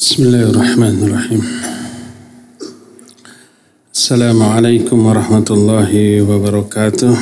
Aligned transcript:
بسم 0.00 0.22
الله 0.22 0.42
الرحمن 0.50 0.96
الرحيم 1.02 1.42
السلام 3.94 4.42
عليكم 4.42 5.06
ورحمة 5.06 5.48
الله 5.50 6.22
وبركاته 6.22 7.14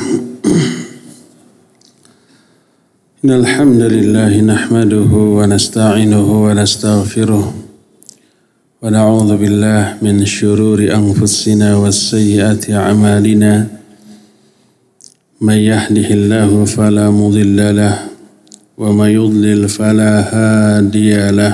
إن 3.25 3.31
الحمد 3.31 3.81
لله 3.81 4.41
نحمده 4.41 5.11
ونستعينه 5.37 6.27
ونستغفره 6.45 7.53
ونعوذ 8.81 9.37
بالله 9.37 9.97
من 10.01 10.25
شرور 10.25 10.79
أنفسنا 10.95 11.75
والسيئات 11.75 12.69
أعمالنا 12.69 13.67
من 15.41 15.57
يهده 15.71 16.07
الله 16.19 16.65
فلا 16.65 17.09
مضل 17.11 17.75
له 17.75 17.95
ومن 18.77 19.09
يضلل 19.09 19.69
فلا 19.69 20.13
هادي 20.35 21.31
له 21.31 21.53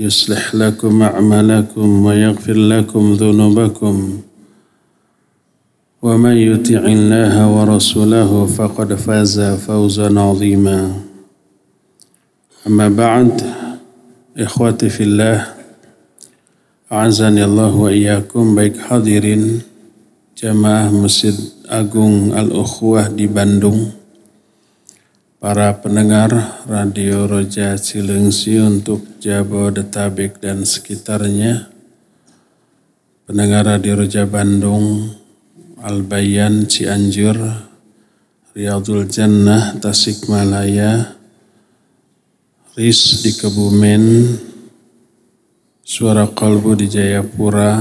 يصلح 0.00 0.54
لكم 0.54 1.02
أعمالكم 1.02 2.04
ويغفر 2.04 2.56
لكم 2.56 3.12
ذنوبكم. 3.20 3.96
ومن 6.02 6.36
يطع 6.36 6.82
الله 6.88 7.34
ورسوله 7.56 8.46
فقد 8.46 8.94
فاز 8.94 9.40
فوزا 9.40 10.20
عظيما. 10.20 10.80
أما 12.66 12.88
بعد 12.88 13.44
إخوتي 14.38 14.88
في 14.88 15.02
الله 15.04 15.46
أعزني 16.92 17.44
الله 17.44 17.74
وإياكم 17.76 18.56
baik 18.56 18.80
hadirin 18.80 19.60
jamaah 20.32 20.88
Masjid 20.96 21.36
Agung 21.68 22.32
Al-Ukhwah 22.32 23.12
di 23.12 23.28
Bandung. 23.28 23.99
Para 25.40 25.72
pendengar 25.80 26.28
Radio 26.68 27.24
Roja 27.24 27.72
Cilengsi 27.80 28.60
untuk 28.60 29.16
Jabodetabek 29.24 30.36
dan 30.36 30.68
sekitarnya, 30.68 31.72
pendengar 33.24 33.64
Radio 33.64 34.04
Roja 34.04 34.28
Bandung, 34.28 35.16
Albayan, 35.80 36.68
Cianjur, 36.68 37.40
Riyadul 38.52 39.08
Jannah, 39.08 39.80
Tasikmalaya, 39.80 41.16
RIS 42.76 43.24
di 43.24 43.32
Kebumen, 43.32 44.04
Suara 45.80 46.28
Kalbu 46.28 46.76
di 46.76 46.86
Jayapura, 46.92 47.80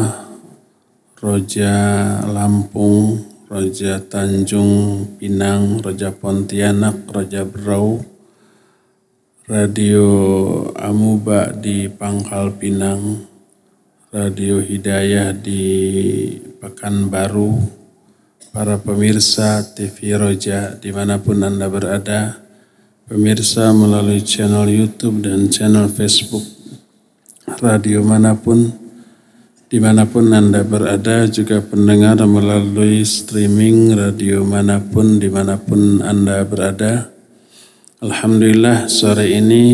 Roja 1.20 1.76
Lampung, 2.24 3.29
Raja 3.50 3.98
Tanjung 3.98 5.18
Pinang, 5.18 5.82
Raja 5.82 6.14
Pontianak, 6.14 7.10
Raja 7.10 7.42
Berau, 7.42 7.98
Radio 9.50 10.06
Amuba 10.78 11.50
di 11.50 11.90
Pangkal 11.90 12.54
Pinang, 12.62 13.26
Radio 14.14 14.62
Hidayah 14.62 15.34
di 15.34 15.66
Pekanbaru, 16.62 17.58
para 18.54 18.78
pemirsa 18.78 19.66
TV 19.74 20.14
Roja 20.14 20.78
di 20.78 20.94
mana 20.94 21.18
pun 21.18 21.42
Anda 21.42 21.74
berada, 21.74 22.38
pemirsa 23.10 23.74
melalui 23.74 24.22
channel 24.22 24.70
YouTube 24.70 25.26
dan 25.26 25.50
channel 25.50 25.90
Facebook, 25.90 26.46
radio 27.66 28.06
mana 28.06 28.38
pun, 28.38 28.89
di 29.70 29.78
mana 29.78 30.10
pun 30.10 30.34
Anda 30.34 30.66
berada, 30.66 31.30
juga 31.30 31.62
pendengar 31.62 32.18
melalui 32.26 33.06
streaming 33.06 33.94
radio 33.94 34.42
mana 34.42 34.82
pun, 34.82 35.22
di 35.22 35.30
mana 35.30 35.62
pun 35.62 36.02
Anda 36.02 36.42
berada. 36.42 37.14
Alhamdulillah 38.02 38.90
sore 38.90 39.30
ini 39.30 39.66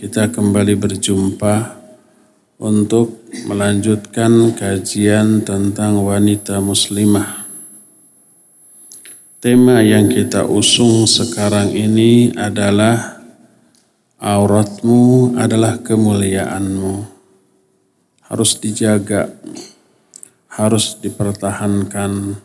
kita 0.00 0.32
kembali 0.32 0.80
berjumpa 0.80 1.76
untuk 2.56 3.28
melanjutkan 3.44 4.56
kajian 4.56 5.44
tentang 5.44 6.00
wanita 6.00 6.64
muslimah. 6.64 7.44
Tema 9.44 9.84
yang 9.84 10.08
kita 10.08 10.48
usung 10.48 11.04
sekarang 11.04 11.76
ini 11.76 12.32
adalah 12.32 13.20
auratmu 14.16 15.36
adalah 15.36 15.84
kemuliaanmu 15.84 17.13
harus 18.28 18.56
dijaga, 18.56 19.28
harus 20.48 20.96
dipertahankan, 21.02 22.40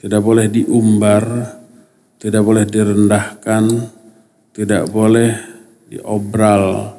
tidak 0.00 0.22
boleh 0.24 0.48
diumbar, 0.48 1.24
tidak 2.16 2.42
boleh 2.42 2.64
direndahkan, 2.64 3.64
tidak 4.56 4.88
boleh 4.88 5.36
diobral 5.92 6.96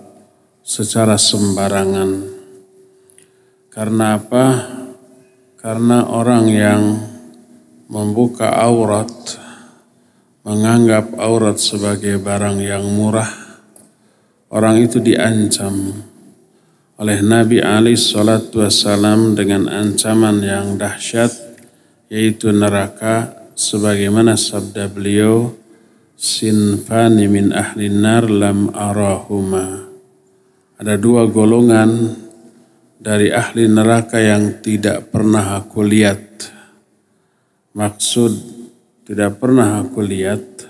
secara 0.61 1.17
sembarangan. 1.17 2.31
Karena 3.73 4.21
apa? 4.21 4.45
Karena 5.57 6.05
orang 6.11 6.45
yang 6.51 6.81
membuka 7.89 8.51
aurat, 8.53 9.09
menganggap 10.45 11.17
aurat 11.17 11.57
sebagai 11.57 12.21
barang 12.21 12.61
yang 12.61 12.83
murah, 12.83 13.31
orang 14.53 14.83
itu 14.83 15.01
diancam 15.01 16.12
oleh 16.97 17.25
Nabi 17.25 17.57
Ali 17.57 17.97
Shallallahu 17.97 18.53
Wasallam 18.53 19.33
dengan 19.33 19.65
ancaman 19.65 20.45
yang 20.45 20.77
dahsyat 20.77 21.33
yaitu 22.13 22.53
neraka 22.53 23.33
sebagaimana 23.57 24.37
sabda 24.37 24.85
beliau 24.93 25.49
sinfani 26.13 27.25
min 27.25 27.49
ahli 27.49 27.89
nar 27.89 28.29
lam 28.29 28.69
arahuma. 28.69 29.89
Ada 30.77 30.93
dua 31.01 31.25
golongan 31.25 32.13
dari 33.01 33.33
ahli 33.33 33.65
neraka 33.65 34.21
yang 34.21 34.61
tidak 34.61 35.09
pernah 35.09 35.57
aku 35.57 35.81
lihat. 35.81 36.21
Maksud 37.73 38.31
tidak 39.09 39.41
pernah 39.41 39.81
aku 39.81 39.99
lihat 40.05 40.69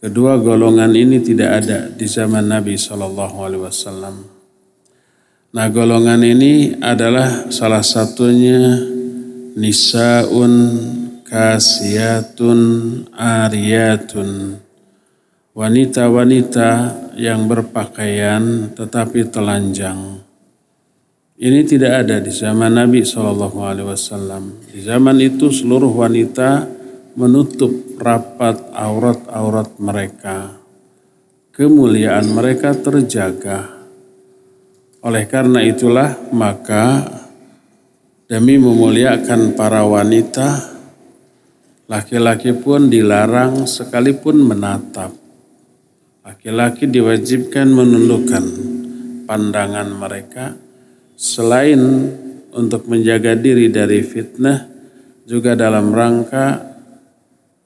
kedua 0.00 0.40
golongan 0.40 0.96
ini 0.96 1.20
tidak 1.20 1.50
ada 1.64 1.92
di 1.92 2.08
zaman 2.08 2.48
Nabi 2.48 2.80
Shallallahu 2.80 3.36
Alaihi 3.44 3.62
Wasallam 3.68 4.33
Nah 5.54 5.70
golongan 5.70 6.18
ini 6.26 6.74
adalah 6.82 7.46
salah 7.46 7.86
satunya 7.86 8.74
nisaun 9.54 10.54
kasiyatun 11.22 12.58
ariyatun 13.14 14.58
wanita-wanita 15.54 16.70
yang 17.14 17.46
berpakaian 17.46 18.74
tetapi 18.74 19.30
telanjang. 19.30 20.26
Ini 21.38 21.60
tidak 21.62 22.02
ada 22.02 22.18
di 22.18 22.34
zaman 22.34 22.74
Nabi 22.74 23.06
SAW. 23.06 24.42
Di 24.74 24.82
zaman 24.82 25.22
itu 25.22 25.54
seluruh 25.54 25.90
wanita 25.94 26.66
menutup 27.14 27.70
rapat 28.02 28.58
aurat-aurat 28.74 29.70
mereka. 29.78 30.58
Kemuliaan 31.54 32.26
mereka 32.34 32.74
terjaga. 32.74 33.73
Oleh 35.04 35.28
karena 35.28 35.60
itulah 35.60 36.16
maka 36.32 37.04
demi 38.24 38.56
memuliakan 38.56 39.52
para 39.52 39.84
wanita, 39.84 40.64
laki-laki 41.92 42.56
pun 42.56 42.88
dilarang 42.88 43.68
sekalipun 43.68 44.40
menatap. 44.40 45.12
Laki-laki 46.24 46.88
diwajibkan 46.88 47.68
menundukkan 47.68 48.44
pandangan 49.28 49.92
mereka 49.92 50.56
selain 51.20 51.80
untuk 52.56 52.88
menjaga 52.88 53.36
diri 53.36 53.68
dari 53.68 54.00
fitnah 54.00 54.64
juga 55.28 55.52
dalam 55.52 55.92
rangka 55.92 56.64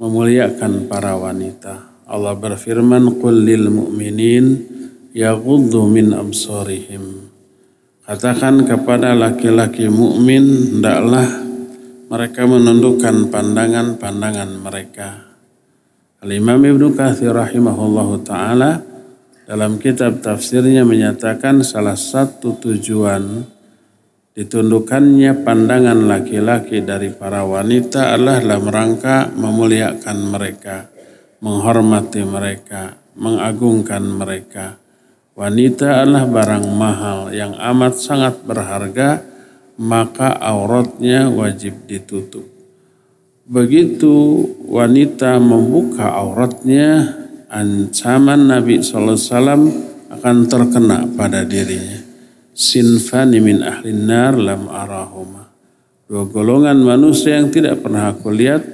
memuliakan 0.02 0.91
para 0.91 1.14
wanita. 1.14 2.02
Allah 2.11 2.34
berfirman, 2.34 3.23
"Qul 3.23 3.46
lil 3.46 3.70
mu'minin 3.70 4.46
yaghuddu 5.14 5.87
min 5.87 6.11
absarihim." 6.19 7.27
Katakan 8.08 8.64
kepada 8.64 9.12
laki-laki 9.12 9.84
mukmin, 9.93 10.81
hendaklah 10.81 11.28
mereka 12.08 12.49
menundukkan 12.49 13.28
pandangan-pandangan 13.28 14.50
mereka. 14.64 15.28
Al-Imam 16.25 16.56
Ibnu 16.64 16.96
Katsir 16.96 17.37
rahimahullahu 17.37 18.25
taala 18.25 18.81
dalam 19.44 19.76
kitab 19.76 20.25
tafsirnya 20.25 20.88
menyatakan 20.88 21.60
salah 21.60 22.00
satu 22.00 22.56
tujuan 22.56 23.44
Ditundukkannya 24.38 25.43
pandangan 25.43 26.06
laki-laki 26.06 26.87
dari 26.87 27.10
para 27.10 27.43
wanita 27.43 28.14
adalah 28.14 28.38
dalam 28.38 28.70
rangka 28.70 29.34
memuliakan 29.34 30.19
mereka, 30.31 30.87
menghormati 31.43 32.22
mereka, 32.22 32.94
mengagungkan 33.19 33.99
mereka. 33.99 34.78
Wanita 35.38 36.02
adalah 36.02 36.26
barang 36.26 36.67
mahal 36.75 37.31
yang 37.31 37.55
amat 37.55 37.94
sangat 37.94 38.43
berharga, 38.43 39.23
maka 39.79 40.35
auratnya 40.35 41.31
wajib 41.31 41.87
ditutup. 41.87 42.43
Begitu 43.46 44.43
wanita 44.67 45.38
membuka 45.38 46.11
auratnya, 46.11 47.14
ancaman 47.46 48.50
Nabi 48.50 48.82
SAW 48.82 49.14
akan 50.11 50.37
terkena 50.50 51.06
pada 51.14 51.46
dirinya 51.46 52.08
sinfani 52.58 53.38
min 53.38 53.62
ahlin 53.62 54.11
nar 54.11 54.34
lam 54.34 54.67
arahuma. 54.67 55.46
Dua 56.11 56.26
golongan 56.26 56.82
manusia 56.82 57.38
yang 57.38 57.55
tidak 57.55 57.79
pernah 57.87 58.11
aku 58.11 58.34
lihat, 58.34 58.67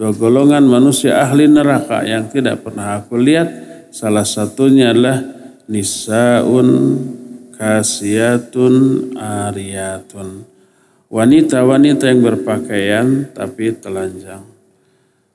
dua 0.00 0.16
golongan 0.16 0.64
manusia 0.64 1.20
ahli 1.20 1.44
neraka 1.44 2.00
yang 2.08 2.32
tidak 2.32 2.64
pernah 2.64 2.96
aku 2.96 3.20
lihat, 3.20 3.52
salah 3.92 4.24
satunya 4.24 4.96
adalah 4.96 5.39
nisaun 5.70 6.68
kasiyatun 7.54 8.74
ariyatun. 9.14 10.44
Wanita-wanita 11.10 12.10
yang 12.10 12.22
berpakaian 12.22 13.06
tapi 13.30 13.74
telanjang. 13.74 14.46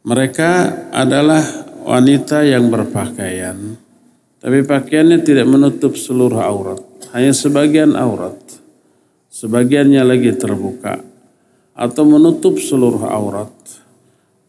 Mereka 0.06 0.52
adalah 0.94 1.42
wanita 1.84 2.46
yang 2.46 2.70
berpakaian, 2.70 3.76
tapi 4.38 4.62
pakaiannya 4.62 5.20
tidak 5.26 5.50
menutup 5.50 5.98
seluruh 5.98 6.40
aurat 6.40 6.80
hanya 7.16 7.32
sebagian 7.32 7.96
aurat, 7.96 8.36
sebagiannya 9.32 10.04
lagi 10.04 10.36
terbuka 10.36 11.00
atau 11.72 12.04
menutup 12.04 12.60
seluruh 12.60 13.08
aurat, 13.08 13.56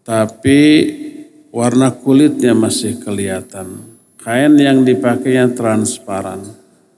tapi 0.03 0.61
warna 1.55 1.95
kulitnya 1.95 2.59
masih 2.59 2.99
kelihatan. 2.99 3.96
Kain 4.27 4.59
yang 4.59 4.83
dipakainya 4.83 5.55
transparan, 5.55 6.43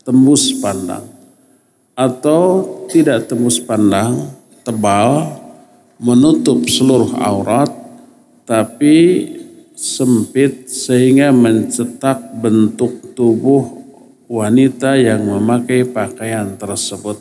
tembus 0.01 0.49
pandang, 0.65 1.05
atau 1.93 2.65
tidak 2.89 3.29
tembus 3.29 3.61
pandang, 3.61 4.33
tebal, 4.65 5.37
menutup 6.01 6.65
seluruh 6.65 7.13
aurat, 7.21 7.69
tapi 8.49 9.29
sempit 9.77 10.73
sehingga 10.73 11.29
mencetak 11.29 12.33
bentuk 12.41 13.13
tubuh 13.13 13.77
wanita 14.25 14.97
yang 14.97 15.21
memakai 15.29 15.85
pakaian 15.85 16.57
tersebut. 16.57 17.21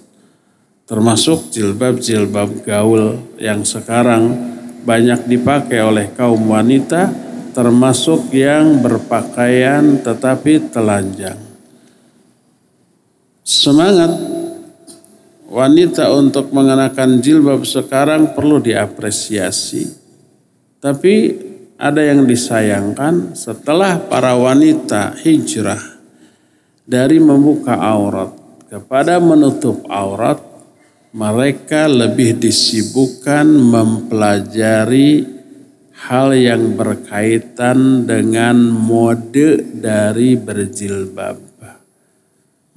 Termasuk 0.88 1.51
jilbab-jilbab 1.51 2.63
gaul 2.63 3.19
yang 3.44 3.68
sekarang 3.68 4.56
banyak 4.88 5.27
dipakai 5.27 5.83
oleh 5.83 6.07
kaum 6.15 6.48
wanita 6.48 7.27
termasuk 7.57 8.30
yang 8.38 8.86
berpakaian 8.86 9.98
tetapi 10.06 10.69
telanjang. 10.69 11.42
Semangat 13.42 14.13
wanita 15.50 16.13
untuk 16.13 16.54
mengenakan 16.54 17.18
jilbab 17.18 17.65
sekarang 17.65 18.38
perlu 18.38 18.62
diapresiasi. 18.62 19.89
Tapi 20.77 21.15
ada 21.81 22.06
yang 22.06 22.30
disayangkan 22.30 23.33
setelah 23.33 24.06
para 24.06 24.38
wanita 24.38 25.18
hijrah 25.18 25.81
dari 26.86 27.18
membuka 27.18 27.74
aurat 27.74 28.38
kepada 28.69 29.18
menutup 29.18 29.81
aurat, 29.89 30.38
mereka 31.09 31.89
lebih 31.89 32.38
disibukkan 32.38 33.50
mempelajari 33.50 35.37
hal 35.98 36.38
yang 36.38 36.78
berkaitan 36.78 38.06
dengan 38.06 38.70
mode 38.70 39.66
dari 39.82 40.38
berjilbab. 40.38 41.50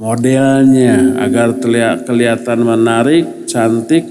Modelnya 0.01 1.21
agar 1.21 1.61
kelihatan 2.09 2.65
menarik, 2.65 3.45
cantik 3.45 4.09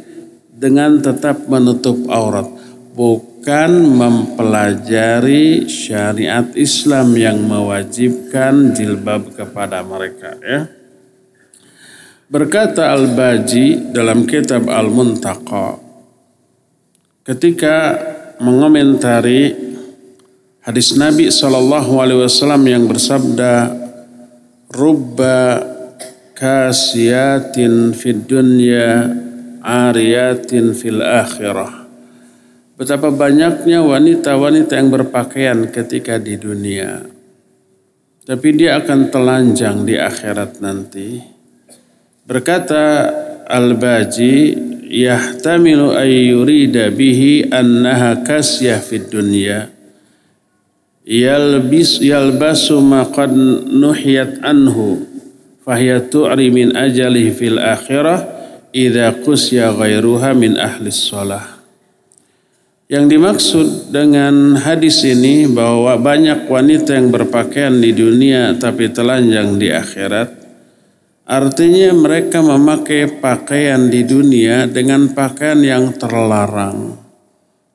dengan 0.53 1.01
tetap 1.01 1.49
menutup 1.49 1.97
aurat. 2.13 2.45
Bukan 2.93 3.29
bukan 3.39 3.95
mempelajari 3.95 5.63
syariat 5.71 6.43
Islam 6.59 7.15
yang 7.15 7.39
mewajibkan 7.47 8.75
jilbab 8.75 9.31
kepada 9.31 9.79
mereka 9.79 10.35
ya. 10.43 10.67
Berkata 12.27 12.91
Al-Baji 12.91 13.95
dalam 13.95 14.27
kitab 14.27 14.67
Al-Muntaqa 14.67 15.79
ketika 17.23 17.95
mengomentari 18.39 19.51
hadis 20.63 20.95
Nabi 20.95 21.27
Shallallahu 21.27 21.91
alaihi 21.99 22.23
wasallam 22.23 22.63
yang 22.65 22.83
bersabda 22.87 23.75
rubba 24.71 25.59
kasiyatin 26.33 27.91
fid 27.91 28.25
dunya 28.25 29.11
ariyatin 29.61 30.71
fil 30.71 31.03
akhirah 31.03 31.79
Betapa 32.79 33.11
banyaknya 33.11 33.83
wanita-wanita 33.83 34.79
yang 34.79 34.87
berpakaian 34.87 35.67
ketika 35.67 36.15
di 36.15 36.39
dunia. 36.39 37.03
Tapi 38.23 38.47
dia 38.55 38.79
akan 38.79 39.11
telanjang 39.11 39.83
di 39.83 39.99
akhirat 39.99 40.63
nanti. 40.63 41.19
Berkata 42.23 43.11
Al-Baji, 43.51 44.55
yahtamilu 44.89 45.93
ayyurida 45.93 46.89
bihi 46.89 47.53
annaha 47.53 48.25
kasyah 48.25 48.81
fid 48.81 49.13
dunya. 49.13 49.69
Yalbis 51.05 52.01
yalbasu 52.01 52.81
ma 52.81 53.05
qad 53.05 53.33
nuhiyat 53.69 54.41
anhu 54.45 55.05
fahiya 55.65 56.05
tu'ri 56.09 56.49
min 56.49 56.73
ajalihi 56.73 57.33
fil 57.33 57.57
akhirah 57.61 58.25
idza 58.73 59.13
qusya 59.25 59.73
ghairuha 59.73 60.33
min 60.37 60.57
ahli 60.57 60.89
shalah. 60.93 61.61
Yang 62.89 63.05
dimaksud 63.05 63.67
dengan 63.93 64.57
hadis 64.57 65.05
ini 65.05 65.45
bahwa 65.45 65.93
banyak 66.01 66.49
wanita 66.49 66.97
yang 66.97 67.13
berpakaian 67.13 67.77
di 67.77 67.93
dunia 67.93 68.57
tapi 68.57 68.89
telanjang 68.89 69.61
di 69.61 69.69
akhirat. 69.69 70.38
Artinya 71.29 71.93
mereka 71.93 72.41
memakai 72.41 73.21
pakaian 73.21 73.85
di 73.85 74.01
dunia 74.01 74.65
dengan 74.65 75.13
pakaian 75.13 75.61
yang 75.61 75.93
terlarang. 75.93 76.97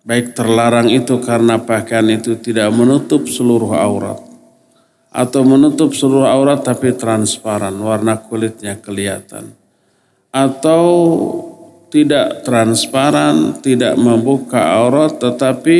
Baik 0.02 0.34
terlarang 0.34 0.90
itu 0.90 1.23
karena 1.23 1.62
pakaian 1.62 2.11
itu 2.11 2.34
tidak 2.42 2.75
menutup 2.75 3.30
seluruh 3.30 3.78
aurat. 3.78 4.18
Atau 5.14 5.46
menutup 5.46 5.94
seluruh 5.94 6.26
aurat 6.26 6.66
tapi 6.66 6.99
transparan, 6.99 7.78
warna 7.78 8.18
kulitnya 8.18 8.75
kelihatan. 8.82 9.54
Atau 10.34 10.82
tidak 11.94 12.42
transparan, 12.42 13.62
tidak 13.62 13.94
membuka 13.94 14.82
aurat 14.82 15.14
tetapi 15.23 15.78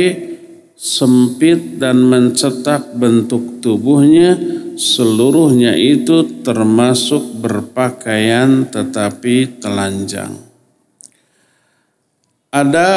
sempit 0.75 1.79
dan 1.79 2.03
mencetak 2.03 2.99
bentuk 2.99 3.63
tubuhnya 3.63 4.35
seluruhnya 4.75 5.71
itu 5.79 6.43
termasuk 6.43 7.39
berpakaian 7.39 8.67
tetapi 8.67 9.59
telanjang. 9.63 10.35
Ada 12.51 12.91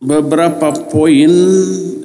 beberapa 0.00 0.72
poin 0.88 1.32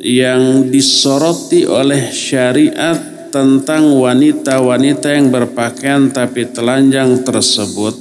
yang 0.04 0.70
disoroti 0.70 1.66
oleh 1.66 2.12
syariat 2.12 2.96
tentang 3.28 3.92
wanita-wanita 4.00 5.08
yang 5.12 5.28
berpakaian 5.34 6.08
tapi 6.12 6.48
telanjang 6.48 7.24
tersebut 7.28 8.00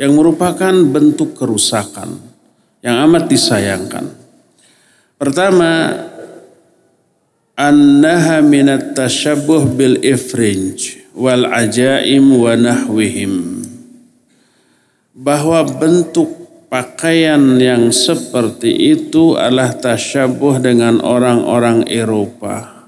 yang 0.00 0.16
merupakan 0.16 0.72
bentuk 0.72 1.36
kerusakan 1.36 2.31
yang 2.82 2.98
amat 3.08 3.30
disayangkan. 3.30 4.10
Pertama, 5.16 6.02
annaha 7.54 8.42
minat 8.42 8.98
tashabbuh 8.98 9.70
bil 9.70 10.02
ifrinj 10.02 10.98
wal 11.14 11.46
ajaim 11.46 12.26
wa 12.26 12.58
nahwihim. 12.58 13.62
Bahwa 15.14 15.62
bentuk 15.62 16.42
pakaian 16.66 17.62
yang 17.62 17.94
seperti 17.94 18.98
itu 18.98 19.38
adalah 19.38 19.78
tasyabuh 19.78 20.58
dengan 20.58 20.98
orang-orang 20.98 21.86
Eropa. 21.86 22.82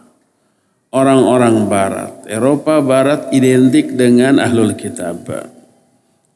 Orang-orang 0.91 1.71
barat. 1.71 2.13
Eropa 2.27 2.83
barat 2.83 3.31
identik 3.31 3.95
dengan 3.95 4.43
ahlul 4.43 4.75
kitab. 4.75 5.27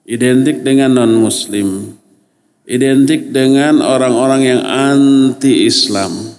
Identik 0.06 0.62
dengan 0.62 0.94
non-muslim. 0.94 1.97
Identik 2.68 3.32
dengan 3.32 3.80
orang-orang 3.80 4.42
yang 4.44 4.60
anti-Islam. 4.60 6.36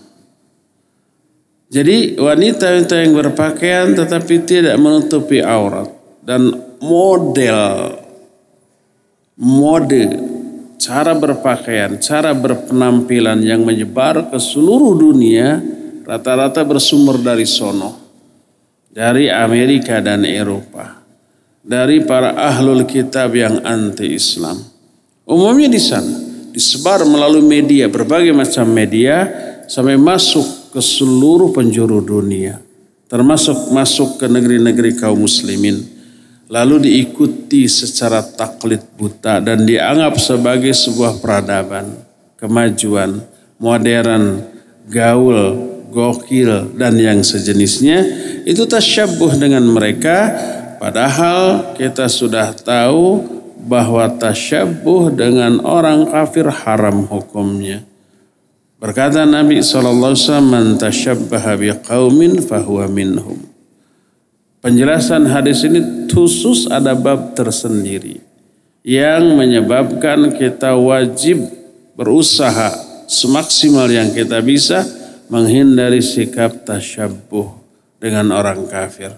Jadi 1.74 2.22
wanita-wanita 2.22 2.96
yang 3.02 3.14
berpakaian 3.18 3.98
tetapi 3.98 4.46
tidak 4.46 4.78
menutupi 4.78 5.42
aurat. 5.42 5.90
Dan 6.22 6.54
model 6.86 7.98
mode, 9.42 10.06
cara 10.78 11.18
berpakaian, 11.18 11.98
cara 11.98 12.38
berpenampilan 12.38 13.42
yang 13.42 13.66
menyebar 13.66 14.30
ke 14.30 14.38
seluruh 14.38 14.94
dunia 15.02 15.58
rata-rata 16.06 16.62
bersumber 16.62 17.18
dari 17.18 17.50
sono. 17.50 17.98
Dari 18.90 19.34
Amerika 19.34 19.98
dan 19.98 20.26
Eropa. 20.26 21.02
Dari 21.66 22.06
para 22.06 22.38
ahlul 22.38 22.86
kitab 22.86 23.34
yang 23.34 23.62
anti-Islam. 23.66 24.79
Umumnya 25.30 25.70
di 25.70 25.78
sana. 25.78 26.10
Disebar 26.50 27.06
melalui 27.06 27.46
media, 27.46 27.86
berbagai 27.86 28.34
macam 28.34 28.66
media. 28.74 29.30
Sampai 29.70 30.02
masuk 30.02 30.74
ke 30.74 30.82
seluruh 30.82 31.54
penjuru 31.54 32.02
dunia. 32.02 32.58
Termasuk 33.06 33.70
masuk 33.70 34.18
ke 34.18 34.26
negeri-negeri 34.26 34.98
kaum 34.98 35.22
muslimin 35.22 36.00
lalu 36.50 36.90
diikuti 36.90 37.70
secara 37.70 38.26
taklid 38.26 38.82
buta 38.98 39.38
dan 39.38 39.64
dianggap 39.70 40.18
sebagai 40.18 40.74
sebuah 40.74 41.22
peradaban, 41.22 41.94
kemajuan, 42.42 43.22
modern, 43.62 44.42
gaul, 44.90 45.38
gokil 45.94 46.74
dan 46.74 46.98
yang 46.98 47.22
sejenisnya 47.22 48.02
itu 48.50 48.66
tasyabuh 48.66 49.38
dengan 49.38 49.62
mereka 49.66 50.34
padahal 50.82 51.74
kita 51.78 52.10
sudah 52.10 52.54
tahu 52.54 53.39
bahwa 53.60 54.08
tasyabuh 54.08 55.12
dengan 55.12 55.60
orang 55.62 56.08
kafir 56.08 56.48
haram 56.48 57.04
hukumnya. 57.06 57.84
Berkata 58.80 59.28
Nabi 59.28 59.60
SAW, 59.60 60.16
Man 60.40 60.80
tasyabbaha 60.80 61.60
biqaumin 61.60 62.40
fahuwa 62.40 62.88
minhum. 62.88 63.44
Penjelasan 64.60 65.28
hadis 65.28 65.64
ini 65.68 66.08
khusus 66.08 66.68
ada 66.68 66.92
bab 66.96 67.32
tersendiri 67.36 68.20
yang 68.84 69.36
menyebabkan 69.36 70.36
kita 70.36 70.76
wajib 70.76 71.48
berusaha 71.96 72.76
semaksimal 73.08 73.88
yang 73.88 74.12
kita 74.12 74.44
bisa 74.44 74.84
menghindari 75.32 76.04
sikap 76.04 76.68
tasyabuh 76.68 77.56
dengan 78.00 78.32
orang 78.36 78.68
kafir. 78.68 79.16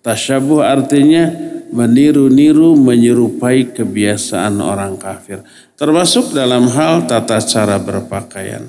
Tasyabuh 0.00 0.64
artinya 0.64 1.30
meniru-niru 1.70 2.74
menyerupai 2.74 3.70
kebiasaan 3.74 4.58
orang 4.58 4.98
kafir. 4.98 5.42
Termasuk 5.78 6.36
dalam 6.36 6.68
hal 6.68 7.08
tata 7.08 7.40
cara 7.40 7.80
berpakaian. 7.80 8.68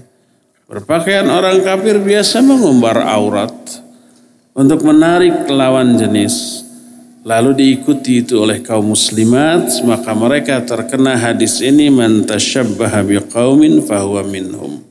Berpakaian 0.72 1.28
orang 1.28 1.60
kafir 1.60 2.00
biasa 2.00 2.40
mengumbar 2.40 3.04
aurat 3.04 3.52
untuk 4.56 4.88
menarik 4.88 5.44
lawan 5.52 6.00
jenis. 6.00 6.64
Lalu 7.22 7.54
diikuti 7.54 8.26
itu 8.26 8.42
oleh 8.42 8.66
kaum 8.66 8.98
muslimat, 8.98 9.68
maka 9.86 10.16
mereka 10.18 10.58
terkena 10.66 11.20
hadis 11.20 11.62
ini 11.62 11.92
man 11.94 12.26
tasyabbaha 12.26 13.06
biqaumin 13.06 13.84
fahuwa 13.84 14.26
minhum. 14.26 14.82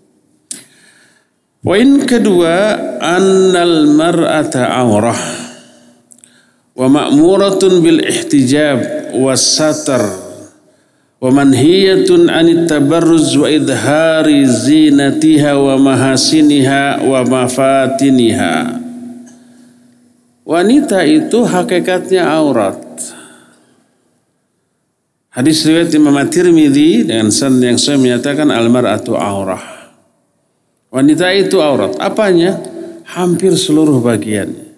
Poin 1.64 2.06
kedua, 2.06 2.78
annal 3.02 3.90
mar'ata 3.90 4.70
aurah 4.78 5.39
wa 6.80 6.88
ma'muratun 6.88 7.84
bil 7.84 8.00
ihtijab 8.00 9.12
was 9.20 9.44
satar 9.44 10.00
wa 11.20 11.28
manhiyatun 11.28 12.32
anit 12.32 12.72
tabarruz 12.72 13.36
wa 13.36 13.44
idhari 13.52 14.48
zinatiha 14.48 15.60
wa 15.60 15.76
mahasiniha 15.76 17.04
wa 17.04 17.20
mafatiniha. 17.20 18.80
Wanita 20.48 21.04
itu 21.04 21.44
hakikatnya 21.44 22.24
aurat. 22.24 22.80
Hadis 25.30 25.62
riwayat 25.62 25.94
Imam 25.94 26.16
At-Tirmidzi 26.16 27.06
dengan 27.06 27.30
sanad 27.30 27.62
yang 27.62 27.78
saya 27.78 28.00
menyatakan 28.00 28.50
almar'atu 28.50 29.14
aurah. 29.14 29.62
Wanita 30.90 31.30
itu 31.36 31.62
aurat. 31.62 31.94
Apanya? 32.02 32.58
Hampir 33.14 33.54
seluruh 33.54 34.02
bagiannya. 34.02 34.69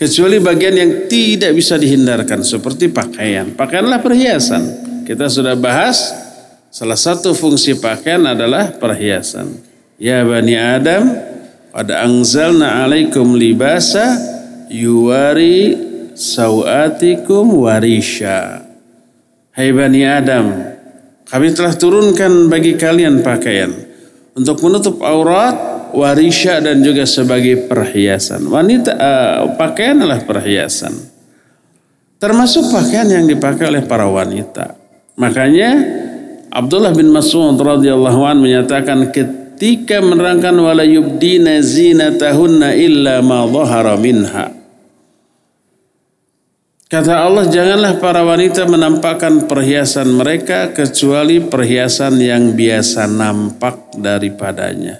Kecuali 0.00 0.40
bagian 0.40 0.80
yang 0.80 0.92
tidak 1.12 1.52
bisa 1.52 1.76
dihindarkan 1.76 2.40
seperti 2.40 2.88
pakaian. 2.88 3.52
Pakaianlah 3.52 4.00
perhiasan. 4.00 4.62
Kita 5.04 5.28
sudah 5.28 5.52
bahas 5.60 6.00
salah 6.72 6.96
satu 6.96 7.36
fungsi 7.36 7.76
pakaian 7.76 8.24
adalah 8.24 8.72
perhiasan. 8.80 9.60
Ya 10.00 10.24
Bani 10.24 10.56
Adam, 10.56 11.04
pada 11.68 12.00
angzalna 12.00 12.80
alaikum 12.80 13.36
libasa 13.36 14.16
yuwari 14.72 15.76
sawatikum 16.16 17.60
warisha. 17.60 18.64
Hai 19.52 19.68
Bani 19.68 20.00
Adam, 20.08 20.64
kami 21.28 21.52
telah 21.52 21.76
turunkan 21.76 22.48
bagi 22.48 22.72
kalian 22.80 23.20
pakaian 23.20 23.68
untuk 24.32 24.64
menutup 24.64 24.96
aurat, 25.04 25.69
warisha 25.94 26.62
dan 26.62 26.80
juga 26.80 27.06
sebagai 27.06 27.66
perhiasan. 27.68 28.46
Wanita 28.46 28.92
uh, 28.94 29.38
pakaian 29.54 29.98
adalah 29.98 30.22
perhiasan. 30.22 30.92
Termasuk 32.20 32.68
pakaian 32.68 33.08
yang 33.08 33.24
dipakai 33.24 33.72
oleh 33.72 33.82
para 33.84 34.04
wanita. 34.04 34.76
Makanya 35.16 35.70
Abdullah 36.52 36.92
bin 36.92 37.08
Mas'ud 37.08 37.56
radhiyallahu 37.56 38.20
an 38.26 38.38
menyatakan 38.42 39.08
ketika 39.08 40.04
menerangkan 40.04 40.52
wala 40.58 40.84
yubdina 40.84 41.62
zinatahunna 41.64 42.76
illa 42.76 43.24
ma 43.24 43.48
dhahara 43.48 43.96
minha 43.96 44.60
Kata 46.90 47.22
Allah, 47.22 47.46
janganlah 47.46 48.02
para 48.02 48.26
wanita 48.26 48.66
menampakkan 48.66 49.46
perhiasan 49.46 50.10
mereka 50.10 50.74
kecuali 50.74 51.38
perhiasan 51.38 52.18
yang 52.18 52.50
biasa 52.50 53.06
nampak 53.06 53.94
daripadanya. 53.94 54.98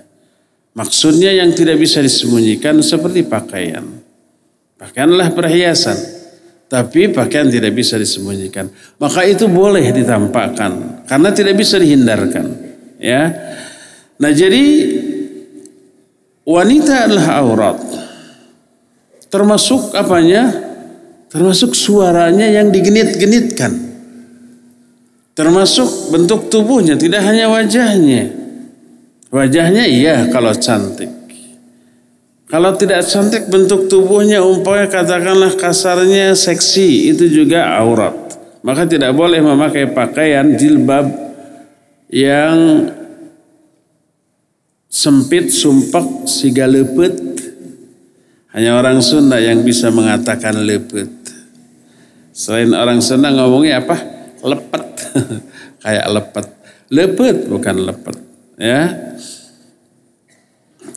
Maksudnya 0.75 1.35
yang 1.35 1.51
tidak 1.51 1.83
bisa 1.83 1.99
disembunyikan 1.99 2.79
seperti 2.81 3.27
pakaian. 3.27 3.85
Pakaianlah 4.79 5.35
perhiasan, 5.35 5.99
tapi 6.71 7.11
pakaian 7.11 7.51
tidak 7.51 7.75
bisa 7.75 8.01
disembunyikan. 8.01 8.71
Maka 8.97 9.27
itu 9.29 9.51
boleh 9.51 9.91
ditampakkan 9.93 11.05
karena 11.05 11.29
tidak 11.35 11.59
bisa 11.59 11.77
dihindarkan. 11.77 12.71
Ya, 13.01 13.33
Nah 14.21 14.31
jadi 14.37 14.65
wanita 16.45 17.09
adalah 17.09 17.27
aurat. 17.41 17.79
Termasuk 19.33 19.97
apanya? 19.97 20.53
Termasuk 21.33 21.73
suaranya 21.73 22.45
yang 22.45 22.69
digenit-genitkan. 22.69 23.73
Termasuk 25.33 26.13
bentuk 26.13 26.53
tubuhnya, 26.53 27.01
tidak 27.01 27.25
hanya 27.25 27.49
wajahnya. 27.49 28.40
Wajahnya 29.31 29.87
iya 29.87 30.27
kalau 30.27 30.51
cantik. 30.59 31.21
Kalau 32.51 32.75
tidak 32.75 33.07
cantik 33.07 33.47
bentuk 33.47 33.87
tubuhnya 33.87 34.43
umpamanya 34.43 34.91
katakanlah 34.91 35.55
kasarnya 35.55 36.35
seksi 36.35 37.15
itu 37.15 37.31
juga 37.31 37.79
aurat. 37.79 38.11
Maka 38.67 38.91
tidak 38.91 39.15
boleh 39.15 39.39
memakai 39.39 39.87
pakaian 39.95 40.59
jilbab 40.59 41.07
yang 42.11 42.91
sempit, 44.91 45.55
sumpek, 45.55 46.27
siga 46.27 46.67
lepet. 46.67 47.15
Hanya 48.51 48.83
orang 48.83 48.99
Sunda 48.99 49.39
yang 49.39 49.63
bisa 49.63 49.95
mengatakan 49.95 50.59
lepet. 50.67 51.07
Selain 52.35 52.75
orang 52.75 52.99
Sunda 52.99 53.31
ngomongnya 53.31 53.79
apa? 53.79 53.95
Lepet. 54.43 54.85
Kayak 55.87 56.07
lepet. 56.19 56.47
Lepet 56.91 57.37
bukan 57.47 57.77
lepet. 57.87 58.30
Ya. 58.61 59.17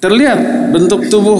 Terlihat 0.03 0.70
bentuk 0.75 1.08
tubuh 1.08 1.39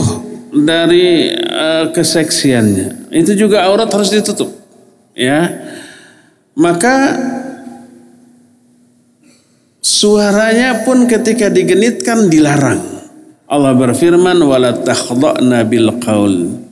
dari 0.56 1.36
uh, 1.36 1.92
keseksiannya. 1.92 3.12
Itu 3.12 3.36
juga 3.36 3.68
aurat 3.68 3.92
harus 3.92 4.08
ditutup. 4.08 4.48
Ya. 5.12 5.52
Maka 6.56 7.20
suaranya 9.84 10.88
pun 10.88 11.04
ketika 11.12 11.52
digenitkan 11.52 12.32
dilarang. 12.32 12.94
Allah 13.52 13.76
berfirman 13.76 14.40
wala 14.42 14.72
takhdha'na 14.74 15.68
bil 15.68 16.00
qaul 16.02 16.64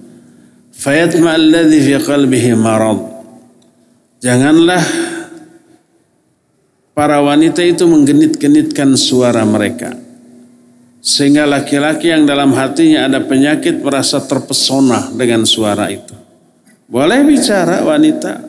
fayatma 0.74 1.38
alladhi 1.38 1.78
fi 1.78 1.94
qalbihi 2.00 2.58
marad 2.58 3.12
Janganlah 4.22 4.82
para 7.02 7.18
wanita 7.18 7.66
itu 7.66 7.90
menggenit-genitkan 7.90 8.94
suara 8.94 9.42
mereka. 9.42 9.90
Sehingga 11.02 11.50
laki-laki 11.50 12.14
yang 12.14 12.30
dalam 12.30 12.54
hatinya 12.54 13.10
ada 13.10 13.26
penyakit 13.26 13.82
merasa 13.82 14.22
terpesona 14.22 15.10
dengan 15.10 15.42
suara 15.50 15.90
itu. 15.90 16.14
Boleh 16.86 17.26
bicara 17.26 17.82
wanita, 17.82 18.46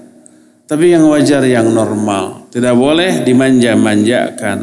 tapi 0.68 0.92
yang 0.92 1.08
wajar 1.08 1.40
yang 1.48 1.72
normal. 1.72 2.52
Tidak 2.52 2.76
boleh 2.76 3.24
dimanja-manjakan. 3.24 4.58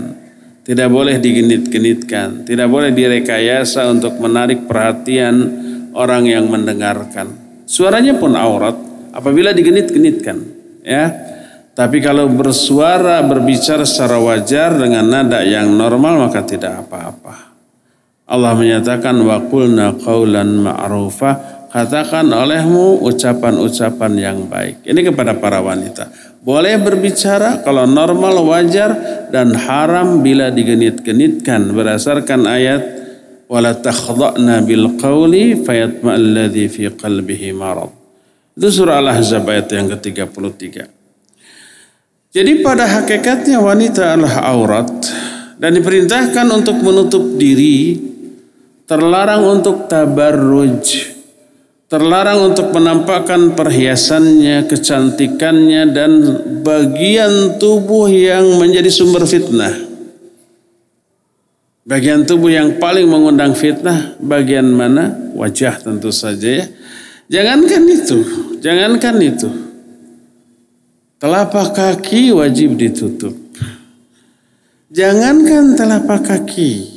Tidak 0.62 0.86
boleh 0.86 1.17
digenit-genitkan. 1.17 2.46
Tidak 2.46 2.69
boleh 2.69 2.93
direkayasa 2.93 3.89
untuk 3.89 4.22
menarik 4.22 4.69
perhatian 4.69 5.34
orang 5.98 6.29
yang 6.29 6.46
mendengarkan. 6.46 7.34
Suaranya 7.65 8.13
pun 8.22 8.38
aurat 8.38 8.77
apabila 9.17 9.50
digenit-genitkan. 9.50 10.38
Ya, 10.86 11.10
tapi 11.79 12.03
kalau 12.03 12.27
bersuara 12.27 13.24
berbicara 13.24 13.88
secara 13.88 14.19
wajar 14.19 14.75
dengan 14.75 15.07
nada 15.07 15.39
yang 15.48 15.79
normal 15.79 16.27
maka 16.27 16.43
tidak 16.43 16.83
apa-apa. 16.83 17.55
Allah 18.27 18.51
menyatakan 18.51 19.15
wa 19.24 19.39
qulna 19.48 19.95
qawlan 19.95 20.59
ma'rufa 20.59 21.39
katakan 21.71 22.27
olehmu 22.36 23.00
ucapan-ucapan 23.00 24.12
yang 24.19 24.51
baik. 24.51 24.83
Ini 24.83 25.07
kepada 25.07 25.39
para 25.39 25.63
wanita. 25.63 26.12
Boleh 26.43 26.75
berbicara 26.83 27.63
kalau 27.63 27.88
normal 27.88 28.43
wajar 28.43 28.91
dan 29.31 29.55
haram 29.55 30.19
bila 30.19 30.51
digenit-genitkan 30.51 31.71
berdasarkan 31.71 32.43
ayat 32.43 32.81
wala 33.48 33.71
takhda'na 33.71 34.67
bil 34.67 35.00
qawli 35.00 35.63
fayatma'alladhi 35.63 36.67
fi 36.67 36.91
qalbihi 36.91 37.55
marad. 37.55 37.88
Itu 38.59 38.67
surah 38.67 39.00
Al-Ahzab 39.00 39.48
ayat 39.48 39.71
yang 39.71 39.88
ke-33. 39.95 40.99
Jadi 42.29 42.62
pada 42.62 42.86
hakikatnya 42.86 43.57
wanita 43.57 44.13
adalah 44.13 44.45
aurat 44.53 44.86
dan 45.57 45.74
diperintahkan 45.74 46.45
untuk 46.53 46.77
menutup 46.86 47.25
diri 47.41 47.98
terlarang 48.86 49.50
untuk 49.50 49.89
tabarruj, 49.89 51.09
terlarang 51.89 52.53
untuk 52.53 52.69
menampakkan 52.69 53.57
perhiasannya, 53.57 54.69
kecantikannya 54.69 55.89
dan 55.89 56.12
bagian 56.62 57.57
tubuh 57.57 58.05
yang 58.05 58.62
menjadi 58.62 58.93
sumber 58.93 59.25
fitnah. 59.25 59.89
Bagian 61.81 62.29
tubuh 62.29 62.53
yang 62.53 62.77
paling 62.77 63.09
mengundang 63.09 63.57
fitnah 63.57 64.13
bagian 64.21 64.69
mana? 64.69 65.33
Wajah 65.33 65.81
tentu 65.81 66.13
saja 66.13 66.62
ya. 66.62 66.65
Jangankan 67.25 67.89
itu, 67.89 68.17
jangankan 68.62 69.17
itu. 69.17 69.69
Telapak 71.20 71.76
kaki 71.76 72.32
wajib 72.32 72.80
ditutup. 72.80 73.36
Jangankan 74.88 75.76
telapak 75.76 76.32
kaki. 76.32 76.88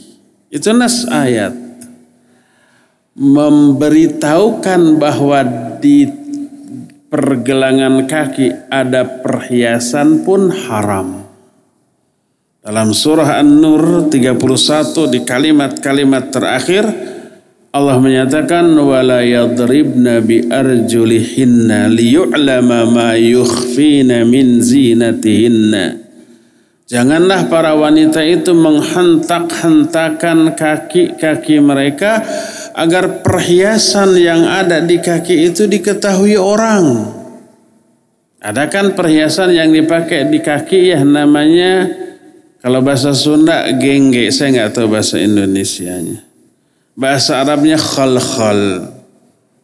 Itu 0.47 0.71
nas 0.71 1.02
ayat 1.11 1.59
memberitahukan 3.19 4.97
bahwa 4.97 5.43
di 5.83 6.07
pergelangan 7.11 8.07
kaki 8.07 8.71
ada 8.71 9.05
perhiasan 9.26 10.23
pun 10.23 10.55
haram. 10.55 11.26
Dalam 12.62 12.95
surah 12.95 13.43
An-Nur 13.43 14.07
31 14.07 14.38
di 15.11 15.19
kalimat-kalimat 15.26 16.31
terakhir 16.31 16.87
Allah 17.73 17.97
menyatakan 17.97 18.69
wala 18.76 19.25
yadribna 19.25 20.21
bi 20.21 20.45
arjulihinna 20.45 21.88
liyu'lama 21.88 22.85
ma 22.85 23.17
yukhfina 23.17 24.29
min 24.29 24.61
zinatihinna. 24.61 25.97
Janganlah 26.85 27.49
para 27.49 27.73
wanita 27.73 28.21
itu 28.21 28.52
menghentak-hentakan 28.52 30.52
kaki-kaki 30.52 31.65
mereka 31.65 32.21
agar 32.76 33.25
perhiasan 33.25 34.21
yang 34.21 34.45
ada 34.45 34.85
di 34.85 35.00
kaki 35.00 35.49
itu 35.49 35.65
diketahui 35.65 36.37
orang. 36.37 37.08
Ada 38.45 38.69
kan 38.69 38.93
perhiasan 38.93 39.56
yang 39.56 39.73
dipakai 39.73 40.28
di 40.28 40.45
kaki 40.45 40.93
ya 40.93 41.00
namanya 41.00 41.89
kalau 42.61 42.85
bahasa 42.85 43.17
Sunda 43.17 43.65
gengge, 43.75 44.28
saya 44.28 44.52
nggak 44.52 44.71
tahu 44.76 44.93
bahasa 44.93 45.17
Indonesianya. 45.17 46.31
Bahasa 46.93 47.41
Arabnya 47.41 47.81
khal-khal. 47.81 48.93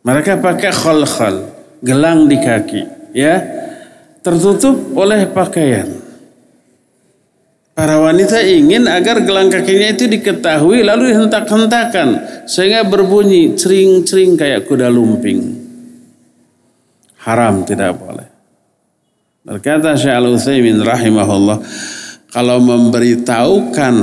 Mereka 0.00 0.40
pakai 0.40 0.72
khal-khal, 0.72 1.52
gelang 1.84 2.24
di 2.24 2.40
kaki, 2.40 3.12
ya. 3.12 3.36
Tertutup 4.24 4.96
oleh 4.96 5.28
pakaian. 5.28 5.88
Para 7.78 8.02
wanita 8.02 8.42
ingin 8.42 8.90
agar 8.90 9.22
gelang 9.22 9.46
kakinya 9.46 9.94
itu 9.94 10.10
diketahui 10.10 10.82
lalu 10.82 11.14
dihentak-hentakan 11.14 12.08
sehingga 12.42 12.82
berbunyi 12.82 13.54
cering-cering 13.54 14.34
kayak 14.34 14.66
kuda 14.66 14.90
lumping. 14.90 15.54
Haram 17.22 17.62
tidak 17.62 17.94
boleh. 17.94 18.26
Berkata 19.46 19.94
Syekh 19.94 20.10
Al-Utsaimin 20.10 20.82
rahimahullah, 20.82 21.62
kalau 22.34 22.58
memberitahukan 22.58 23.94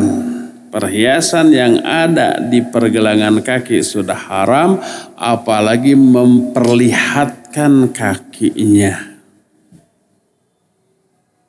perhiasan 0.76 1.56
yang 1.56 1.80
ada 1.88 2.36
di 2.44 2.60
pergelangan 2.60 3.40
kaki 3.40 3.80
sudah 3.80 4.28
haram, 4.28 4.76
apalagi 5.16 5.96
memperlihatkan 5.96 7.96
kakinya. 7.96 9.16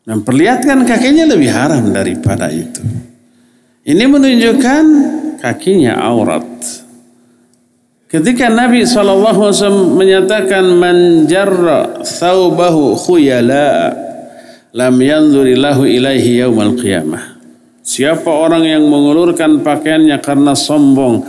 Memperlihatkan 0.06 0.86
kakinya 0.86 1.26
lebih 1.26 1.50
haram 1.50 1.90
daripada 1.90 2.46
itu. 2.54 2.78
Ini 3.82 4.06
menunjukkan 4.06 4.84
kakinya 5.42 5.98
aurat. 6.06 6.46
Ketika 8.06 8.46
Nabi 8.46 8.86
SAW 8.86 9.98
menyatakan 9.98 10.62
man 10.78 11.26
jarra 11.26 12.06
thawbahu 12.06 12.94
khuyala 12.94 13.90
lam 14.70 14.94
yanzurillahu 14.94 15.82
ilaihi 15.82 16.46
yaumal 16.46 16.78
qiyamah. 16.78 17.35
Siapa 17.86 18.26
orang 18.26 18.66
yang 18.66 18.82
mengulurkan 18.90 19.62
pakaiannya 19.62 20.18
karena 20.18 20.58
sombong, 20.58 21.22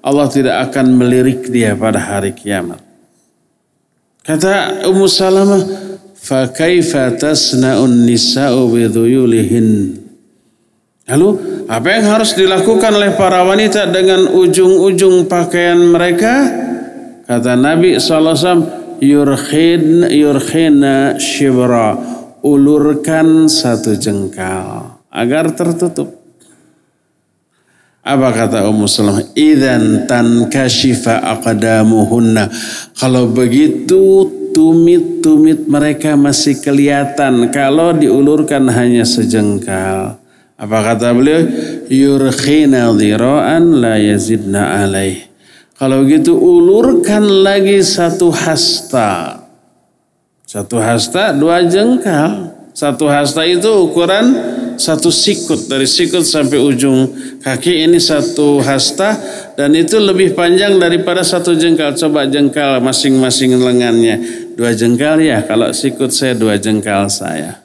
Allah 0.00 0.24
tidak 0.32 0.72
akan 0.72 0.96
melirik 0.96 1.52
dia 1.52 1.76
pada 1.76 2.00
hari 2.00 2.32
kiamat. 2.32 2.80
Kata 4.24 4.88
Ummu 4.88 5.04
Salamah, 5.04 5.60
fakaifa 6.16 7.12
tasna'un 7.12 8.08
nisa'u 8.08 8.72
bidhuyulihin 8.72 9.68
Lalu 11.08 11.28
apa 11.68 11.88
yang 11.88 12.04
harus 12.08 12.36
dilakukan 12.36 12.92
oleh 12.92 13.16
para 13.16 13.40
wanita 13.44 13.88
dengan 13.88 14.28
ujung-ujung 14.28 15.24
pakaian 15.24 15.80
mereka? 15.80 16.44
Kata 17.24 17.56
Nabi 17.56 17.96
SAW, 17.96 18.96
yurkhin, 19.00 20.04
yurkhina 20.08 21.16
shibra, 21.16 21.96
ulurkan 22.44 23.48
satu 23.48 23.96
jengkal 23.96 24.97
agar 25.12 25.52
tertutup. 25.52 26.18
Apa 28.08 28.32
kata 28.32 28.64
Ummu 28.72 28.88
Salamah? 28.88 29.26
Idan 29.36 30.08
tan 30.08 30.48
kashifa 30.48 31.20
aqdamuhunna. 31.36 32.48
Kalau 32.96 33.28
begitu 33.28 34.24
tumit-tumit 34.56 35.68
mereka 35.68 36.16
masih 36.16 36.56
kelihatan 36.56 37.52
kalau 37.52 37.92
diulurkan 37.92 38.64
hanya 38.72 39.04
sejengkal. 39.04 40.16
Apa 40.58 40.78
kata 40.82 41.12
beliau? 41.14 41.46
Yurkhina 41.92 42.90
dhira'an 42.96 43.76
la 43.76 44.00
yazidna 44.00 44.82
alaih. 44.82 45.28
Kalau 45.78 46.02
gitu 46.08 46.34
ulurkan 46.34 47.22
lagi 47.22 47.78
satu 47.84 48.34
hasta. 48.34 49.46
Satu 50.42 50.80
hasta 50.82 51.30
dua 51.36 51.62
jengkal. 51.62 52.56
Satu 52.74 53.06
hasta 53.06 53.46
itu 53.46 53.68
ukuran 53.86 54.57
satu 54.78 55.10
sikut 55.10 55.66
dari 55.66 55.84
sikut 55.84 56.22
sampai 56.22 56.56
ujung 56.62 57.10
kaki 57.42 57.82
ini 57.84 57.98
satu 57.98 58.62
hasta 58.62 59.18
dan 59.58 59.74
itu 59.74 59.98
lebih 59.98 60.38
panjang 60.38 60.78
daripada 60.78 61.26
satu 61.26 61.58
jengkal. 61.58 61.98
Coba 61.98 62.30
jengkal 62.30 62.78
masing-masing 62.78 63.58
lengannya 63.58 64.22
dua 64.54 64.72
jengkal 64.72 65.18
ya. 65.18 65.42
Kalau 65.42 65.74
sikut 65.74 66.14
saya 66.14 66.38
dua 66.38 66.56
jengkal 66.56 67.10
saya. 67.10 67.58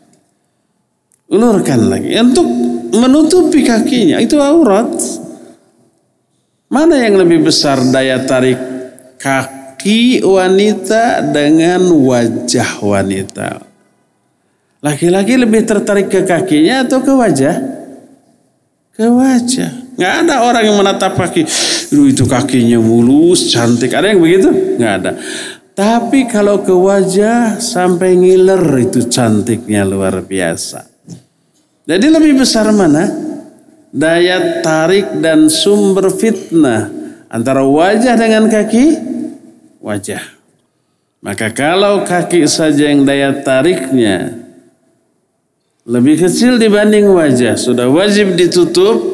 Ulurkan 1.30 1.90
lagi 1.90 2.14
untuk 2.18 2.46
menutupi 2.94 3.62
kakinya 3.62 4.18
itu 4.18 4.38
aurat. 4.42 4.90
Mana 6.74 6.98
yang 6.98 7.22
lebih 7.22 7.46
besar 7.46 7.78
daya 7.94 8.26
tarik 8.26 8.58
kaki 9.22 10.26
wanita 10.26 11.22
dengan 11.30 11.86
wajah 11.94 12.82
wanita? 12.82 13.73
Laki-laki 14.84 15.40
lebih 15.40 15.64
tertarik 15.64 16.12
ke 16.12 16.28
kakinya 16.28 16.84
atau 16.84 17.00
ke 17.00 17.16
wajah? 17.16 17.56
Ke 18.92 19.08
wajah. 19.08 19.96
Nggak 19.96 20.14
ada 20.28 20.36
orang 20.44 20.64
yang 20.68 20.76
menatap 20.76 21.16
kaki. 21.16 21.48
Duh, 21.88 22.12
itu 22.12 22.28
kakinya 22.28 22.84
mulus, 22.84 23.48
cantik. 23.48 23.96
Ada 23.96 24.12
yang 24.12 24.20
begitu? 24.20 24.52
Nggak 24.52 24.94
ada. 25.00 25.12
Tapi 25.74 26.28
kalau 26.28 26.62
ke 26.62 26.76
wajah 26.76 27.64
sampai 27.64 28.14
ngiler 28.20 28.62
itu 28.84 29.08
cantiknya 29.08 29.88
luar 29.88 30.20
biasa. 30.20 30.84
Jadi 31.88 32.06
lebih 32.12 32.44
besar 32.44 32.68
mana? 32.76 33.08
Daya 33.94 34.60
tarik 34.60 35.24
dan 35.24 35.48
sumber 35.48 36.12
fitnah 36.12 36.92
antara 37.32 37.64
wajah 37.64 38.20
dengan 38.20 38.52
kaki 38.52 38.86
wajah. 39.80 40.22
Maka 41.24 41.56
kalau 41.56 42.04
kaki 42.04 42.46
saja 42.52 42.92
yang 42.92 43.08
daya 43.08 43.32
tariknya 43.42 44.43
lebih 45.84 46.16
kecil 46.28 46.56
dibanding 46.56 47.12
wajah, 47.12 47.60
sudah 47.60 47.92
wajib 47.92 48.40
ditutup. 48.40 49.12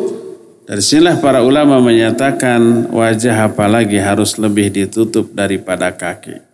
Dari 0.69 0.85
sinilah 0.85 1.17
para 1.17 1.41
ulama 1.41 1.81
menyatakan 1.81 2.93
wajah 2.93 3.49
apalagi 3.49 3.97
harus 3.97 4.37
lebih 4.37 4.69
ditutup 4.69 5.33
daripada 5.33 5.89
kaki. 5.89 6.45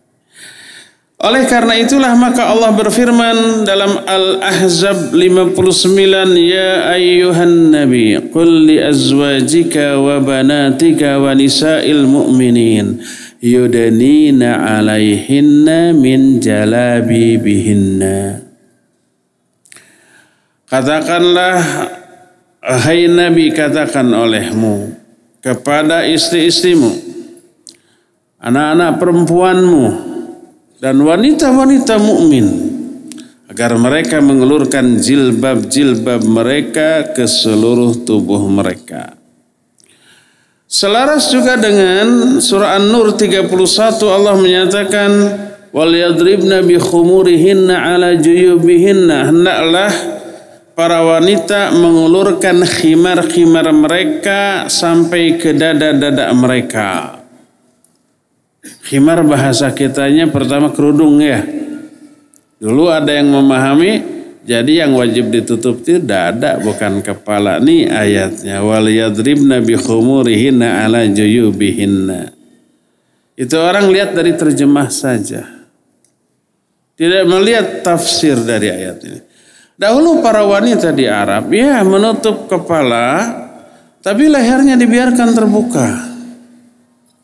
Oleh 1.19 1.43
karena 1.47 1.75
itulah 1.75 2.15
maka 2.15 2.47
Allah 2.47 2.71
berfirman 2.75 3.67
dalam 3.67 4.03
Al-Ahzab 4.03 5.15
59 5.15 5.55
Ya 6.35 6.91
ayyuhan 6.91 7.71
nabi 7.71 8.19
qul 8.31 8.67
li 8.67 8.79
azwajika 8.79 9.99
wa 9.99 10.19
banatika 10.23 11.19
wa 11.19 11.31
nisa'il 11.35 12.03
mu'minin 12.07 12.99
yudanina 13.39 14.59
'alaihinna 14.59 15.95
min 15.95 16.39
jalabi 16.43 17.39
bihinna 17.39 18.44
Katakanlah 20.75 21.87
hai 22.59 23.07
nabi 23.07 23.47
katakan 23.55 24.11
olehmu 24.11 24.91
kepada 25.39 26.03
istri-istrimu 26.03 26.91
anak-anak 28.43 28.99
perempuanmu 28.99 29.85
dan 30.83 30.99
wanita-wanita 30.99 31.95
mukmin 31.95 32.75
agar 33.47 33.79
mereka 33.79 34.19
mengelurkan 34.19 34.99
jilbab-jilbab 34.99 36.27
mereka 36.27 37.07
ke 37.15 37.23
seluruh 37.23 37.95
tubuh 38.03 38.43
mereka. 38.51 39.15
Selaras 40.67 41.31
juga 41.31 41.55
dengan 41.55 42.43
surah 42.43 42.75
An-Nur 42.83 43.15
31 43.15 43.47
Allah 44.11 44.35
menyatakan 44.35 45.11
wal 45.71 45.95
yadribna 45.95 46.59
bi 46.67 46.75
khumurihinna 46.75 47.95
ala 47.95 48.19
juyubihinna 48.19 49.31
hendaklah 49.31 50.15
para 50.75 51.01
wanita 51.01 51.71
mengulurkan 51.71 52.61
khimar-khimar 52.67 53.71
mereka 53.71 54.67
sampai 54.67 55.39
ke 55.39 55.55
dada-dada 55.55 56.29
mereka. 56.35 57.23
Khimar 58.85 59.23
bahasa 59.25 59.71
kitanya 59.71 60.29
pertama 60.29 60.69
kerudung 60.75 61.23
ya. 61.23 61.41
Dulu 62.59 62.91
ada 62.91 63.09
yang 63.15 63.31
memahami 63.31 64.15
jadi 64.45 64.85
yang 64.85 64.93
wajib 64.93 65.33
ditutup 65.33 65.81
itu 65.81 65.97
dada 65.97 66.61
bukan 66.61 67.01
kepala. 67.01 67.57
Nih 67.57 67.89
ayatnya 67.89 68.61
wal 68.61 68.85
yadribna 68.85 69.57
bi 69.63 69.73
khumurihinna 69.73 70.85
ala 70.85 71.01
juyubihinna. 71.09 72.29
Itu 73.33 73.57
orang 73.57 73.89
lihat 73.89 74.13
dari 74.13 74.37
terjemah 74.37 74.89
saja. 74.93 75.43
Tidak 76.95 77.27
melihat 77.27 77.83
tafsir 77.83 78.39
dari 78.39 78.71
ayat 78.71 78.97
ini. 79.03 79.19
Dahulu 79.75 80.23
para 80.23 80.47
wanita 80.47 80.95
di 80.95 81.03
Arab 81.03 81.51
ya 81.51 81.83
menutup 81.83 82.47
kepala 82.47 83.43
tapi 83.99 84.29
lehernya 84.29 84.77
dibiarkan 84.77 85.29
terbuka. 85.33 85.87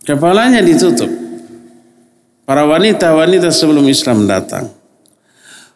Kepalanya 0.02 0.66
ditutup. 0.66 1.08
Para 2.42 2.66
wanita-wanita 2.66 3.54
sebelum 3.54 3.86
Islam 3.86 4.26
datang. 4.26 4.66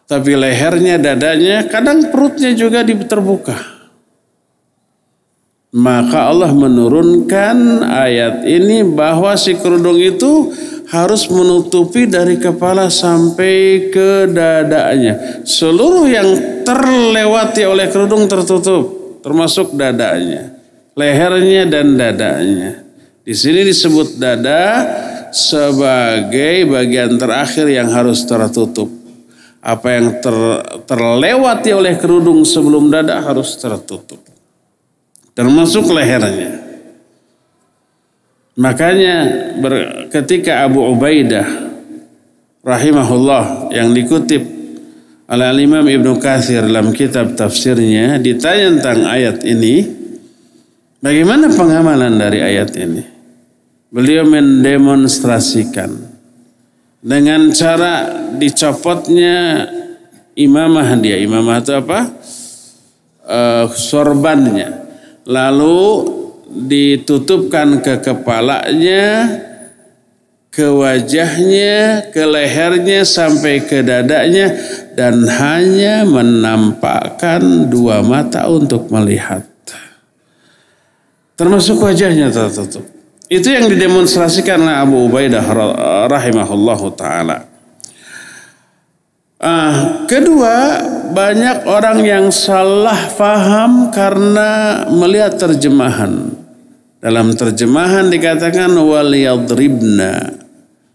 Tapi 0.06 0.34
lehernya, 0.34 0.98
dadanya, 0.98 1.66
kadang 1.70 2.10
perutnya 2.10 2.50
juga 2.58 2.82
terbuka. 2.82 3.54
Maka 5.74 6.30
Allah 6.30 6.50
menurunkan 6.50 7.86
ayat 7.86 8.42
ini 8.46 8.82
bahwa 8.82 9.34
si 9.38 9.54
kerudung 9.58 9.98
itu 9.98 10.50
harus 10.86 11.26
menutupi 11.26 12.06
dari 12.06 12.38
kepala 12.38 12.86
sampai 12.86 13.88
ke 13.90 14.30
dadanya. 14.30 15.42
Seluruh 15.42 16.06
yang 16.06 16.28
terlewati 16.62 17.66
oleh 17.66 17.90
kerudung 17.90 18.30
tertutup, 18.30 19.18
termasuk 19.22 19.74
dadanya, 19.74 20.54
lehernya 20.94 21.66
dan 21.66 21.98
dadanya. 21.98 22.70
Di 23.26 23.34
sini 23.34 23.66
disebut 23.66 24.22
dada 24.22 24.86
sebagai 25.34 26.70
bagian 26.70 27.18
terakhir 27.18 27.66
yang 27.66 27.90
harus 27.90 28.22
tertutup. 28.22 28.86
Apa 29.66 29.98
yang 29.98 30.22
ter, 30.22 30.36
terlewati 30.86 31.74
oleh 31.74 31.98
kerudung 31.98 32.46
sebelum 32.46 32.86
dada 32.86 33.18
harus 33.18 33.58
tertutup. 33.58 34.22
Termasuk 35.34 35.90
lehernya. 35.90 36.65
Makanya 38.56 39.16
ketika 40.08 40.64
Abu 40.64 40.80
Ubaidah 40.80 41.44
rahimahullah 42.64 43.68
yang 43.72 43.92
dikutip 43.92 44.42
oleh 45.28 45.48
Imam 45.60 45.84
Ibnu 45.84 46.16
Katsir 46.16 46.64
dalam 46.64 46.94
kitab 46.96 47.36
tafsirnya 47.36 48.16
ditanya 48.16 48.80
tentang 48.80 49.04
ayat 49.04 49.44
ini, 49.44 49.84
bagaimana 51.04 51.52
pengamalan 51.52 52.16
dari 52.16 52.40
ayat 52.40 52.72
ini? 52.80 53.16
beliau 53.96 54.26
mendemonstrasikan 54.26 55.88
dengan 57.00 57.48
cara 57.54 58.26
dicopotnya 58.34 59.64
imamah 60.36 60.88
dia. 60.98 61.16
Imamah 61.22 61.62
itu 61.62 61.72
apa? 61.72 62.00
Uh, 63.26 63.66
sorbannya. 63.72 64.84
Lalu 65.26 65.78
ditutupkan 66.64 67.84
ke 67.84 68.00
kepalanya, 68.00 69.28
ke 70.48 70.64
wajahnya, 70.64 72.08
ke 72.08 72.24
lehernya 72.24 73.04
sampai 73.04 73.60
ke 73.60 73.84
dadanya 73.84 74.56
dan 74.96 75.28
hanya 75.28 76.08
menampakkan 76.08 77.68
dua 77.68 78.00
mata 78.00 78.48
untuk 78.48 78.88
melihat. 78.88 79.44
Termasuk 81.36 81.84
wajahnya 81.84 82.32
tertutup. 82.32 82.88
Itu 83.28 83.52
yang 83.52 83.68
didemonstrasikan 83.68 84.64
oleh 84.64 84.76
Abu 84.80 84.96
Ubaidah 85.04 85.44
rahimahullah 86.08 86.80
taala. 86.96 87.38
Uh, 89.36 90.08
kedua, 90.08 90.80
banyak 91.12 91.68
orang 91.68 92.00
yang 92.00 92.26
salah 92.32 92.96
faham 93.12 93.92
karena 93.92 94.84
melihat 94.88 95.36
terjemahan. 95.36 96.45
Dalam 97.06 97.38
terjemahan 97.38 98.10
dikatakan 98.10 98.74
wal 98.82 99.14
yadribna 99.14 100.26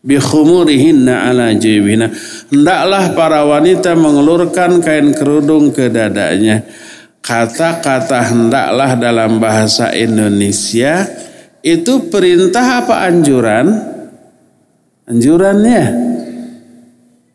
bi 0.03 0.19
khumurihinna 0.19 1.31
ala 1.31 1.55
jibina. 1.55 2.11
Hendaklah 2.51 3.15
para 3.15 3.47
wanita 3.47 3.95
mengelurkan 3.95 4.83
kain 4.83 5.15
kerudung 5.15 5.71
ke 5.71 5.87
dadanya. 5.87 6.67
Kata-kata 7.23 8.27
hendaklah 8.27 8.99
dalam 8.99 9.39
bahasa 9.39 9.95
Indonesia 9.95 11.07
itu 11.63 12.11
perintah 12.11 12.83
apa 12.83 13.07
anjuran? 13.07 13.71
Anjurannya. 15.07 15.83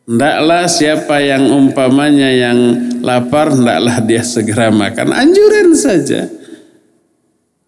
Hendaklah 0.04 0.68
siapa 0.68 1.24
yang 1.24 1.48
umpamanya 1.48 2.28
yang 2.28 2.58
lapar, 3.00 3.56
hendaklah 3.56 4.04
dia 4.04 4.20
segera 4.20 4.68
makan. 4.68 5.16
Anjuran 5.16 5.72
saja. 5.72 6.35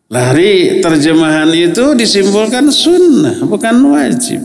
Lari 0.09 0.81
terjemahan 0.81 1.53
itu 1.53 1.93
disimpulkan 1.93 2.73
sunnah, 2.73 3.45
bukan 3.45 3.77
wajib. 3.93 4.41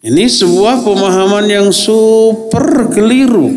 Ini 0.00 0.24
sebuah 0.24 0.80
pemahaman 0.80 1.44
yang 1.44 1.68
super 1.68 2.88
keliru. 2.88 3.52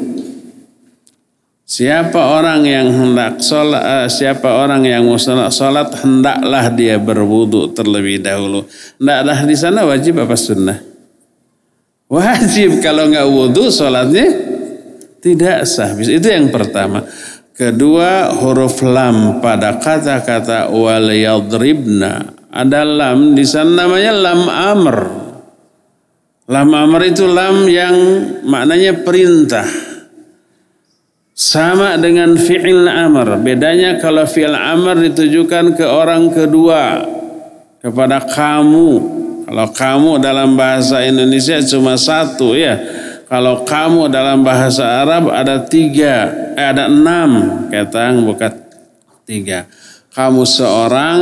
Siapa 1.63 2.19
orang 2.19 2.67
yang 2.67 2.91
hendak 2.91 3.39
sholat, 3.39 3.79
uh, 3.79 4.08
siapa 4.12 4.51
orang 4.51 4.84
yang 4.84 5.08
mau 5.08 5.15
sholat, 5.15 5.47
sholat 5.47 5.89
hendaklah 6.03 6.67
dia 6.75 6.99
berwudu 6.99 7.71
terlebih 7.71 8.19
dahulu. 8.19 8.67
Hendaklah 8.99 9.39
di 9.47 9.56
sana 9.56 9.88
wajib 9.88 10.19
apa 10.19 10.36
sunnah? 10.36 10.77
Wajib 12.12 12.84
kalau 12.84 13.08
nggak 13.08 13.25
wudhu 13.25 13.71
sholatnya 13.71 14.27
tidak 15.23 15.63
sah. 15.63 15.95
Itu 15.95 16.27
yang 16.27 16.51
pertama. 16.51 17.08
Kedua 17.54 18.34
huruf 18.34 18.82
lam 18.82 19.38
pada 19.38 19.78
kata-kata 19.78 20.74
wal 20.74 21.13
yadribna 21.13 22.34
ada 22.54 22.86
lam 22.86 23.34
di 23.34 23.42
sana 23.50 23.86
namanya 23.86 24.13
lam 24.13 24.42
amr. 24.46 24.98
Lam 26.50 26.70
amr 26.70 27.02
itu 27.10 27.26
lam 27.26 27.66
yang 27.66 27.98
maknanya 28.46 29.02
perintah 29.02 29.66
sama 31.34 31.98
dengan 31.98 32.38
fi'il 32.38 32.86
amr. 32.86 33.42
Bedanya 33.42 33.98
kalau 33.98 34.30
fi'il 34.30 34.54
amr 34.54 35.02
ditujukan 35.10 35.74
ke 35.74 35.86
orang 35.86 36.30
kedua. 36.30 37.10
Kepada 37.82 38.24
kamu. 38.24 38.89
Kalau 39.44 39.68
kamu 39.76 40.12
dalam 40.24 40.56
bahasa 40.56 41.04
Indonesia 41.04 41.58
cuma 41.66 41.98
satu 42.00 42.56
ya. 42.56 42.80
Kalau 43.34 43.65
kamu 43.65 44.13
dalam 44.13 44.46
bahasa 44.46 45.02
Arab 45.02 45.34
ada 45.34 45.65
tiga, 45.65 46.30
eh, 46.54 46.69
ada 46.69 46.86
enam, 46.86 47.65
kata 47.65 48.13
bukan 48.22 48.54
tiga. 49.26 49.65
Kamu 50.13 50.46
seorang 50.46 51.17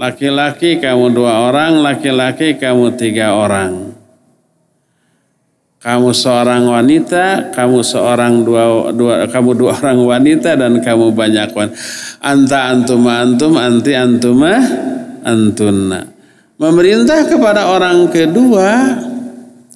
laki-laki, 0.00 0.80
kamu 0.80 1.12
dua 1.12 1.52
orang 1.52 1.84
laki-laki, 1.84 2.56
kamu 2.56 2.96
tiga 2.96 3.36
orang. 3.36 3.92
Kamu 5.84 6.16
seorang 6.16 6.72
wanita, 6.72 7.52
kamu 7.52 7.84
seorang 7.84 8.48
dua, 8.48 8.88
dua 8.96 9.28
kamu 9.28 9.52
dua 9.52 9.76
orang 9.76 10.00
wanita 10.08 10.56
dan 10.56 10.80
kamu 10.80 11.12
banyak 11.12 11.52
wanita. 11.52 11.76
Anta 12.24 12.72
antuma 12.72 13.20
antum, 13.20 13.60
anti 13.60 13.92
antuma 13.92 14.56
antuna. 15.20 16.00
Memerintah 16.56 17.28
kepada 17.28 17.68
orang 17.68 18.08
kedua 18.08 18.96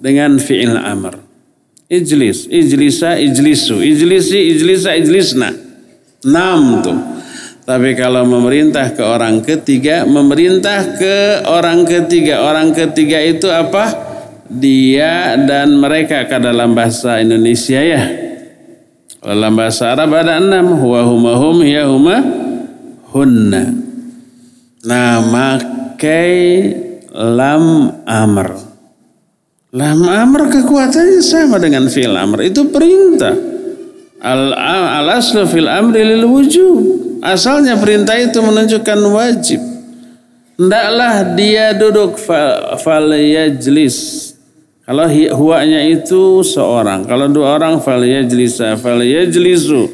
dengan 0.01 0.41
fi'il 0.41 0.73
amr. 0.73 1.26
Ijlis, 1.87 2.51
ijlisa, 2.51 3.14
ijlisu, 3.14 3.79
ijlisi, 3.79 4.38
ijlisa, 4.57 4.90
ijlisna. 4.99 5.49
Enam 6.27 6.83
tuh. 6.83 6.99
Tapi 7.66 7.94
kalau 7.99 8.27
memerintah 8.27 8.94
ke 8.94 9.03
orang 9.03 9.42
ketiga, 9.42 10.07
memerintah 10.07 10.99
ke 10.99 11.46
orang 11.46 11.87
ketiga. 11.87 12.42
Orang 12.42 12.75
ketiga 12.75 13.22
itu 13.22 13.46
apa? 13.51 14.07
dia 14.51 15.35
dan 15.42 15.79
mereka 15.79 16.27
ke 16.27 16.37
dalam 16.38 16.75
bahasa 16.75 17.18
Indonesia 17.18 17.81
ya. 17.83 18.03
Dalam 19.22 19.59
bahasa 19.59 19.90
Arab 19.90 20.14
ada 20.14 20.38
enam. 20.38 20.79
Huwa 20.79 21.03
huma 21.03 21.33
hum 21.35 21.57
ya 21.66 21.90
huma 21.90 22.22
hunna. 23.11 23.75
Nah 24.87 25.18
makai 25.27 26.70
lam 27.11 27.90
amr. 28.07 28.65
Lam 29.77 30.09
amr 30.09 30.49
kekuatannya 30.49 31.21
sama 31.21 31.61
dengan 31.61 31.85
fil 31.93 32.17
amr. 32.17 32.49
Itu 32.49 32.73
perintah. 32.73 33.37
Al, 34.25 34.57
al 34.57 35.09
aslu 35.21 35.45
fil 35.45 35.69
amri 35.69 36.01
lil 36.01 36.25
wujub. 36.25 37.21
Asalnya 37.21 37.77
perintah 37.77 38.17
itu 38.17 38.41
menunjukkan 38.41 39.01
wajib. 39.12 39.61
Hendaklah 40.57 41.37
dia 41.37 41.77
duduk 41.77 42.17
fal 42.81 43.12
yajlis 43.12 44.27
kalau 44.87 45.11
huwanya 45.11 45.83
itu 45.83 46.47
seorang, 46.47 47.11
kalau 47.11 47.27
dua 47.27 47.59
orang 47.59 47.83
fal 47.83 47.99
yajlisa 47.99 48.79
fal 48.79 49.03
yajlisu 49.03 49.91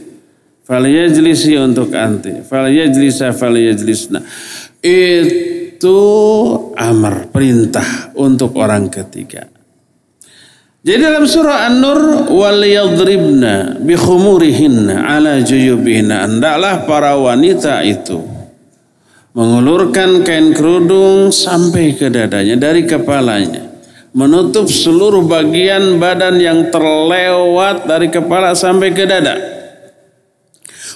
fal 0.68 0.84
yajlisi 0.84 1.56
untuk 1.56 1.96
anti, 1.96 2.44
fal 2.44 2.68
yajlisa 2.68 3.32
fal 3.32 3.56
yajlisna. 3.56 4.20
Itu 4.84 5.96
amar 6.76 7.32
perintah 7.32 8.12
untuk 8.20 8.52
orang 8.60 8.92
ketiga. 8.92 9.61
Jadi 10.82 10.98
dalam 10.98 11.22
surah 11.22 11.70
An-Nur 11.70 12.26
wal 12.34 12.66
yadribna 12.66 13.78
bi 13.78 13.94
khumurihinna 13.94 15.06
ala 15.14 15.38
juyubihinna 15.38 16.26
hendaklah 16.26 16.82
para 16.90 17.14
wanita 17.14 17.86
itu 17.86 18.18
mengulurkan 19.30 20.26
kain 20.26 20.50
kerudung 20.50 21.30
sampai 21.30 21.94
ke 21.94 22.10
dadanya 22.10 22.58
dari 22.58 22.82
kepalanya 22.82 23.72
menutup 24.12 24.68
seluruh 24.68 25.24
bagian 25.24 25.96
badan 25.96 26.36
yang 26.36 26.68
terlewat 26.68 27.88
dari 27.88 28.12
kepala 28.12 28.52
sampai 28.52 28.92
ke 28.92 29.08
dada. 29.08 29.36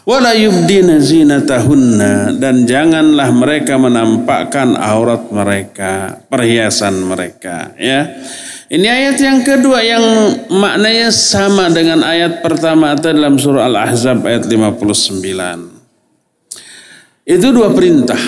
Wala 0.06 0.38
yubdina 0.38 1.02
zinatahunna 1.02 2.38
dan 2.38 2.62
janganlah 2.62 3.26
mereka 3.34 3.74
menampakkan 3.74 4.78
aurat 4.78 5.34
mereka, 5.34 6.22
perhiasan 6.30 7.10
mereka, 7.10 7.74
ya. 7.74 8.06
Ini 8.66 8.82
ayat 8.82 9.16
yang 9.22 9.46
kedua 9.46 9.78
yang 9.78 10.02
maknanya 10.50 11.14
sama 11.14 11.70
dengan 11.70 12.02
ayat 12.02 12.42
pertama 12.42 12.98
atau 12.98 13.14
dalam 13.14 13.38
surah 13.38 13.70
Al-Ahzab 13.70 14.26
ayat 14.26 14.42
59. 14.50 15.22
Itu 17.22 17.54
dua 17.54 17.70
perintah. 17.70 18.18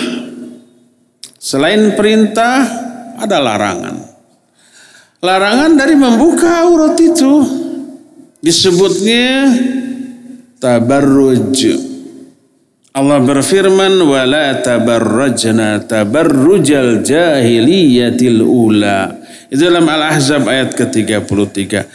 Selain 1.35 1.91
perintah 1.91 2.63
ada 3.19 3.35
larangan. 3.43 3.99
Larangan 5.19 5.75
dari 5.75 5.99
membuka 5.99 6.63
aurat 6.63 6.95
itu 6.95 7.43
disebutnya 8.39 9.51
tabarruj. 10.63 11.67
Allah 12.95 13.19
berfirman 13.19 13.99
wala 14.07 14.63
tabarrajna 14.63 15.83
tabarrujal 15.83 17.03
jahiliyatil 17.03 18.39
ula. 18.39 19.18
Itu 19.49 19.65
dalam 19.65 19.89
Al-Ahzab 19.89 20.45
ayat 20.45 20.77
ke-33. 20.77 21.89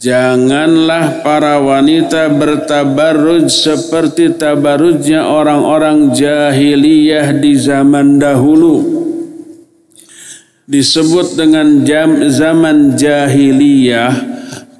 Janganlah 0.00 1.24
para 1.24 1.60
wanita 1.60 2.28
bertabarruj 2.32 3.48
seperti 3.48 4.36
tabarrujnya 4.36 5.24
orang-orang 5.24 6.12
jahiliyah 6.12 7.36
di 7.36 7.52
zaman 7.56 8.20
dahulu 8.20 9.04
disebut 10.64 11.36
dengan 11.36 11.84
jam, 11.84 12.24
zaman 12.28 12.96
jahiliyah 12.96 14.12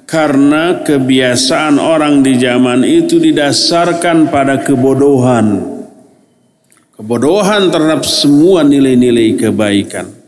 karena 0.05 0.81
kebiasaan 0.81 1.77
orang 1.77 2.21
di 2.25 2.37
zaman 2.37 2.81
itu 2.85 3.21
didasarkan 3.21 4.29
pada 4.29 4.61
kebodohan. 4.61 5.77
Kebodohan 6.95 7.69
terhadap 7.69 8.07
semua 8.07 8.63
nilai-nilai 8.63 9.35
kebaikan. 9.35 10.24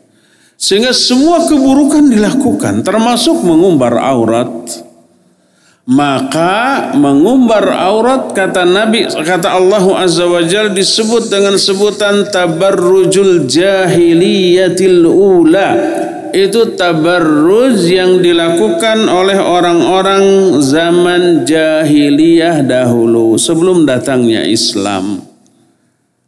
Sehingga 0.58 0.90
semua 0.90 1.46
keburukan 1.46 2.10
dilakukan 2.10 2.82
termasuk 2.82 3.46
mengumbar 3.46 4.02
aurat. 4.02 4.50
Maka 5.88 6.92
mengumbar 6.98 7.72
aurat 7.72 8.36
kata 8.36 8.68
Nabi 8.68 9.08
kata 9.08 9.56
Allah 9.56 9.86
Azza 10.04 10.28
wa 10.28 10.44
Jalla 10.44 10.74
disebut 10.74 11.32
dengan 11.32 11.56
sebutan 11.56 12.28
tabarrujul 12.28 13.48
jahiliyatil 13.48 15.08
ula. 15.08 15.70
Itu 16.36 16.76
tabarruj 16.76 17.88
yang 17.88 18.20
dilakukan 18.20 19.08
oleh 19.08 19.40
orang-orang 19.40 20.58
zaman 20.60 21.48
jahiliyah 21.48 22.68
dahulu 22.68 23.40
sebelum 23.40 23.88
datangnya 23.88 24.44
Islam. 24.44 25.24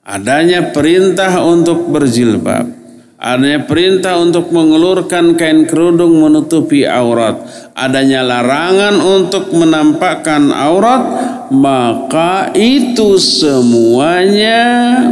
Adanya 0.07 0.71
perintah 0.71 1.43
untuk 1.43 1.91
berjilbab 1.91 2.78
adanya 3.19 3.67
perintah 3.67 4.15
untuk 4.15 4.47
mengelurkan 4.55 5.35
kain 5.35 5.67
kerudung 5.67 6.23
menutupi 6.23 6.87
aurat, 6.87 7.35
adanya 7.75 8.23
larangan 8.23 8.95
untuk 8.95 9.51
menampakkan 9.51 10.55
aurat, 10.55 11.28
maka 11.49 12.53
itu 12.53 13.17
semuanya 13.17 14.61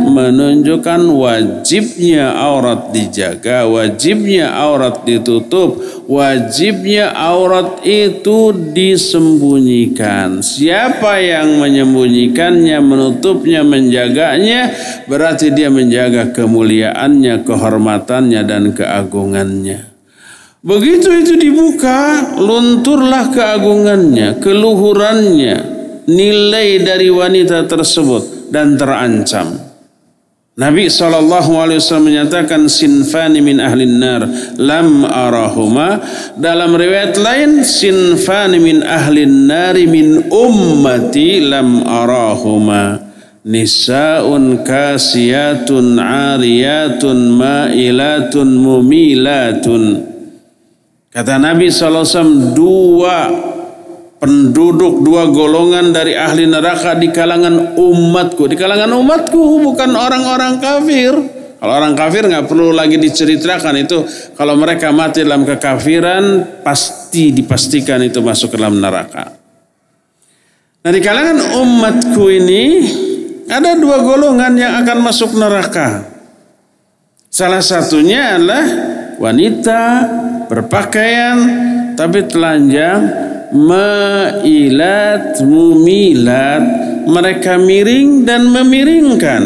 menunjukkan 0.06 1.02
wajibnya 1.10 2.38
aurat 2.38 2.94
dijaga, 2.94 3.66
wajibnya 3.66 4.54
aurat 4.54 5.02
ditutup, 5.02 5.82
wajibnya 6.06 7.10
aurat 7.14 7.82
itu 7.82 8.54
disembunyikan. 8.54 10.46
Siapa 10.46 11.18
yang 11.18 11.58
menyembunyikannya, 11.58 12.78
menutupnya, 12.86 13.66
menjaganya, 13.66 14.70
berarti 15.10 15.50
dia 15.50 15.74
menjaga 15.74 16.30
kemuliaannya, 16.38 17.42
kehormatannya, 17.42 18.42
dan 18.46 18.78
keagungannya. 18.78 19.90
Begitu 20.62 21.10
itu 21.22 21.34
dibuka, 21.38 22.34
lunturlah 22.42 23.30
keagungannya, 23.30 24.42
keluhurannya, 24.42 25.77
nilai 26.08 26.82
dari 26.82 27.12
wanita 27.12 27.68
tersebut 27.68 28.50
dan 28.50 28.80
terancam. 28.80 29.68
Nabi 30.58 30.90
SAW 30.90 32.02
menyatakan 32.02 32.66
sinfani 32.66 33.46
min 33.46 33.62
ahlin 33.62 34.02
nar 34.02 34.26
lam 34.58 35.06
arahuma. 35.06 36.02
Dalam 36.34 36.74
riwayat 36.74 37.14
lain 37.22 37.62
sinfani 37.62 38.58
min 38.58 38.82
ahlin 38.82 39.46
nari 39.46 39.86
min 39.86 40.26
ummati 40.34 41.46
lam 41.46 41.86
arahuma. 41.86 42.98
Nisaun 43.46 44.66
kasiyatun 44.66 46.02
ariyatun 46.02 47.38
ma'ilatun 47.38 48.48
mumilatun. 48.58 49.84
Kata 51.14 51.38
Nabi 51.38 51.70
SAW 51.70 52.58
dua 52.58 53.30
penduduk 54.18 55.06
dua 55.06 55.30
golongan 55.30 55.94
dari 55.94 56.18
ahli 56.18 56.50
neraka 56.50 56.98
di 56.98 57.10
kalangan 57.14 57.78
umatku. 57.78 58.50
Di 58.50 58.58
kalangan 58.58 58.90
umatku 58.98 59.62
bukan 59.62 59.92
orang-orang 59.94 60.58
kafir. 60.58 61.14
Kalau 61.58 61.74
orang 61.74 61.98
kafir 61.98 62.30
nggak 62.30 62.46
perlu 62.46 62.70
lagi 62.70 63.02
diceritakan 63.02 63.76
itu. 63.82 64.06
Kalau 64.38 64.54
mereka 64.58 64.94
mati 64.94 65.26
dalam 65.26 65.42
kekafiran 65.42 66.62
pasti 66.62 67.34
dipastikan 67.34 68.02
itu 68.06 68.22
masuk 68.22 68.54
ke 68.54 68.58
dalam 68.62 68.78
neraka. 68.78 69.34
Nah 70.86 70.92
di 70.94 71.02
kalangan 71.02 71.58
umatku 71.58 72.26
ini 72.30 72.64
ada 73.50 73.74
dua 73.74 74.06
golongan 74.06 74.54
yang 74.54 74.74
akan 74.86 74.98
masuk 75.02 75.34
neraka. 75.34 76.06
Salah 77.28 77.62
satunya 77.62 78.38
adalah 78.38 78.66
wanita 79.18 79.82
berpakaian 80.48 81.38
tapi 81.98 82.24
telanjang 82.30 83.27
mailat, 83.54 85.40
mumilat, 85.44 86.64
mereka 87.08 87.56
miring 87.56 88.28
dan 88.28 88.48
memiringkan. 88.52 89.44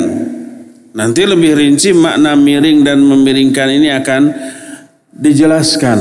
Nanti 0.92 1.22
lebih 1.24 1.56
rinci 1.56 1.96
makna 1.96 2.36
miring 2.36 2.84
dan 2.84 3.00
memiringkan 3.00 3.70
ini 3.72 3.90
akan 3.96 4.22
dijelaskan. 5.16 6.00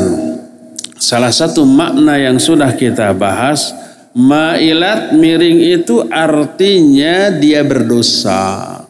Salah 1.01 1.31
satu 1.33 1.63
makna 1.65 2.19
yang 2.19 2.43
sudah 2.43 2.75
kita 2.75 3.15
bahas, 3.15 3.73
mailat 4.17 5.15
miring 5.15 5.63
itu 5.81 6.03
artinya 6.11 7.31
dia 7.39 7.63
berdosa 7.63 8.83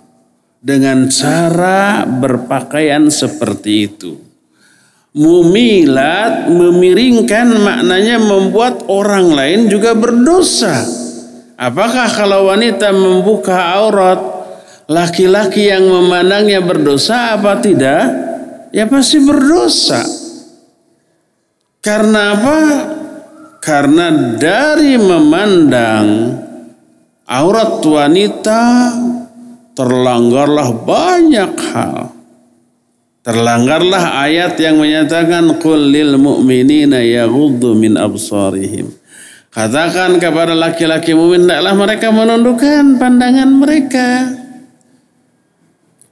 dengan 0.61 1.09
cara 1.09 2.05
berpakaian 2.09 3.09
seperti 3.12 3.73
itu. 3.85 4.30
Mumilat 5.11 6.46
memiringkan 6.46 7.51
maknanya 7.59 8.23
membuat 8.23 8.87
orang 8.87 9.35
lain 9.35 9.66
juga 9.66 9.90
berdosa. 9.99 10.87
Apakah 11.59 12.07
kalau 12.14 12.46
wanita 12.46 12.94
membuka 12.94 13.75
aurat 13.75 14.23
laki-laki 14.87 15.66
yang 15.66 15.83
memandangnya 15.83 16.62
berdosa 16.62 17.35
apa 17.35 17.59
tidak? 17.59 18.07
Ya 18.70 18.87
pasti 18.87 19.18
berdosa. 19.18 20.07
Karena 21.83 22.38
apa? 22.38 22.59
Karena 23.59 24.14
dari 24.38 24.94
memandang 24.94 26.07
aurat 27.27 27.83
wanita 27.83 28.62
terlanggarlah 29.75 30.70
banyak 30.87 31.53
hal. 31.75 32.19
Terlanggarlah 33.20 34.24
ayat 34.24 34.56
yang 34.56 34.80
menyatakan 34.80 35.61
qul 35.61 35.92
lil 35.92 36.16
mu'minina 36.16 37.04
yaghuddu 37.04 37.76
min 37.76 38.00
absarihim. 38.00 38.88
Katakan 39.52 40.16
kepada 40.16 40.56
laki-laki 40.56 41.12
mukmin 41.12 41.44
hendaklah 41.44 41.74
mereka 41.76 42.09
menundukkan 42.14 42.96
pandangan 42.96 43.50
mereka. 43.50 44.09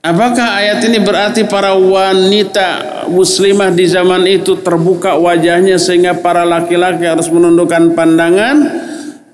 Apakah 0.05 0.59
ayat 0.59 0.85
ini 0.85 1.01
berarti 1.01 1.49
para 1.49 1.73
wanita 1.75 2.69
muslimah 3.09 3.73
di 3.73 3.89
zaman 3.89 4.29
itu 4.29 4.61
terbuka 4.61 5.17
wajahnya 5.17 5.81
sehingga 5.81 6.19
para 6.21 6.45
laki-laki 6.45 7.09
harus 7.09 7.33
menundukkan 7.33 7.97
pandangan? 7.97 8.57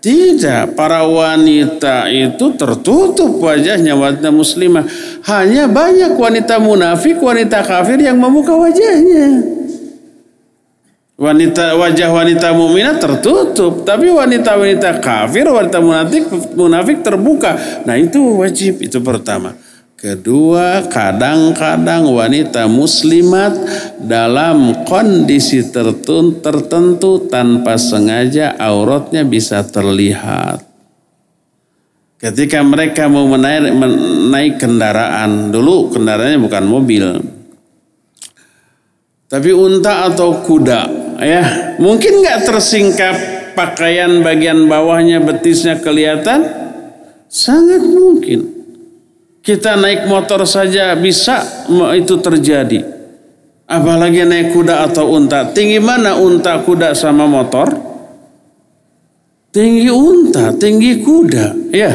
Tidak, 0.05 0.77
para 0.77 1.01
wanita 1.09 2.13
itu 2.13 2.53
tertutup 2.61 3.41
wajahnya 3.41 3.97
wanita 3.97 4.29
muslimah. 4.29 4.85
Hanya 5.25 5.65
banyak 5.65 6.13
wanita 6.13 6.61
munafik, 6.61 7.17
wanita 7.25 7.65
kafir 7.65 7.97
yang 8.05 8.21
membuka 8.21 8.53
wajahnya. 8.53 9.41
Wanita 11.17 11.81
wajah 11.81 12.11
wanita 12.13 12.53
mukminah 12.53 13.01
tertutup, 13.01 13.89
tapi 13.89 14.13
wanita-wanita 14.13 15.01
kafir, 15.01 15.49
wanita 15.49 15.81
munafik 15.81 16.29
munafik 16.53 17.01
terbuka. 17.01 17.57
Nah, 17.89 17.97
itu 17.97 18.45
wajib 18.45 18.85
itu 18.85 19.01
pertama. 19.01 19.57
Kedua, 19.95 20.85
kadang-kadang 20.91 22.05
wanita 22.13 22.69
muslimat 22.69 23.57
dalam 24.03 24.85
kondisi 24.85 25.65
tertentu 25.73 27.25
tanpa 27.31 27.81
sengaja 27.81 28.53
auratnya 28.59 29.25
bisa 29.25 29.65
terlihat. 29.65 30.61
Ketika 32.21 32.61
mereka 32.65 33.09
mau 33.09 33.25
menaik, 33.29 33.73
menaik 33.75 34.55
kendaraan, 34.61 35.53
dulu 35.53 35.93
kendaraannya 35.93 36.41
bukan 36.41 36.65
mobil. 36.65 37.05
Tapi 39.29 39.51
unta 39.51 40.09
atau 40.09 40.41
kuda, 40.41 40.83
ya 41.21 41.43
mungkin 41.83 42.23
nggak 42.23 42.47
tersingkap 42.47 43.17
pakaian 43.59 44.23
bagian 44.23 44.69
bawahnya 44.71 45.21
betisnya 45.21 45.81
kelihatan, 45.81 46.45
sangat 47.27 47.83
mungkin. 47.83 48.54
Kita 49.45 49.77
naik 49.77 50.09
motor 50.09 50.49
saja 50.49 50.97
bisa 50.97 51.45
itu 51.93 52.17
terjadi. 52.17 52.81
Apalagi 53.69 54.25
naik 54.25 54.57
kuda 54.57 54.89
atau 54.89 55.13
unta. 55.13 55.53
Tinggi 55.53 55.77
mana 55.85 56.17
unta, 56.17 56.65
kuda 56.65 56.97
sama 56.97 57.29
motor? 57.29 57.69
Tinggi 59.53 59.93
unta, 59.93 60.57
tinggi 60.57 61.05
kuda. 61.05 61.77
Ya. 61.77 61.93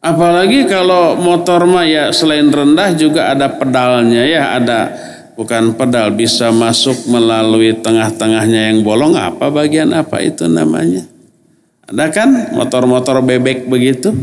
Apalagi 0.00 0.64
kalau 0.64 1.12
motor 1.20 1.68
mah 1.68 1.84
ya 1.84 2.08
selain 2.08 2.48
rendah 2.48 2.96
juga 2.96 3.36
ada 3.36 3.52
pedalnya 3.52 4.24
ya, 4.24 4.56
ada 4.56 4.80
bukan 5.36 5.76
pedal 5.76 6.08
bisa 6.16 6.48
masuk 6.56 7.04
melalui 7.12 7.76
tengah-tengahnya 7.76 8.72
yang 8.72 8.80
bolong 8.80 9.12
apa 9.12 9.52
bagian 9.52 9.92
apa 9.92 10.24
itu 10.24 10.48
namanya? 10.48 11.04
Ada 11.84 12.08
kan 12.08 12.56
motor-motor 12.56 13.20
bebek 13.20 13.68
begitu? 13.68 14.16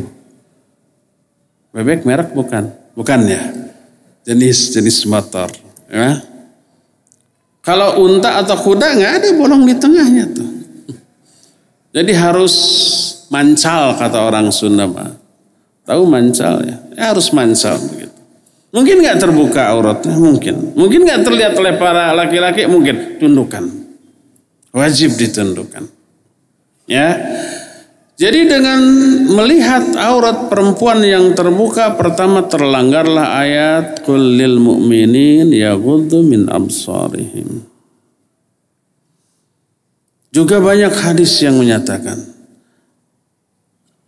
Bebek 1.74 2.06
merek 2.06 2.38
bukan? 2.38 2.70
Bukan 2.94 3.20
ya. 3.26 3.42
Jenis-jenis 4.30 5.10
motor. 5.10 5.50
Ya. 5.90 6.22
Kalau 7.66 8.06
unta 8.06 8.40
atau 8.40 8.56
kuda 8.56 8.94
nggak 8.94 9.14
ada 9.20 9.28
bolong 9.34 9.66
di 9.66 9.74
tengahnya 9.74 10.30
tuh. 10.30 10.50
Jadi 11.94 12.12
harus 12.14 12.54
mancal 13.34 13.98
kata 13.98 14.20
orang 14.22 14.54
Sunda 14.54 14.86
mah. 14.86 15.18
Tahu 15.84 16.04
mancal 16.08 16.64
ya? 16.64 16.78
ya 16.94 17.04
harus 17.12 17.34
mancal 17.34 17.76
begitu. 17.90 18.14
Mungkin 18.74 19.06
nggak 19.06 19.18
terbuka 19.22 19.70
auratnya, 19.70 20.18
mungkin. 20.18 20.74
Mungkin 20.74 21.06
nggak 21.06 21.22
terlihat 21.22 21.54
oleh 21.54 21.78
para 21.78 22.10
laki-laki, 22.18 22.66
mungkin 22.66 23.22
tundukan. 23.22 23.70
Wajib 24.74 25.14
ditundukkan. 25.14 25.86
Ya. 26.90 27.14
Jadi 28.24 28.48
dengan 28.48 28.80
melihat 29.36 30.00
aurat 30.00 30.48
perempuan 30.48 31.04
yang 31.04 31.36
terbuka 31.36 32.00
pertama 32.00 32.48
terlanggarlah 32.48 33.36
ayat 33.36 34.00
qul 34.08 34.40
lil 34.40 34.64
mu'minin 34.64 35.52
yaghuddu 35.52 36.24
min 36.24 36.48
absarihim. 36.48 37.68
Juga 40.32 40.64
banyak 40.64 40.96
hadis 41.04 41.36
yang 41.44 41.60
menyatakan 41.60 42.33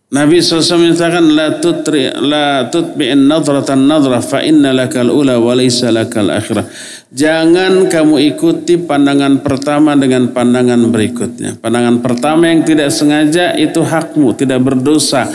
Nabi 0.06 0.38
SAW 0.38 0.86
menyatakan 0.86 1.34
la 1.34 1.58
tutri 1.58 2.06
la 2.06 2.70
tutbi'in 2.70 3.26
nadratan 3.26 3.90
nadra 3.90 4.22
fa 4.22 4.38
inna 4.38 4.70
lakal 4.70 5.10
ula 5.10 5.34
wa 5.42 5.50
laysa 5.50 5.90
lakal 5.90 6.30
akhirah. 6.30 6.62
Jangan 7.10 7.90
kamu 7.90 8.22
ikuti 8.30 8.78
pandangan 8.78 9.42
pertama 9.42 9.98
dengan 9.98 10.30
pandangan 10.30 10.94
berikutnya. 10.94 11.58
Pandangan 11.58 12.06
pertama 12.06 12.46
yang 12.46 12.62
tidak 12.62 12.94
sengaja 12.94 13.58
itu 13.58 13.82
hakmu, 13.82 14.30
tidak 14.38 14.62
berdosa. 14.62 15.26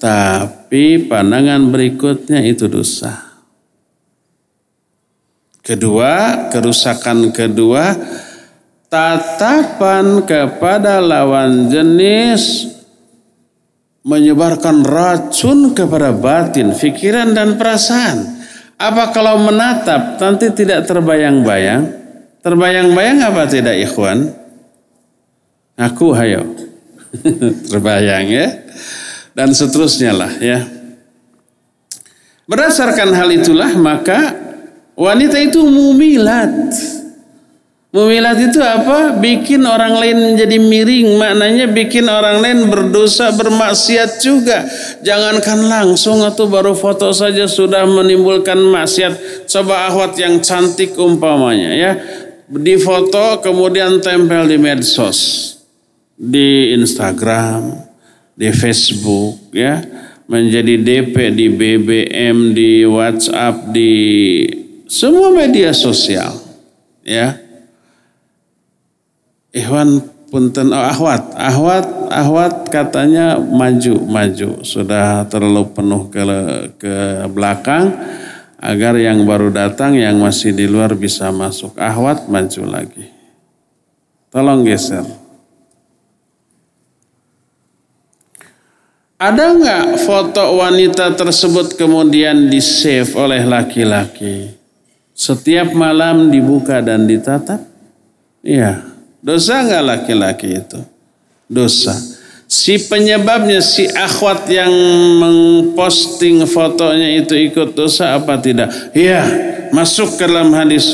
Tapi 0.00 1.04
pandangan 1.04 1.68
berikutnya 1.68 2.40
itu 2.48 2.64
dosa. 2.64 3.28
Kedua, 5.60 6.48
kerusakan 6.48 7.28
kedua, 7.28 7.92
tatapan 8.88 10.24
kepada 10.24 11.00
lawan 11.04 11.68
jenis 11.68 12.73
menyebarkan 14.04 14.84
racun 14.84 15.72
kepada 15.72 16.12
batin, 16.12 16.76
pikiran 16.76 17.32
dan 17.32 17.56
perasaan. 17.56 18.36
Apa 18.76 19.16
kalau 19.16 19.40
menatap 19.40 20.20
nanti 20.20 20.52
tidak 20.52 20.84
terbayang-bayang? 20.84 21.88
Terbayang-bayang 22.44 23.24
apa 23.24 23.48
tidak 23.48 23.80
ikhwan? 23.80 24.28
Aku 25.80 26.12
hayo. 26.12 26.44
Terbayang 27.72 28.28
ya. 28.28 28.46
Dan 29.32 29.56
seterusnya 29.56 30.12
lah 30.12 30.32
ya. 30.36 30.60
Berdasarkan 32.44 33.16
hal 33.16 33.32
itulah 33.32 33.72
maka 33.72 34.36
wanita 34.92 35.40
itu 35.40 35.64
mumilat 35.64 36.76
Mumilat 37.94 38.50
itu 38.50 38.58
apa? 38.58 39.14
Bikin 39.22 39.62
orang 39.62 39.94
lain 39.94 40.18
menjadi 40.18 40.58
miring. 40.58 41.14
Maknanya 41.14 41.70
bikin 41.70 42.10
orang 42.10 42.42
lain 42.42 42.66
berdosa, 42.66 43.30
bermaksiat 43.30 44.18
juga. 44.18 44.66
Jangankan 45.06 45.70
langsung 45.70 46.26
atau 46.26 46.50
baru 46.50 46.74
foto 46.74 47.14
saja 47.14 47.46
sudah 47.46 47.86
menimbulkan 47.86 48.58
maksiat. 48.58 49.46
Coba 49.46 49.86
ahwat 49.86 50.18
yang 50.18 50.42
cantik 50.42 50.98
umpamanya 50.98 51.70
ya. 51.70 51.92
Di 52.50 52.74
foto 52.82 53.38
kemudian 53.38 54.02
tempel 54.02 54.50
di 54.50 54.58
medsos. 54.58 55.54
Di 56.18 56.74
Instagram, 56.74 57.78
di 58.34 58.50
Facebook 58.50 59.54
ya. 59.54 59.78
Menjadi 60.26 60.82
DP 60.82 61.30
di 61.30 61.46
BBM, 61.46 62.58
di 62.58 62.82
WhatsApp, 62.90 63.70
di 63.70 63.92
semua 64.90 65.30
media 65.30 65.70
sosial. 65.70 66.42
Ya 67.06 67.43
Ikhwan 69.54 70.02
punten 70.34 70.74
oh, 70.74 70.82
ahwat, 70.82 71.30
ahwat, 71.38 71.86
ahwat 72.10 72.54
katanya 72.66 73.38
maju, 73.38 74.02
maju. 74.02 74.66
Sudah 74.66 75.22
terlalu 75.30 75.70
penuh 75.70 76.10
ke 76.10 76.22
ke 76.74 76.94
belakang 77.30 77.94
agar 78.58 78.98
yang 78.98 79.22
baru 79.22 79.54
datang 79.54 79.94
yang 79.94 80.18
masih 80.18 80.50
di 80.50 80.66
luar 80.66 80.98
bisa 80.98 81.30
masuk. 81.30 81.78
Ahwat 81.78 82.26
maju 82.26 82.62
lagi. 82.66 83.06
Tolong 84.34 84.66
geser. 84.66 85.06
Ada 89.14 89.54
nggak 89.54 89.86
foto 90.02 90.58
wanita 90.58 91.14
tersebut 91.14 91.78
kemudian 91.78 92.50
di 92.50 92.58
save 92.58 93.14
oleh 93.14 93.46
laki-laki? 93.46 94.50
Setiap 95.14 95.70
malam 95.78 96.34
dibuka 96.34 96.82
dan 96.82 97.06
ditatap? 97.06 97.62
Iya. 98.42 98.93
Dosa 99.24 99.64
nggak 99.64 99.84
laki-laki 99.88 100.60
itu? 100.60 100.84
Dosa. 101.48 101.96
Si 102.44 102.76
penyebabnya 102.76 103.64
si 103.64 103.88
akhwat 103.88 104.44
yang 104.52 104.68
mengposting 105.16 106.44
fotonya 106.44 107.24
itu 107.24 107.32
ikut 107.32 107.72
dosa 107.72 108.20
apa 108.20 108.36
tidak? 108.36 108.68
Iya, 108.92 109.24
masuk 109.72 110.20
ke 110.20 110.28
dalam 110.28 110.52
hadis 110.52 110.92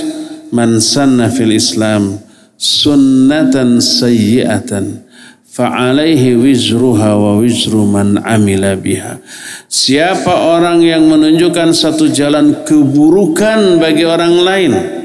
man 0.55 0.78
sanna 0.78 1.26
fil 1.26 1.51
Islam 1.51 2.22
sunnatan 2.55 3.83
sayyi'atan 3.83 5.03
fa'alaihi 5.51 6.39
wizruha 6.39 7.18
wa 7.18 7.43
wizru 7.43 7.83
man 7.83 8.22
amila 8.22 8.78
biha. 8.78 9.18
Siapa 9.66 10.55
orang 10.55 10.87
yang 10.87 11.03
menunjukkan 11.11 11.74
satu 11.74 12.07
jalan 12.14 12.62
keburukan 12.62 13.83
bagi 13.83 14.07
orang 14.07 14.35
lain 14.39 14.99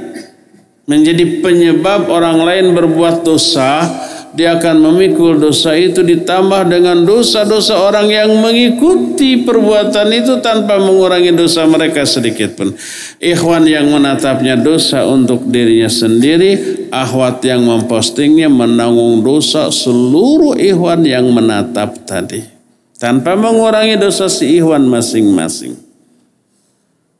menjadi 0.86 1.42
penyebab 1.42 2.10
orang 2.10 2.46
lain 2.46 2.66
berbuat 2.78 3.26
dosa, 3.26 3.90
dia 4.36 4.60
akan 4.60 4.92
memikul 4.92 5.40
dosa 5.40 5.80
itu 5.80 6.04
ditambah 6.04 6.68
dengan 6.68 7.08
dosa-dosa 7.08 7.80
orang 7.80 8.12
yang 8.12 8.36
mengikuti 8.44 9.48
perbuatan 9.48 10.12
itu 10.12 10.44
tanpa 10.44 10.76
mengurangi 10.76 11.32
dosa 11.32 11.64
mereka 11.64 12.04
sedikit 12.04 12.60
pun. 12.60 12.76
Ikhwan 13.24 13.64
yang 13.64 13.88
menatapnya 13.88 14.60
dosa 14.60 15.08
untuk 15.08 15.48
dirinya 15.48 15.88
sendiri, 15.88 16.84
akhwat 16.92 17.48
yang 17.48 17.64
mempostingnya 17.64 18.52
menanggung 18.52 19.24
dosa 19.24 19.72
seluruh 19.72 20.60
ikhwan 20.60 21.08
yang 21.08 21.32
menatap 21.32 21.96
tadi. 22.04 22.44
Tanpa 23.00 23.40
mengurangi 23.40 23.96
dosa 23.96 24.28
si 24.28 24.60
ikhwan 24.60 24.84
masing-masing. 24.84 25.85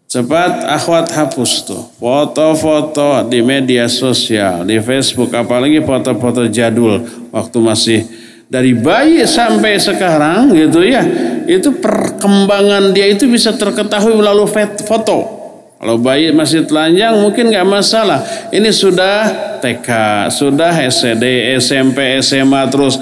Cepat 0.06 0.70
akhwat 0.70 1.10
hapus 1.18 1.66
tuh 1.66 1.82
foto-foto 1.98 3.26
di 3.26 3.42
media 3.42 3.90
sosial, 3.90 4.62
di 4.62 4.78
Facebook, 4.78 5.34
apalagi 5.34 5.82
foto-foto 5.82 6.46
jadul 6.46 7.02
waktu 7.34 7.58
masih 7.58 8.00
dari 8.46 8.78
bayi 8.78 9.26
sampai 9.26 9.82
sekarang 9.82 10.54
gitu 10.54 10.86
ya. 10.86 11.02
Itu 11.50 11.82
perkembangan 11.82 12.94
dia 12.94 13.10
itu 13.10 13.26
bisa 13.26 13.58
terketahui 13.58 14.14
melalui 14.14 14.46
foto. 14.86 15.46
Kalau 15.82 15.98
bayi 15.98 16.30
masih 16.30 16.70
telanjang 16.70 17.18
mungkin 17.20 17.50
nggak 17.50 17.68
masalah. 17.68 18.22
Ini 18.54 18.70
sudah 18.70 19.18
TK, 19.60 19.90
sudah 20.30 20.74
SD, 20.86 21.58
SMP, 21.58 22.22
SMA 22.22 22.62
terus 22.70 22.98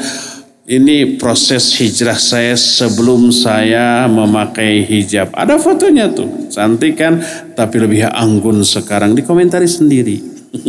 ini 0.63 1.19
proses 1.19 1.75
hijrah 1.75 2.15
saya 2.15 2.55
sebelum 2.55 3.35
saya 3.35 4.07
memakai 4.07 4.87
hijab. 4.87 5.35
Ada 5.35 5.59
fotonya 5.59 6.07
tuh, 6.07 6.47
cantik 6.47 6.95
kan, 6.95 7.19
tapi 7.51 7.83
lebih 7.83 8.07
anggun 8.07 8.63
sekarang. 8.63 9.11
Dikomentari 9.11 9.67
sendiri. 9.67 10.23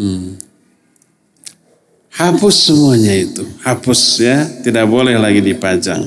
hmm. 0.00 0.36
Hapus 2.14 2.56
semuanya 2.70 3.10
itu, 3.16 3.42
hapus 3.66 4.00
ya, 4.22 4.46
tidak 4.62 4.86
boleh 4.86 5.18
lagi 5.18 5.42
dipajang. 5.42 6.06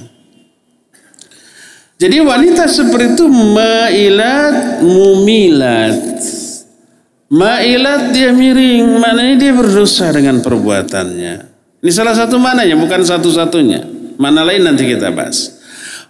Jadi 1.98 2.22
wanita 2.22 2.70
seperti 2.70 3.18
itu 3.18 3.26
mailat 3.28 4.86
mumilat. 4.86 5.98
Ma'ilat 7.28 8.16
dia 8.16 8.32
miring, 8.32 9.04
maknanya 9.04 9.36
dia 9.36 9.52
berdosa 9.52 10.16
dengan 10.16 10.40
perbuatannya. 10.40 11.36
Ini 11.84 11.92
salah 11.92 12.16
satu 12.16 12.40
mananya, 12.40 12.80
bukan 12.80 13.04
satu-satunya. 13.04 13.84
Mana 14.16 14.48
lain 14.48 14.64
nanti 14.64 14.88
kita 14.88 15.12
bahas. 15.12 15.60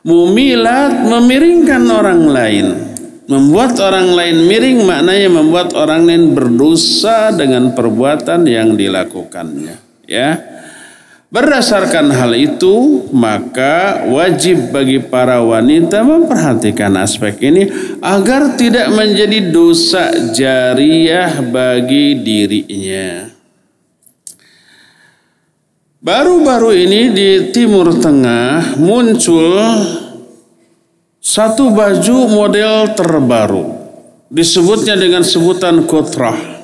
Mumilat 0.06 1.10
memiringkan 1.10 1.84
orang 1.90 2.22
lain. 2.30 2.68
Membuat 3.28 3.76
orang 3.84 4.14
lain 4.14 4.48
miring 4.48 4.88
maknanya 4.88 5.28
membuat 5.28 5.76
orang 5.76 6.08
lain 6.08 6.32
berdosa 6.32 7.36
dengan 7.36 7.76
perbuatan 7.76 8.48
yang 8.48 8.78
dilakukannya. 8.78 10.06
Ya. 10.08 10.38
Berdasarkan 11.28 12.08
hal 12.16 12.32
itu, 12.40 13.04
maka 13.12 14.08
wajib 14.08 14.72
bagi 14.72 15.04
para 15.04 15.44
wanita 15.44 16.00
memperhatikan 16.00 16.96
aspek 16.96 17.36
ini 17.44 17.68
agar 18.00 18.56
tidak 18.56 18.88
menjadi 18.96 19.52
dosa 19.52 20.08
jariah 20.32 21.44
bagi 21.44 22.24
dirinya. 22.24 23.28
Baru-baru 26.00 26.72
ini 26.88 27.12
di 27.12 27.30
Timur 27.52 27.92
Tengah 27.92 28.80
muncul 28.80 29.52
satu 31.20 31.76
baju 31.76 32.18
model 32.32 32.96
terbaru. 32.96 33.66
Disebutnya 34.32 34.96
dengan 34.96 35.28
sebutan 35.28 35.84
kotrah 35.84 36.57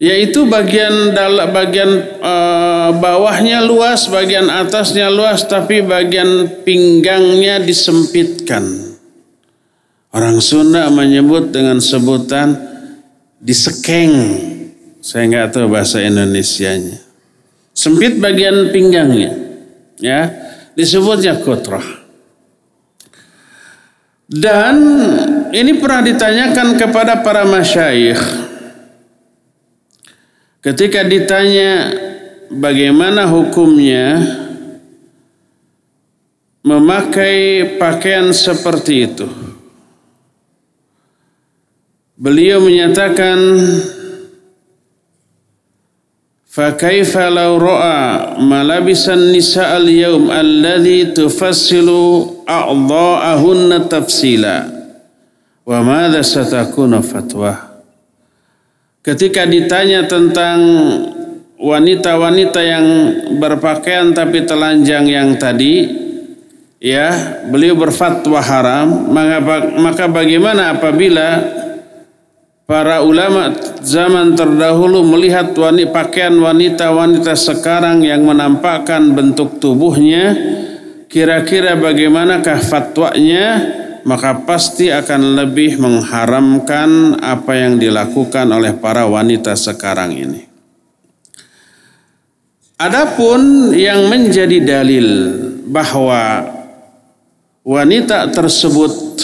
yaitu 0.00 0.48
bagian 0.48 1.12
dalam 1.12 1.52
bagian 1.52 1.92
uh, 2.24 2.88
bawahnya 2.96 3.60
luas, 3.60 4.08
bagian 4.08 4.48
atasnya 4.48 5.12
luas, 5.12 5.44
tapi 5.44 5.84
bagian 5.84 6.64
pinggangnya 6.64 7.60
disempitkan. 7.60 8.96
Orang 10.10 10.40
Sunda 10.40 10.88
menyebut 10.88 11.52
dengan 11.52 11.78
sebutan 11.78 12.56
disekeng. 13.38 14.40
Saya 15.04 15.28
nggak 15.28 15.52
tahu 15.52 15.68
bahasa 15.68 16.00
Indonesianya. 16.00 16.96
Sempit 17.76 18.18
bagian 18.18 18.72
pinggangnya, 18.72 19.36
ya 20.00 20.32
disebutnya 20.74 21.44
kotrah. 21.44 21.84
Dan 24.30 24.76
ini 25.52 25.76
pernah 25.76 26.02
ditanyakan 26.02 26.78
kepada 26.80 27.20
para 27.20 27.44
masyayikh 27.44 28.49
Ketika 30.61 31.05
ditanya 31.05 31.93
bagaimana 32.49 33.29
hukumnya 33.29 34.21
memakai 36.65 37.77
pakaian 37.77 38.33
seperti 38.33 38.93
itu. 39.05 39.27
Beliau 42.17 42.63
menyatakan 42.63 43.37
فكيف 46.55 47.17
لو 47.17 47.57
رأى 47.57 48.39
ملابس 48.39 49.09
النساء 49.09 49.77
اليوم 49.77 50.31
الذي 50.31 51.05
تفصل 51.05 51.89
أعضاءهن 52.49 53.89
تفصيلا 53.89 54.57
وماذا 55.65 56.21
ستكون 56.21 57.01
فتواه 57.01 57.68
Ketika 59.00 59.48
ditanya 59.48 60.04
tentang 60.04 60.60
wanita-wanita 61.56 62.60
yang 62.60 62.86
berpakaian 63.40 64.12
tapi 64.12 64.44
telanjang 64.44 65.08
yang 65.08 65.40
tadi, 65.40 65.88
ya 66.76 67.08
beliau 67.48 67.80
berfatwa 67.80 68.44
haram, 68.44 69.08
maka, 69.80 70.04
bagaimana 70.04 70.76
apabila 70.76 71.40
para 72.68 73.00
ulama 73.00 73.56
zaman 73.80 74.36
terdahulu 74.36 75.00
melihat 75.16 75.56
wanita, 75.56 75.96
pakaian 75.96 76.36
wanita-wanita 76.36 77.32
sekarang 77.32 78.04
yang 78.04 78.20
menampakkan 78.28 79.16
bentuk 79.16 79.64
tubuhnya, 79.64 80.36
kira-kira 81.08 81.72
bagaimanakah 81.72 82.60
fatwanya? 82.68 83.79
Maka 84.04 84.44
pasti 84.46 84.88
akan 84.88 85.36
lebih 85.36 85.76
mengharamkan 85.80 87.20
apa 87.20 87.52
yang 87.56 87.76
dilakukan 87.76 88.48
oleh 88.48 88.76
para 88.76 89.04
wanita 89.04 89.52
sekarang 89.56 90.16
ini. 90.16 90.42
Adapun 92.80 93.70
yang 93.76 94.08
menjadi 94.08 94.56
dalil 94.64 95.08
bahwa 95.68 96.48
wanita 97.60 98.32
tersebut 98.32 99.20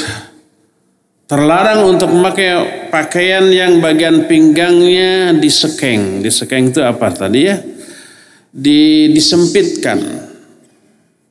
terlarang 1.25 1.89
untuk 1.89 2.13
memakai 2.13 2.87
pakaian 2.93 3.49
yang 3.49 3.81
bagian 3.81 4.29
pinggangnya 4.29 5.33
disekeng. 5.35 6.21
Disekeng 6.21 6.69
itu 6.69 6.85
apa 6.85 7.09
tadi 7.11 7.41
ya? 7.49 7.57
Di, 8.53 9.09
disempitkan. 9.17 9.99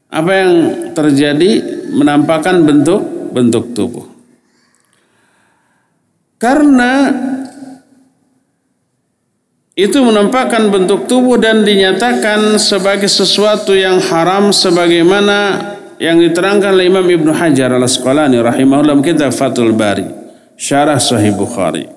Apa 0.10 0.32
yang 0.34 0.52
terjadi 0.98 1.62
menampakkan 1.94 2.66
bentuk 2.66 3.15
bentuk 3.36 3.76
tubuh. 3.76 4.08
Karena 6.40 7.12
itu 9.76 10.00
menampakkan 10.00 10.72
bentuk 10.72 11.04
tubuh 11.04 11.36
dan 11.36 11.68
dinyatakan 11.68 12.56
sebagai 12.56 13.12
sesuatu 13.12 13.76
yang 13.76 14.00
haram 14.00 14.56
sebagaimana 14.56 15.60
yang 16.00 16.16
diterangkan 16.24 16.80
oleh 16.80 16.88
Imam 16.88 17.04
Ibnu 17.04 17.36
Hajar 17.36 17.76
al-Asqalani 17.76 18.40
rahimahullah 18.40 18.96
kitab 19.04 19.36
Fathul 19.36 19.76
Bari 19.76 20.08
syarah 20.56 21.00
Sahih 21.00 21.36
Bukhari. 21.36 21.92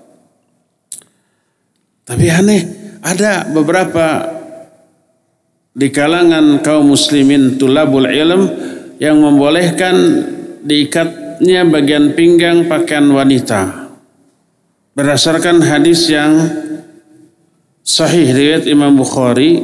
Tapi 2.03 2.27
aneh, 2.31 2.63
ada 2.99 3.47
beberapa 3.47 4.27
di 5.71 5.87
kalangan 5.95 6.59
kaum 6.67 6.91
muslimin 6.91 7.55
tulabul 7.61 8.11
ilm 8.11 8.43
yang 8.99 9.23
membolehkan 9.23 9.95
diikatnya 11.39 11.71
bagian 11.71 12.19
pinggang 12.19 12.67
pakaian 12.67 13.07
wanita 13.15 13.91
berdasarkan 14.99 15.63
hadis 15.63 16.11
yang 16.11 16.35
sahih 17.87 18.35
riwayat 18.35 18.67
Imam 18.67 18.99
Bukhari 18.99 19.63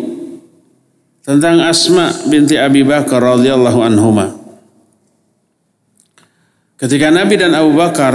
tentang 1.26 1.58
Asma 1.66 2.14
binti 2.30 2.54
Abi 2.54 2.86
Bakar 2.86 3.18
radhiyallahu 3.18 3.80
anhuma. 3.82 4.38
Ketika 6.78 7.10
Nabi 7.10 7.34
dan 7.40 7.58
Abu 7.58 7.74
Bakar 7.74 8.14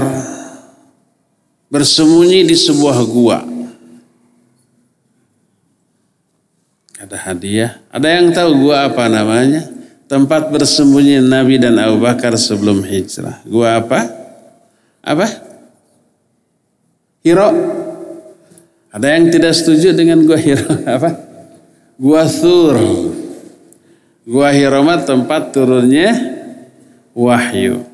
bersembunyi 1.68 2.48
di 2.48 2.56
sebuah 2.56 2.98
gua. 3.12 3.40
Ada 7.00 7.18
hadiah. 7.32 7.80
Ada 7.92 8.08
yang 8.20 8.28
tahu 8.36 8.68
gua 8.68 8.92
apa 8.92 9.08
namanya? 9.08 9.79
Tempat 10.10 10.50
bersembunyi 10.50 11.22
Nabi 11.22 11.62
dan 11.62 11.78
Abu 11.78 12.02
Bakar 12.02 12.34
sebelum 12.34 12.82
hijrah. 12.82 13.46
Gua 13.46 13.78
apa? 13.78 14.10
Apa? 15.06 15.30
Hiro. 17.22 17.50
Ada 18.90 19.06
yang 19.06 19.30
tidak 19.30 19.54
setuju 19.54 19.94
dengan 19.94 20.26
gua 20.26 20.42
Hiro 20.42 20.66
apa? 20.98 21.14
Gua 22.02 22.26
Thur. 22.26 22.76
Gua 24.26 24.50
Hiro 24.50 24.82
mah 24.82 25.06
tempat 25.06 25.54
turunnya 25.54 26.10
wahyu. 27.14 27.86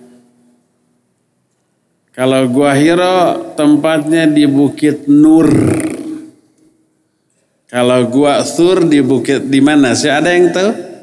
Kalau 2.16 2.48
Gua 2.48 2.72
Hiro 2.80 3.52
tempatnya 3.60 4.24
di 4.24 4.48
Bukit 4.48 5.12
Nur. 5.12 5.52
Kalau 7.68 8.08
Gua 8.08 8.40
Thur 8.40 8.88
di 8.88 9.04
bukit 9.04 9.52
di 9.52 9.60
mana 9.60 9.92
sih? 9.92 10.08
Ada 10.08 10.32
yang 10.32 10.48
tahu? 10.56 10.95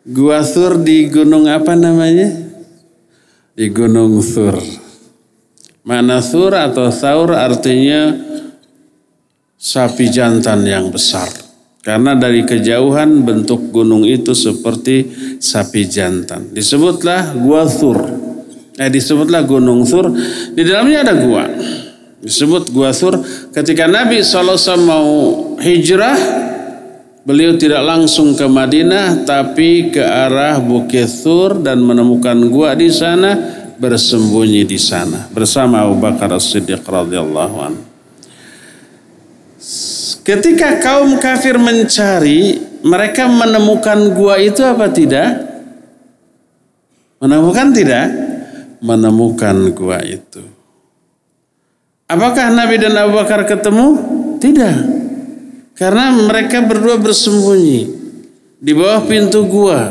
Gua 0.00 0.40
Thur 0.40 0.80
di 0.80 1.12
gunung 1.12 1.44
apa 1.44 1.76
namanya? 1.76 2.32
Di 3.52 3.68
Gunung 3.68 4.24
Thur. 4.24 4.56
Mana 5.84 6.24
Thur 6.24 6.56
atau 6.56 6.88
Thaur 6.88 7.36
artinya 7.36 8.16
sapi 9.60 10.08
jantan 10.08 10.64
yang 10.64 10.88
besar. 10.88 11.28
Karena 11.84 12.16
dari 12.16 12.48
kejauhan 12.48 13.28
bentuk 13.28 13.68
gunung 13.68 14.08
itu 14.08 14.32
seperti 14.32 15.04
sapi 15.36 15.84
jantan. 15.84 16.48
Disebutlah 16.48 17.36
gua 17.36 17.68
Thur. 17.68 18.00
Eh, 18.80 18.88
disebutlah 18.88 19.44
gunung 19.44 19.84
Thur. 19.84 20.16
Di 20.56 20.64
dalamnya 20.64 21.04
ada 21.04 21.14
gua. 21.20 21.44
Disebut 22.24 22.72
gua 22.72 22.96
Thur. 22.96 23.20
Ketika 23.52 23.84
Nabi 23.84 24.24
SAW 24.24 24.80
mau 24.80 25.08
hijrah, 25.60 26.16
beliau 27.24 27.56
tidak 27.56 27.82
langsung 27.84 28.32
ke 28.34 28.46
Madinah, 28.48 29.24
tapi 29.28 29.92
ke 29.92 30.00
arah 30.00 30.58
Bukit 30.60 31.08
Thur 31.08 31.60
dan 31.60 31.84
menemukan 31.84 32.36
gua 32.48 32.72
di 32.74 32.88
sana, 32.88 33.60
bersembunyi 33.80 34.68
di 34.68 34.76
sana 34.76 35.24
bersama 35.32 35.88
Abu 35.88 35.96
Bakar 35.96 36.36
As-Siddiq 36.36 36.84
radhiyallahu 36.84 37.56
anhu. 37.64 37.84
Ketika 40.20 40.76
kaum 40.84 41.16
kafir 41.16 41.56
mencari, 41.56 42.60
mereka 42.84 43.24
menemukan 43.24 44.12
gua 44.12 44.36
itu 44.36 44.60
apa 44.60 44.92
tidak? 44.92 45.48
Menemukan 47.24 47.72
tidak? 47.72 48.06
Menemukan 48.84 49.56
gua 49.72 50.04
itu. 50.04 50.44
Apakah 52.04 52.52
Nabi 52.52 52.76
dan 52.76 53.00
Abu 53.00 53.16
Bakar 53.16 53.48
ketemu? 53.48 53.96
Tidak. 54.40 54.99
Karena 55.80 56.12
mereka 56.12 56.60
berdua 56.60 57.00
bersembunyi 57.00 57.88
di 58.60 58.72
bawah 58.76 59.00
pintu 59.08 59.48
gua. 59.48 59.88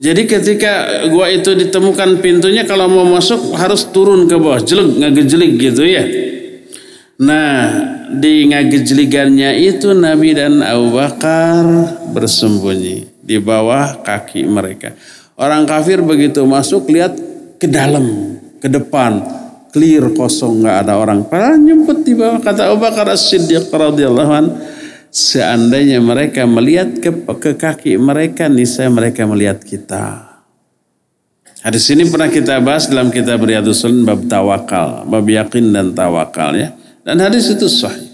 Jadi 0.00 0.24
ketika 0.24 1.04
gua 1.12 1.28
itu 1.28 1.52
ditemukan 1.52 2.24
pintunya 2.24 2.64
kalau 2.64 2.88
mau 2.88 3.04
masuk 3.04 3.52
harus 3.52 3.84
turun 3.92 4.24
ke 4.24 4.40
bawah, 4.40 4.56
jelek 4.64 5.04
ngegejelik 5.04 5.52
gitu 5.60 5.84
ya. 5.84 6.00
Nah, 7.18 7.52
di 8.08 8.48
ngagejligannya 8.48 9.60
itu 9.60 9.92
Nabi 9.92 10.32
dan 10.32 10.64
Abu 10.64 10.96
Bakar 10.96 11.66
bersembunyi 12.16 13.20
di 13.20 13.36
bawah 13.36 14.00
kaki 14.00 14.48
mereka. 14.48 14.96
Orang 15.36 15.68
kafir 15.68 16.00
begitu 16.00 16.40
masuk 16.48 16.88
lihat 16.88 17.12
ke 17.60 17.68
dalam, 17.68 18.38
ke 18.64 18.70
depan, 18.70 19.20
clear 19.72 20.12
kosong 20.16 20.64
nggak 20.64 20.76
ada 20.86 20.94
orang. 20.98 21.24
Padahal 21.28 21.60
nyempet 21.60 22.04
di 22.04 22.12
bawah 22.16 22.40
kata 22.40 22.72
Abu 22.72 22.82
Bakar 22.82 23.08
As-Siddiq 23.08 23.68
radhiyallahu 23.68 24.32
an. 24.32 24.46
Seandainya 25.08 26.04
mereka 26.04 26.44
melihat 26.44 27.00
ke, 27.00 27.10
ke 27.40 27.56
kaki 27.56 27.96
mereka, 27.96 28.44
niscaya 28.46 28.92
mereka 28.92 29.24
melihat 29.24 29.56
kita. 29.64 30.28
Hadis 31.64 31.88
ini 31.90 32.06
pernah 32.06 32.28
kita 32.28 32.60
bahas 32.60 32.86
dalam 32.86 33.08
kitab 33.08 33.40
Riyadus 33.42 33.82
bab 34.04 34.20
tawakal, 34.28 35.08
bab 35.08 35.26
yakin 35.26 35.74
dan 35.74 35.96
tawakal 35.96 36.54
ya. 36.54 36.76
Dan 37.02 37.24
hadis 37.24 37.48
itu 37.50 37.66
sahih. 37.66 38.04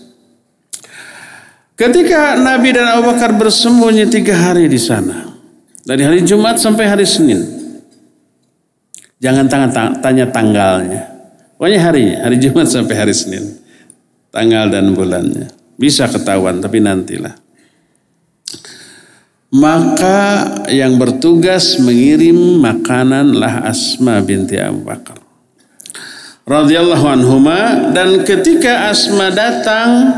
Ketika 1.75 2.39
Nabi 2.39 2.71
dan 2.71 2.95
Abu 2.95 3.11
Bakar 3.11 3.35
bersembunyi 3.35 4.07
tiga 4.07 4.39
hari 4.39 4.71
di 4.71 4.79
sana. 4.79 5.35
Dari 5.85 6.01
hari 6.01 6.25
Jumat 6.25 6.57
sampai 6.57 6.89
hari 6.89 7.05
Senin. 7.05 7.45
Jangan 9.21 9.47
tanya 10.01 10.27
tanggalnya. 10.31 11.14
Pokoknya 11.65 11.81
harinya, 11.81 12.29
hari 12.29 12.37
Jumat 12.45 12.69
sampai 12.69 12.93
hari 12.93 13.17
Senin. 13.17 13.57
Tanggal 14.29 14.69
dan 14.69 14.93
bulannya. 14.93 15.49
Bisa 15.81 16.05
ketahuan, 16.13 16.61
tapi 16.61 16.77
nantilah. 16.77 17.33
Maka 19.49 20.21
yang 20.69 21.01
bertugas 21.01 21.81
mengirim 21.81 22.61
makananlah 22.61 23.65
Asma 23.65 24.21
binti 24.21 24.61
Abu 24.61 24.85
Bakar 24.85 25.25
radhiyallahu 26.45 27.07
anhuma 27.09 27.89
dan 27.97 28.21
ketika 28.29 28.93
Asma 28.93 29.33
datang 29.33 30.13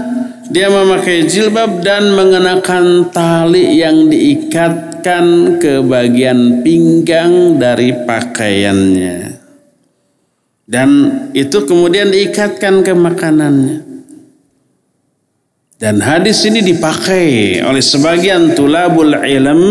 dia 0.50 0.66
memakai 0.66 1.30
jilbab 1.30 1.78
dan 1.78 2.10
mengenakan 2.10 3.14
tali 3.14 3.78
yang 3.78 4.10
diikatkan 4.10 5.58
ke 5.62 5.78
bagian 5.86 6.66
pinggang 6.66 7.54
dari 7.62 7.94
pakaiannya. 8.02 9.35
Dan 10.66 10.88
itu 11.30 11.62
kemudian 11.62 12.10
diikatkan 12.10 12.82
ke 12.82 12.90
makanannya. 12.90 13.86
Dan 15.76 16.02
hadis 16.02 16.42
ini 16.48 16.64
dipakai 16.64 17.60
oleh 17.62 17.84
sebagian 17.84 18.56
tulabul 18.56 19.12
ilm 19.12 19.62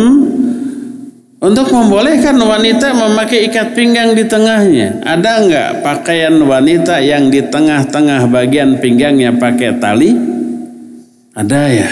untuk 1.41 1.67
membolehkan 1.73 2.37
wanita 2.37 2.93
memakai 2.93 3.49
ikat 3.51 3.75
pinggang 3.75 4.15
di 4.15 4.23
tengahnya. 4.23 5.01
Ada 5.03 5.31
enggak 5.43 5.69
pakaian 5.83 6.37
wanita 6.39 7.01
yang 7.01 7.27
di 7.27 7.43
tengah-tengah 7.43 8.31
bagian 8.31 8.77
pinggangnya 8.77 9.33
pakai 9.35 9.81
tali? 9.81 10.13
Ada 11.35 11.61
ya. 11.73 11.89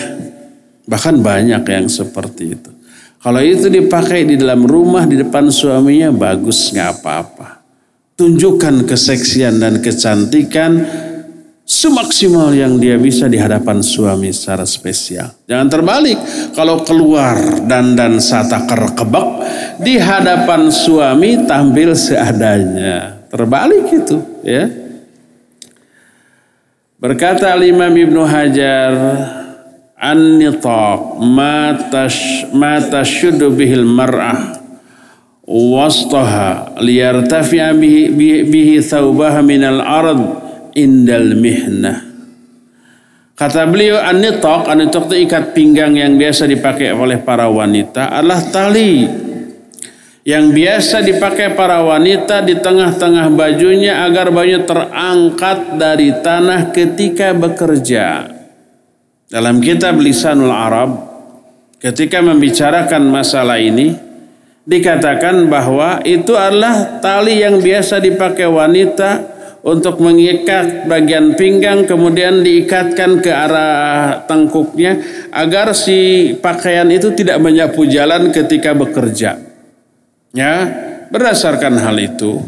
Bahkan 0.88 1.20
banyak 1.20 1.64
yang 1.66 1.90
seperti 1.90 2.56
itu. 2.56 2.72
Kalau 3.18 3.42
itu 3.42 3.68
dipakai 3.68 4.30
di 4.30 4.36
dalam 4.38 4.64
rumah 4.64 5.10
di 5.10 5.20
depan 5.20 5.50
suaminya 5.50 6.14
bagus 6.14 6.70
nggak 6.70 7.02
apa-apa. 7.02 7.63
Tunjukkan 8.24 8.88
keseksian 8.88 9.60
dan 9.60 9.84
kecantikan 9.84 10.80
semaksimal 11.68 12.56
yang 12.56 12.80
dia 12.80 12.96
bisa 12.96 13.28
di 13.28 13.36
hadapan 13.36 13.84
suami 13.84 14.32
secara 14.32 14.64
spesial. 14.64 15.28
Jangan 15.44 15.68
terbalik. 15.68 16.16
Kalau 16.56 16.88
keluar 16.88 17.36
dan 17.68 18.00
dan 18.00 18.24
satakar 18.24 18.96
kebak 18.96 19.28
di 19.84 20.00
hadapan 20.00 20.72
suami 20.72 21.44
tampil 21.44 21.92
seadanya. 22.00 23.28
Terbalik 23.28 23.92
itu, 23.92 24.16
ya. 24.40 24.72
Berkata 26.96 27.60
Imam 27.60 27.92
Ibnu 27.92 28.24
Hajar 28.24 28.94
an-nitaq 30.00 31.20
ma 31.20 31.76
tash 31.92 32.48
ma 32.56 32.80
tashuddu 32.80 33.52
bihil 33.52 33.84
mar'ah 33.84 34.63
wastaha 35.44 36.80
liyartafi'a 36.80 37.76
bihi, 37.76 38.48
bihi 38.48 38.76
thawbaha 38.80 39.44
minal 39.44 39.84
ard 39.84 40.22
indal 40.74 41.36
mihnah. 41.36 42.12
Kata 43.34 43.66
beliau 43.66 43.98
an-nitaq, 44.00 44.70
an-nitaq 44.70 45.10
itu 45.10 45.28
ikat 45.28 45.58
pinggang 45.58 45.98
yang 45.98 46.16
biasa 46.16 46.46
dipakai 46.46 46.94
oleh 46.94 47.20
para 47.20 47.50
wanita 47.50 48.14
adalah 48.14 48.40
tali 48.46 49.10
yang 50.24 50.56
biasa 50.56 51.04
dipakai 51.04 51.52
para 51.52 51.84
wanita 51.84 52.40
di 52.48 52.56
tengah-tengah 52.56 53.28
bajunya 53.36 54.08
agar 54.08 54.32
bajunya 54.32 54.64
terangkat 54.64 55.76
dari 55.76 56.16
tanah 56.24 56.72
ketika 56.72 57.36
bekerja. 57.36 58.32
Dalam 59.28 59.60
kitab 59.60 60.00
Lisanul 60.00 60.54
Arab, 60.54 60.96
ketika 61.82 62.24
membicarakan 62.24 63.04
masalah 63.12 63.60
ini, 63.60 64.13
dikatakan 64.64 65.52
bahwa 65.52 66.00
itu 66.08 66.34
adalah 66.36 67.04
tali 67.04 67.44
yang 67.44 67.60
biasa 67.60 68.00
dipakai 68.00 68.48
wanita 68.48 69.34
untuk 69.64 70.04
mengikat 70.04 70.88
bagian 70.92 71.40
pinggang 71.40 71.88
kemudian 71.88 72.44
diikatkan 72.44 73.24
ke 73.24 73.32
arah 73.32 74.28
tengkuknya 74.28 75.00
agar 75.32 75.72
si 75.72 76.32
pakaian 76.40 76.88
itu 76.92 77.16
tidak 77.16 77.40
menyapu 77.40 77.88
jalan 77.88 78.32
ketika 78.36 78.76
bekerja. 78.76 79.40
Ya, 80.36 80.56
berdasarkan 81.08 81.80
hal 81.80 81.96
itu 82.00 82.44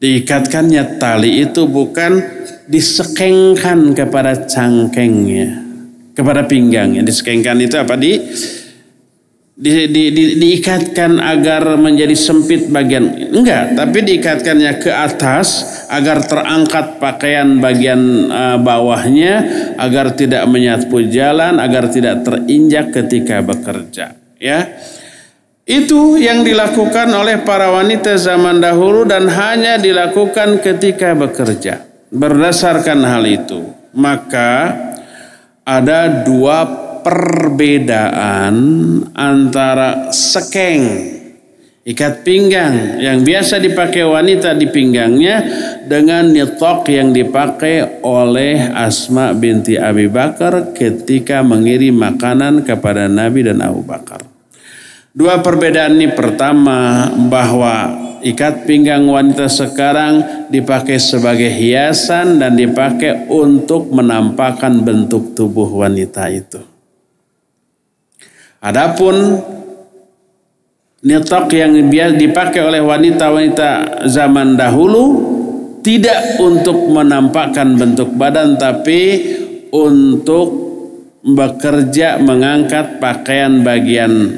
diikatkannya 0.00 0.96
tali 0.96 1.44
itu 1.44 1.68
bukan 1.68 2.18
disekengkan 2.66 3.92
kepada 3.92 4.48
cangkengnya, 4.48 5.60
kepada 6.16 6.48
pinggangnya. 6.48 7.04
Disekengkan 7.04 7.60
itu 7.60 7.76
apa 7.76 7.94
di 8.00 8.16
di, 9.62 9.86
di, 9.86 10.04
di, 10.10 10.24
diikatkan 10.42 11.22
agar 11.22 11.78
menjadi 11.78 12.18
sempit 12.18 12.66
bagian. 12.66 13.30
Enggak 13.30 13.78
tapi 13.78 14.02
diikatkannya 14.02 14.82
ke 14.82 14.90
atas 14.90 15.62
agar 15.86 16.26
terangkat 16.26 16.98
pakaian 16.98 17.62
bagian 17.62 18.26
uh, 18.26 18.58
bawahnya 18.58 19.46
agar 19.78 20.18
tidak 20.18 20.42
menyapu 20.50 21.06
jalan 21.06 21.62
agar 21.62 21.86
tidak 21.94 22.26
terinjak 22.26 22.90
ketika 22.90 23.38
bekerja 23.38 24.18
ya. 24.42 24.66
Itu 25.62 26.18
yang 26.18 26.42
dilakukan 26.42 27.06
oleh 27.14 27.46
para 27.46 27.70
wanita 27.70 28.18
zaman 28.18 28.58
dahulu 28.58 29.06
dan 29.06 29.30
hanya 29.30 29.78
dilakukan 29.78 30.58
ketika 30.58 31.14
bekerja. 31.14 31.86
Berdasarkan 32.10 32.98
hal 33.06 33.22
itu 33.30 33.62
maka 33.94 34.74
ada 35.62 36.26
dua 36.26 36.90
perbedaan 37.02 38.56
antara 39.12 40.08
sekeng 40.14 41.12
ikat 41.82 42.22
pinggang 42.22 43.02
yang 43.02 43.26
biasa 43.26 43.58
dipakai 43.58 44.06
wanita 44.06 44.54
di 44.54 44.70
pinggangnya 44.70 45.42
dengan 45.82 46.30
nitok 46.30 46.86
yang 46.86 47.10
dipakai 47.10 48.06
oleh 48.06 48.70
Asma 48.70 49.34
binti 49.34 49.74
Abi 49.74 50.06
Bakar 50.06 50.70
ketika 50.78 51.42
mengirim 51.42 51.98
makanan 51.98 52.62
kepada 52.62 53.10
Nabi 53.10 53.50
dan 53.50 53.58
Abu 53.66 53.82
Bakar. 53.82 54.22
Dua 55.12 55.44
perbedaan 55.44 56.00
ini 56.00 56.08
pertama 56.14 57.10
bahwa 57.28 57.92
ikat 58.24 58.64
pinggang 58.64 59.04
wanita 59.04 59.50
sekarang 59.50 60.48
dipakai 60.48 60.96
sebagai 60.96 61.52
hiasan 61.52 62.40
dan 62.40 62.56
dipakai 62.56 63.28
untuk 63.28 63.92
menampakkan 63.92 64.80
bentuk 64.80 65.36
tubuh 65.36 65.68
wanita 65.68 66.32
itu. 66.32 66.71
Adapun 68.62 69.42
nitok 71.02 71.50
yang 71.50 71.74
dipakai 72.14 72.62
oleh 72.62 72.78
wanita-wanita 72.78 74.06
zaman 74.06 74.54
dahulu 74.54 75.04
tidak 75.82 76.38
untuk 76.38 76.78
menampakkan 76.94 77.74
bentuk 77.74 78.14
badan 78.14 78.54
tapi 78.54 79.34
untuk 79.74 80.62
bekerja 81.26 82.22
mengangkat 82.22 83.02
pakaian 83.02 83.66
bagian 83.66 84.30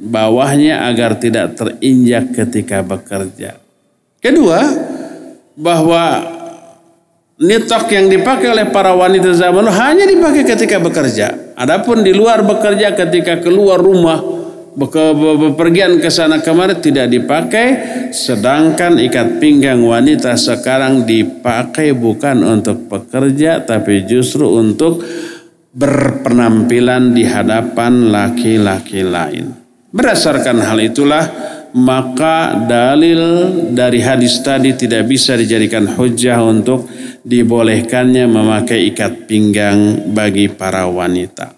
bawahnya 0.00 0.88
agar 0.88 1.16
tidak 1.16 1.56
terinjak 1.56 2.32
ketika 2.36 2.84
bekerja. 2.84 3.56
Kedua, 4.20 4.60
bahwa 5.56 6.04
nitok 7.40 7.84
yang 7.92 8.12
dipakai 8.12 8.48
oleh 8.52 8.68
para 8.68 8.92
wanita 8.92 9.32
zaman 9.32 9.64
dulu 9.64 9.72
hanya 9.72 10.04
dipakai 10.04 10.44
ketika 10.44 10.76
bekerja. 10.80 11.49
Adapun 11.60 12.00
di 12.00 12.16
luar 12.16 12.40
bekerja 12.40 12.96
ketika 12.96 13.36
keluar 13.44 13.76
rumah 13.76 14.16
bepergian 14.80 16.00
ke 16.00 16.08
sana 16.08 16.40
kemari 16.40 16.80
tidak 16.80 17.12
dipakai 17.12 17.66
sedangkan 18.16 18.96
ikat 18.96 19.42
pinggang 19.42 19.84
wanita 19.84 20.40
sekarang 20.40 21.04
dipakai 21.04 21.92
bukan 21.92 22.40
untuk 22.48 22.88
pekerja 22.88 23.60
tapi 23.60 24.08
justru 24.08 24.48
untuk 24.48 25.04
berpenampilan 25.76 27.12
di 27.12 27.28
hadapan 27.28 28.08
laki-laki 28.08 29.04
lain. 29.04 29.52
Berdasarkan 29.92 30.64
hal 30.64 30.80
itulah 30.80 31.24
maka 31.74 32.54
dalil 32.66 33.50
dari 33.70 34.02
hadis 34.02 34.42
tadi 34.42 34.74
tidak 34.74 35.06
bisa 35.06 35.38
dijadikan 35.38 35.86
hujah 35.86 36.42
untuk 36.42 36.90
dibolehkannya 37.22 38.26
memakai 38.26 38.90
ikat 38.90 39.28
pinggang 39.28 40.10
bagi 40.10 40.48
para 40.50 40.88
wanita. 40.88 41.54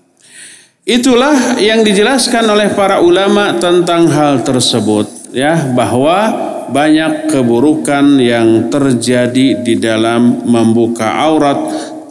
Itulah 0.83 1.63
yang 1.63 1.87
dijelaskan 1.87 2.43
oleh 2.51 2.75
para 2.75 2.99
ulama 2.99 3.55
tentang 3.63 4.11
hal 4.11 4.43
tersebut 4.43 5.31
ya 5.31 5.71
bahwa 5.71 6.51
banyak 6.75 7.31
keburukan 7.31 8.19
yang 8.19 8.67
terjadi 8.67 9.63
di 9.63 9.75
dalam 9.79 10.43
membuka 10.43 11.23
aurat 11.23 11.59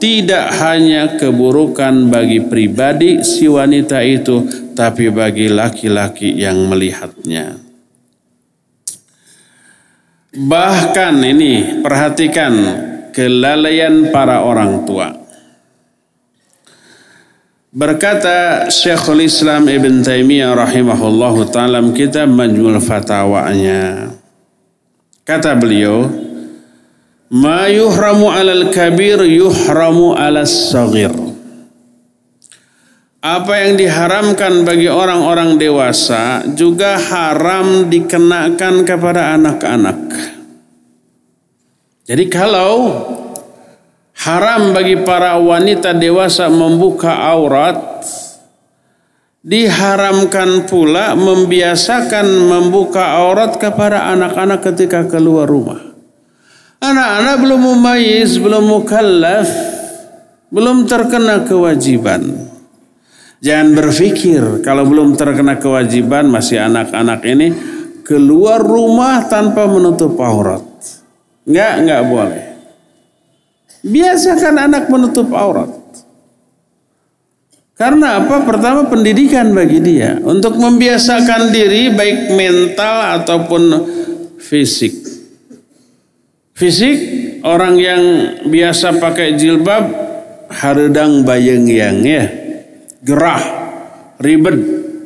tidak 0.01 0.55
hanya 0.57 1.19
keburukan 1.19 2.09
bagi 2.09 2.41
pribadi 2.41 3.21
si 3.21 3.45
wanita 3.45 4.01
itu 4.01 4.47
tapi 4.73 5.13
bagi 5.13 5.51
laki-laki 5.51 6.31
yang 6.39 6.65
melihatnya. 6.71 7.70
Bahkan 10.31 11.15
ini 11.27 11.83
perhatikan 11.83 12.53
kelalaian 13.11 14.15
para 14.15 14.47
orang 14.47 14.87
tua. 14.87 15.11
Berkata 17.71 18.67
Syekhul 18.71 19.27
Islam 19.27 19.67
Ibn 19.67 20.03
Taimiyah 20.03 20.55
rahimahullah 20.55 21.35
ta'ala 21.51 21.83
kitab 21.91 22.31
Majmul 22.31 22.79
Fatawanya. 22.79 24.11
Kata 25.27 25.55
beliau, 25.55 26.07
Ma 27.31 27.67
yuhramu 27.71 28.27
alal 28.27 28.75
kabir 28.75 29.23
yuhramu 29.23 30.15
alas 30.15 30.71
sagir. 30.71 31.11
Apa 33.21 33.53
yang 33.53 33.77
diharamkan 33.77 34.65
bagi 34.65 34.89
orang-orang 34.89 35.61
dewasa 35.61 36.41
juga 36.57 36.97
haram 36.97 37.85
dikenakan 37.85 38.81
kepada 38.81 39.37
anak-anak. 39.37 40.09
Jadi 42.09 42.25
kalau 42.33 42.97
haram 44.25 44.73
bagi 44.73 45.05
para 45.05 45.37
wanita 45.37 45.93
dewasa 45.93 46.49
membuka 46.49 47.13
aurat, 47.29 48.01
diharamkan 49.45 50.65
pula 50.65 51.13
membiasakan 51.13 52.25
membuka 52.25 53.21
aurat 53.21 53.53
kepada 53.61 54.17
anak-anak 54.17 54.65
ketika 54.73 55.05
keluar 55.05 55.45
rumah. 55.45 55.77
Anak-anak 56.81 57.37
belum 57.37 57.61
mumayyiz, 57.69 58.41
belum 58.41 58.65
mukallaf, 58.65 59.45
belum 60.49 60.89
terkena 60.89 61.45
kewajiban. 61.45 62.50
Jangan 63.41 63.73
berpikir 63.73 64.61
kalau 64.61 64.85
belum 64.85 65.17
terkena 65.17 65.57
kewajiban 65.57 66.29
masih 66.29 66.61
anak-anak 66.61 67.25
ini 67.25 67.47
keluar 68.05 68.61
rumah 68.61 69.25
tanpa 69.25 69.65
menutup 69.65 70.13
aurat. 70.21 70.61
Enggak, 71.49 71.73
enggak 71.81 72.01
boleh. 72.05 72.43
Biasakan 73.81 74.55
anak 74.61 74.85
menutup 74.93 75.33
aurat. 75.33 75.73
Karena 77.73 78.21
apa? 78.21 78.45
Pertama 78.45 78.85
pendidikan 78.85 79.57
bagi 79.57 79.81
dia 79.81 80.21
untuk 80.21 80.53
membiasakan 80.61 81.49
diri 81.49 81.89
baik 81.89 82.37
mental 82.37 83.25
ataupun 83.25 83.63
fisik. 84.37 84.93
Fisik 86.53 86.97
orang 87.41 87.73
yang 87.81 88.03
biasa 88.45 89.01
pakai 89.01 89.33
jilbab 89.33 89.89
haredang 90.53 91.25
bayang 91.25 91.65
yang 91.65 92.05
ya 92.05 92.40
gerah, 93.01 93.41
ribet. 94.21 94.57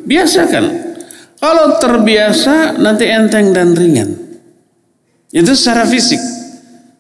Biasakan. 0.06 0.66
Kalau 1.42 1.82
terbiasa 1.82 2.78
nanti 2.78 3.10
enteng 3.10 3.52
dan 3.52 3.74
ringan. 3.74 4.10
Itu 5.34 5.52
secara 5.52 5.84
fisik. 5.84 6.22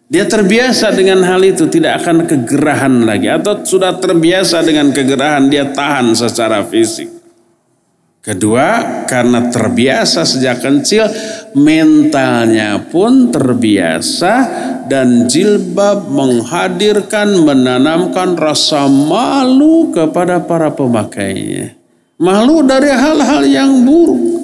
Dia 0.05 0.29
terbiasa 0.29 0.93
dengan 0.93 1.25
hal 1.25 1.41
itu 1.41 1.65
tidak 1.65 2.03
akan 2.03 2.29
kegerahan 2.29 3.09
lagi 3.09 3.25
atau 3.25 3.65
sudah 3.65 3.97
terbiasa 3.97 4.61
dengan 4.61 4.93
kegerahan 4.93 5.49
dia 5.49 5.71
tahan 5.73 6.13
secara 6.13 6.61
fisik. 6.67 7.14
Kedua, 8.25 9.05
karena 9.05 9.53
terbiasa 9.53 10.25
sejak 10.25 10.57
kecil, 10.57 11.05
mentalnya 11.53 12.81
pun 12.89 13.29
terbiasa 13.29 14.33
dan 14.89 15.29
jilbab 15.29 16.09
menghadirkan, 16.09 17.45
menanamkan 17.45 18.33
rasa 18.33 18.89
malu 18.89 19.93
kepada 19.93 20.41
para 20.41 20.73
pemakainya. 20.73 21.77
Malu 22.17 22.65
dari 22.65 22.89
hal-hal 22.89 23.45
yang 23.45 23.85
buruk. 23.85 24.41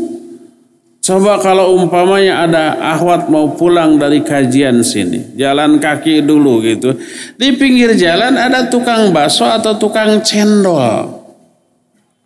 Coba 1.02 1.42
kalau 1.42 1.74
umpamanya 1.82 2.46
ada 2.46 2.78
ahwat 2.78 3.34
mau 3.34 3.58
pulang 3.58 3.98
dari 3.98 4.22
kajian 4.22 4.86
sini, 4.86 5.34
jalan 5.34 5.82
kaki 5.82 6.22
dulu 6.22 6.62
gitu. 6.62 6.94
Di 7.34 7.58
pinggir 7.58 7.98
jalan 7.98 8.38
ada 8.38 8.70
tukang 8.70 9.10
bakso 9.10 9.50
atau 9.50 9.74
tukang 9.82 10.22
cendol 10.22 11.21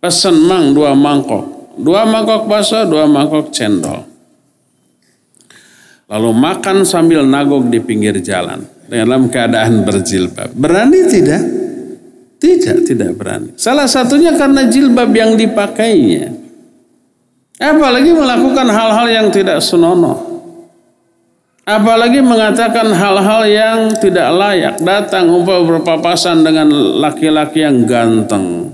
Pesen 0.00 0.36
mang 0.44 0.76
dua 0.76 0.92
mangkok. 0.92 1.76
Dua 1.76 2.08
mangkok 2.08 2.48
bakso, 2.48 2.88
dua 2.88 3.04
mangkok 3.04 3.52
cendol. 3.52 4.16
Lalu 6.06 6.30
makan 6.32 6.86
sambil 6.86 7.26
nagok 7.26 7.66
di 7.66 7.82
pinggir 7.82 8.22
jalan. 8.22 8.62
dalam 8.86 9.26
keadaan 9.26 9.82
berjilbab. 9.82 10.54
Berani 10.54 11.10
tidak? 11.10 11.42
Tidak, 12.38 12.86
tidak 12.86 13.18
berani. 13.18 13.50
Salah 13.58 13.90
satunya 13.90 14.30
karena 14.38 14.70
jilbab 14.70 15.10
yang 15.10 15.34
dipakainya. 15.34 16.30
Apalagi 17.58 18.14
melakukan 18.14 18.68
hal-hal 18.70 19.06
yang 19.10 19.26
tidak 19.34 19.58
senonoh. 19.58 20.36
Apalagi 21.66 22.22
mengatakan 22.22 22.94
hal-hal 22.94 23.42
yang 23.50 23.78
tidak 23.98 24.30
layak. 24.30 24.78
Datang 24.78 25.26
umpah 25.34 25.66
berpapasan 25.66 26.46
dengan 26.46 26.70
laki-laki 27.02 27.66
yang 27.66 27.82
ganteng. 27.90 28.70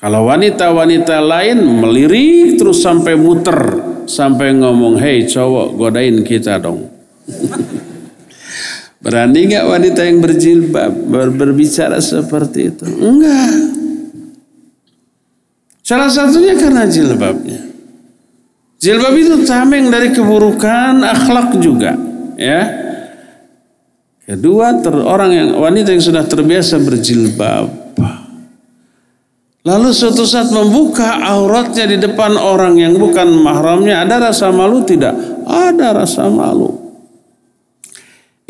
Kalau 0.00 0.24
wanita-wanita 0.32 1.20
lain 1.20 1.60
melirik 1.60 2.56
terus 2.56 2.80
sampai 2.80 3.20
muter. 3.20 3.60
Sampai 4.08 4.56
ngomong, 4.56 4.96
hei 4.98 5.28
cowok 5.28 5.76
godain 5.76 6.24
kita 6.24 6.56
dong. 6.58 6.88
Berani 9.04 9.48
nggak 9.48 9.64
wanita 9.64 10.00
yang 10.04 10.18
berjilbab 10.20 10.92
ber 11.08 11.28
berbicara 11.32 12.00
seperti 12.00 12.74
itu? 12.74 12.84
Enggak. 12.84 13.52
Salah 15.80 16.12
satunya 16.12 16.56
karena 16.56 16.84
jilbabnya. 16.84 17.60
Jilbab 18.80 19.14
itu 19.16 19.44
tameng 19.44 19.92
dari 19.92 20.12
keburukan 20.12 21.04
akhlak 21.04 21.60
juga, 21.60 21.92
ya. 22.40 22.64
Kedua, 24.24 24.80
ter, 24.80 24.94
orang 24.94 25.30
yang 25.34 25.48
wanita 25.58 25.92
yang 25.92 26.00
sudah 26.00 26.24
terbiasa 26.24 26.80
berjilbab, 26.80 27.89
lalu 29.66 29.90
suatu 29.92 30.24
saat 30.24 30.48
membuka 30.52 31.20
auratnya 31.20 31.84
di 31.90 31.96
depan 32.00 32.36
orang 32.36 32.80
yang 32.80 32.96
bukan 32.96 33.28
mahramnya, 33.40 34.04
ada 34.04 34.30
rasa 34.30 34.48
malu 34.48 34.84
tidak? 34.84 35.12
Ada 35.44 35.96
rasa 35.96 36.28
malu. 36.32 36.80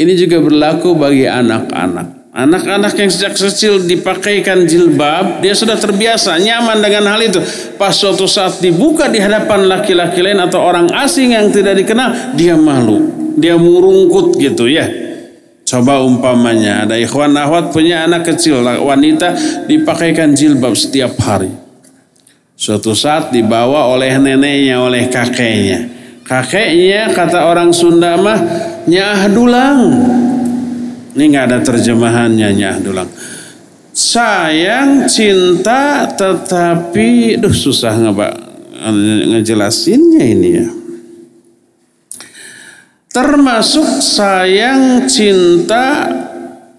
Ini 0.01 0.13
juga 0.17 0.41
berlaku 0.41 0.97
bagi 0.97 1.29
anak-anak. 1.29 2.21
Anak-anak 2.31 2.95
yang 2.95 3.11
sejak 3.11 3.35
kecil 3.35 3.83
dipakaikan 3.91 4.63
jilbab, 4.63 5.43
dia 5.43 5.51
sudah 5.51 5.75
terbiasa, 5.75 6.39
nyaman 6.39 6.79
dengan 6.79 7.11
hal 7.11 7.21
itu. 7.27 7.43
Pas 7.75 7.91
suatu 7.91 8.31
saat 8.31 8.63
dibuka 8.63 9.11
di 9.11 9.19
hadapan 9.19 9.67
laki-laki 9.67 10.23
lain 10.23 10.39
atau 10.39 10.63
orang 10.63 10.89
asing 10.95 11.35
yang 11.35 11.51
tidak 11.51 11.75
dikenal, 11.75 12.39
dia 12.39 12.55
malu. 12.55 13.03
Dia 13.35 13.59
murungkut 13.59 14.39
gitu 14.39 14.71
ya. 14.71 15.10
Coba 15.71 16.03
umpamanya 16.03 16.83
ada 16.83 16.99
ikhwan 16.99 17.31
ahwat 17.39 17.71
punya 17.71 18.03
anak 18.03 18.27
kecil, 18.27 18.59
wanita 18.67 19.39
dipakaikan 19.71 20.35
jilbab 20.35 20.75
setiap 20.75 21.15
hari. 21.23 21.55
Suatu 22.59 22.91
saat 22.91 23.31
dibawa 23.31 23.87
oleh 23.87 24.19
neneknya, 24.19 24.83
oleh 24.83 25.07
kakeknya. 25.07 25.87
Kakeknya 26.27 27.15
kata 27.15 27.47
orang 27.47 27.71
Sunda 27.71 28.19
mah 28.19 28.43
nyah 28.91 29.31
dulang. 29.31 29.79
Ini 31.15 31.23
nggak 31.31 31.47
ada 31.55 31.59
terjemahannya 31.63 32.49
nyah 32.51 32.77
dulang. 32.83 33.07
Sayang, 33.95 35.07
cinta, 35.07 36.11
tetapi, 36.11 37.39
duh 37.39 37.55
susah 37.55 37.95
nggak 37.95 38.35
ngejelasinnya 39.39 40.25
ini 40.27 40.51
ya. 40.51 40.80
Termasuk 43.11 43.99
sayang, 43.99 45.11
cinta 45.11 46.07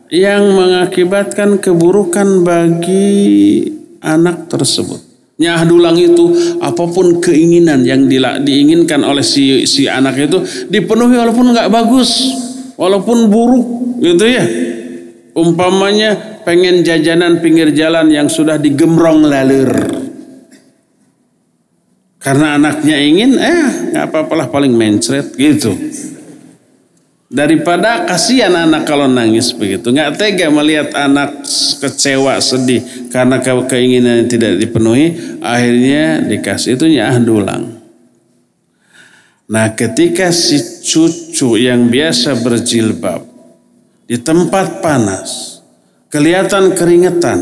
yang 0.08 0.56
mengakibatkan 0.56 1.60
keburukan 1.60 2.48
bagi 2.48 3.68
anak 4.00 4.48
tersebut. 4.48 5.04
Nyah 5.44 5.68
dulang 5.68 6.00
itu 6.00 6.32
apa 6.64 6.88
pun 6.88 7.20
keinginan 7.20 7.84
yang 7.84 8.08
diinginkan 8.48 9.04
oleh 9.04 9.26
si 9.26 9.68
si 9.68 9.92
anak 9.92 10.24
itu 10.24 10.40
dipenuhi 10.72 11.20
walaupun 11.20 11.52
nggak 11.52 11.68
bagus, 11.68 12.32
walaupun 12.80 13.28
buruk 13.28 14.00
gitu 14.00 14.24
ya. 14.24 14.46
Umpamanya 15.36 16.44
pengen 16.48 16.80
jajanan 16.80 17.44
pinggir 17.44 17.76
jalan 17.76 18.08
yang 18.08 18.32
sudah 18.32 18.56
digemrong 18.56 19.28
lalur. 19.28 19.72
Karena 22.22 22.56
anaknya 22.56 23.02
ingin, 23.02 23.36
eh 23.36 23.92
nggak 23.92 24.06
apa-apalah 24.14 24.48
paling 24.48 24.72
mencret 24.78 25.34
gitu. 25.36 25.74
Daripada 27.32 28.04
kasihan 28.04 28.52
anak 28.52 28.84
kalau 28.84 29.08
nangis 29.08 29.56
begitu. 29.56 29.96
Nggak 29.96 30.20
tega 30.20 30.52
melihat 30.52 30.92
anak 31.00 31.48
kecewa, 31.80 32.36
sedih. 32.44 33.08
Karena 33.08 33.40
keinginan 33.40 34.20
yang 34.20 34.28
tidak 34.28 34.60
dipenuhi. 34.60 35.40
Akhirnya 35.40 36.20
dikasih 36.28 36.76
itu 36.76 36.92
nyah 36.92 37.16
dulang. 37.24 37.80
Nah 39.48 39.72
ketika 39.80 40.28
si 40.36 40.60
cucu 40.84 41.56
yang 41.56 41.88
biasa 41.88 42.36
berjilbab. 42.44 43.24
Di 44.12 44.20
tempat 44.20 44.84
panas. 44.84 45.64
Kelihatan 46.12 46.76
keringetan. 46.76 47.40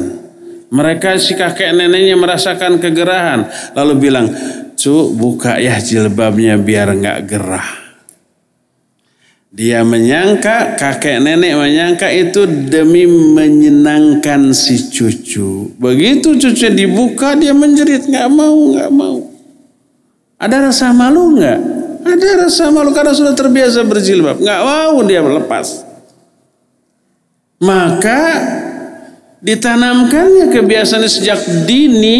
Mereka 0.70 1.18
si 1.18 1.34
kakek 1.34 1.74
neneknya 1.74 2.14
merasakan 2.14 2.78
kegerahan. 2.78 3.74
Lalu 3.74 3.94
bilang, 3.98 4.30
cu 4.78 5.18
buka 5.18 5.58
ya 5.58 5.82
jilbabnya 5.82 6.62
biar 6.62 6.94
nggak 6.94 7.20
gerah. 7.26 7.79
Dia 9.50 9.82
menyangka, 9.82 10.78
kakek 10.78 11.26
nenek 11.26 11.58
menyangka 11.58 12.06
itu 12.14 12.45
demi 12.70 13.10
menyenangkan 13.10 14.54
si 14.54 14.78
cucu. 14.78 15.74
Begitu 15.74 16.38
cucu 16.38 16.70
dibuka 16.70 17.34
dia 17.34 17.50
menjerit, 17.50 18.06
nggak 18.06 18.30
mau, 18.30 18.58
nggak 18.78 18.91
mau. 18.93 19.26
Ada 20.38 20.70
rasa 20.70 20.93
malu 20.93 21.34
nggak? 21.34 21.60
Ada 22.06 22.45
rasa 22.45 22.70
malu 22.70 22.93
karena 22.93 23.12
sudah 23.12 23.34
terbiasa 23.34 23.82
berjilbab. 23.89 24.38
Nggak 24.38 24.62
mau 24.62 24.95
dia 25.02 25.20
melepas. 25.26 25.82
Maka 27.60 28.22
ditanamkannya 29.41 30.54
kebiasaan 30.54 31.10
sejak 31.10 31.66
dini 31.66 32.20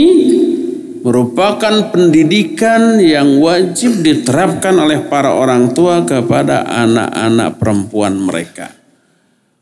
merupakan 1.00 1.91
pendidikan 1.91 3.00
yang 3.00 3.39
wajib 3.39 4.04
diterapkan 4.04 4.76
oleh 4.76 5.04
para 5.08 5.32
orang 5.32 5.72
tua 5.72 6.04
kepada 6.04 6.68
anak-anak 6.68 7.56
perempuan 7.56 8.20
mereka. 8.20 8.76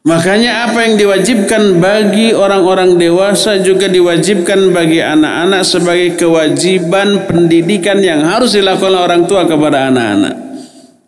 Makanya 0.08 0.72
apa 0.72 0.88
yang 0.88 0.96
diwajibkan 0.96 1.84
bagi 1.84 2.32
orang-orang 2.32 2.96
dewasa 2.96 3.60
juga 3.60 3.92
diwajibkan 3.92 4.72
bagi 4.72 5.04
anak-anak 5.04 5.68
sebagai 5.68 6.16
kewajiban 6.16 7.28
pendidikan 7.28 8.00
yang 8.00 8.24
harus 8.24 8.56
dilakukan 8.56 8.96
oleh 8.96 9.04
orang 9.04 9.24
tua 9.28 9.44
kepada 9.44 9.92
anak-anak. 9.92 10.36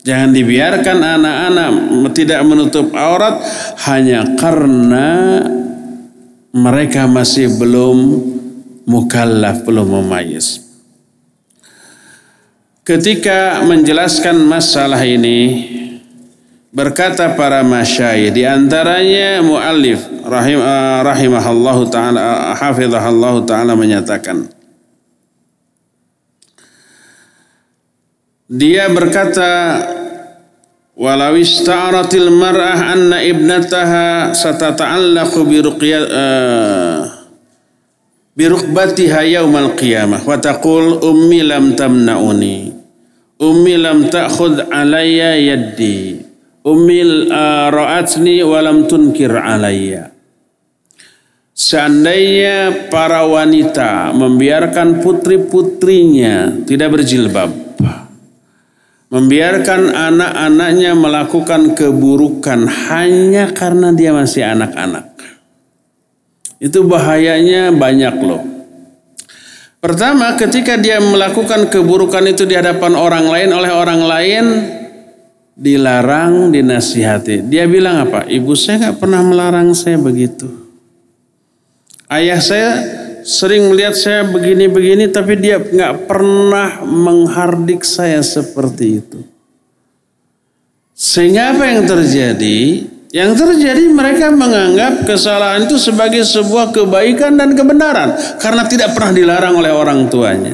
Jangan 0.03 0.35
dibiarkan 0.35 0.97
anak-anak 0.99 1.69
tidak 2.11 2.41
menutup 2.43 2.91
aurat 2.91 3.39
hanya 3.87 4.35
karena 4.35 5.07
mereka 6.51 7.07
masih 7.07 7.55
belum 7.55 7.97
mukallaf 8.89 9.61
belum 9.61 10.01
memayis. 10.01 10.65
Ketika 12.81 13.61
menjelaskan 13.61 14.41
masalah 14.49 14.97
ini 15.05 15.69
berkata 16.73 17.37
para 17.37 17.61
masyayikh 17.61 18.33
di 18.33 18.49
antaranya 18.49 19.45
muallif 19.45 20.01
rahim 20.25 20.61
uh, 20.61 21.01
rahimahallahu 21.05 21.89
taala 21.89 22.21
uh, 22.21 22.53
hafizahallahu 22.57 23.45
taala 23.49 23.73
menyatakan 23.73 24.45
dia 28.45 28.85
berkata 28.89 29.81
walau 30.93 31.37
ista'aratil 31.37 32.29
mar'ah 32.37 32.93
anna 32.93 33.17
ibnataha 33.21 34.37
satata'allaqu 34.37 35.39
bi 35.49 35.57
ruqyah 35.65 36.01
uh, 36.05 37.18
birukbatiha 38.37 39.25
yaumal 39.25 39.73
qiyamah. 39.77 40.25
Wa 40.25 40.37
taqul 40.37 41.01
ummi 41.01 41.45
lam 41.45 41.73
tamnauni. 41.77 42.73
Ummi 43.39 43.73
lam 43.79 44.11
ta'khud 44.11 44.67
alayya 44.67 45.39
yaddi. 45.39 46.19
Ummi 46.65 47.31
uh, 47.31 47.71
ra'atni 47.71 48.43
wa 48.43 48.59
lam 48.59 48.85
tunkir 48.85 49.31
alayya. 49.31 50.11
Seandainya 51.59 52.87
para 52.87 53.27
wanita 53.27 54.15
membiarkan 54.15 55.03
putri-putrinya 55.03 56.63
tidak 56.63 56.95
berjilbab, 56.95 57.51
membiarkan 59.11 59.91
anak-anaknya 59.91 60.95
melakukan 60.95 61.75
keburukan 61.75 62.63
hanya 62.63 63.51
karena 63.51 63.91
dia 63.91 64.15
masih 64.15 64.47
anak-anak. 64.47 65.08
Itu 66.59 66.83
bahayanya 66.83 67.71
banyak 67.71 68.15
loh. 68.19 68.43
Pertama, 69.79 70.35
ketika 70.35 70.75
dia 70.75 70.99
melakukan 70.99 71.71
keburukan 71.71 72.19
itu 72.27 72.43
di 72.43 72.51
hadapan 72.51 72.99
orang 72.99 73.31
lain 73.31 73.49
oleh 73.55 73.71
orang 73.71 74.01
lain, 74.03 74.45
dilarang, 75.55 76.51
dinasihati. 76.51 77.47
Dia 77.47 77.63
bilang 77.63 78.03
apa? 78.03 78.27
Ibu 78.27 78.51
saya 78.59 78.91
nggak 78.91 78.99
pernah 78.99 79.23
melarang 79.23 79.71
saya 79.71 79.95
begitu. 79.95 80.51
Ayah 82.11 82.43
saya 82.43 82.71
sering 83.23 83.71
melihat 83.71 83.95
saya 83.95 84.27
begini-begini, 84.27 85.07
tapi 85.11 85.39
dia 85.39 85.63
nggak 85.63 86.11
pernah 86.11 86.83
menghardik 86.83 87.87
saya 87.87 88.19
seperti 88.19 88.99
itu. 88.99 89.19
Sehingga 90.91 91.55
apa 91.55 91.63
yang 91.63 91.87
terjadi? 91.87 92.59
Yang 93.09 93.41
terjadi 93.41 93.89
mereka 93.89 94.29
menganggap 94.29 95.01
kesalahan 95.09 95.65
itu 95.65 95.81
sebagai 95.81 96.21
sebuah 96.21 96.69
kebaikan 96.69 97.33
dan 97.41 97.57
kebenaran 97.57 98.13
karena 98.37 98.69
tidak 98.69 98.93
pernah 98.93 99.13
dilarang 99.17 99.57
oleh 99.57 99.73
orang 99.73 100.05
tuanya. 100.13 100.53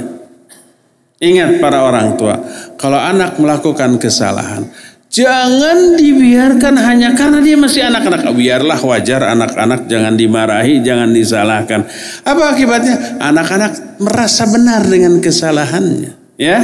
Ingat 1.20 1.60
para 1.60 1.84
orang 1.84 2.16
tua, 2.16 2.40
kalau 2.80 3.00
anak 3.00 3.36
melakukan 3.40 4.00
kesalahan, 4.00 4.68
Jangan 5.16 5.96
dibiarkan 5.96 6.76
hanya 6.76 7.16
karena 7.16 7.40
dia 7.40 7.56
masih 7.56 7.88
anak-anak. 7.88 8.36
Biarlah 8.36 8.76
wajar 8.84 9.24
anak-anak 9.32 9.88
jangan 9.88 10.20
dimarahi, 10.20 10.84
jangan 10.84 11.16
disalahkan. 11.16 11.88
Apa 12.28 12.52
akibatnya? 12.52 13.24
Anak-anak 13.24 14.04
merasa 14.04 14.44
benar 14.44 14.84
dengan 14.84 15.24
kesalahannya. 15.24 16.36
Ya, 16.36 16.60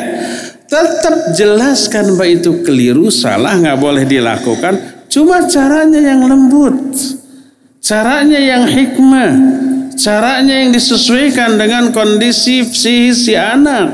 tetap 0.67 1.31
jelaskan 1.31 2.19
bahwa 2.19 2.27
itu 2.27 2.59
keliru, 2.67 3.07
salah, 3.07 3.55
nggak 3.55 3.79
boleh 3.79 4.03
dilakukan. 4.03 4.99
Cuma 5.11 5.43
caranya 5.43 5.99
yang 5.99 6.23
lembut, 6.23 6.95
caranya 7.83 8.39
yang 8.39 8.63
hikmah, 8.63 9.31
caranya 9.99 10.63
yang 10.63 10.71
disesuaikan 10.71 11.59
dengan 11.59 11.91
kondisi 11.91 12.63
psikis 12.63 13.27
si 13.27 13.35
anak. 13.35 13.91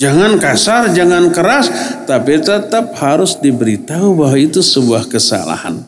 Jangan 0.00 0.40
kasar, 0.40 0.96
jangan 0.96 1.28
keras, 1.28 1.68
tapi 2.08 2.40
tetap 2.40 2.96
harus 2.96 3.36
diberitahu 3.36 4.16
bahwa 4.16 4.40
itu 4.40 4.64
sebuah 4.64 5.12
kesalahan. 5.12 5.84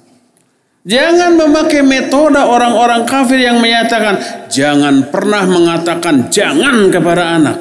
Jangan 0.84 1.40
memakai 1.40 1.80
metode 1.80 2.36
orang-orang 2.36 3.08
kafir 3.08 3.40
yang 3.40 3.56
menyatakan 3.56 4.20
jangan 4.52 5.08
pernah 5.08 5.48
mengatakan 5.48 6.28
jangan 6.28 6.92
kepada 6.92 7.40
anak. 7.40 7.56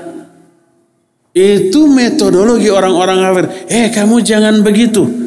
Itu 1.32 1.88
metodologi 1.88 2.68
orang-orang 2.68 3.24
kafir. 3.24 3.46
Eh 3.72 3.88
kamu 3.96 4.20
jangan 4.28 4.60
begitu. 4.60 5.22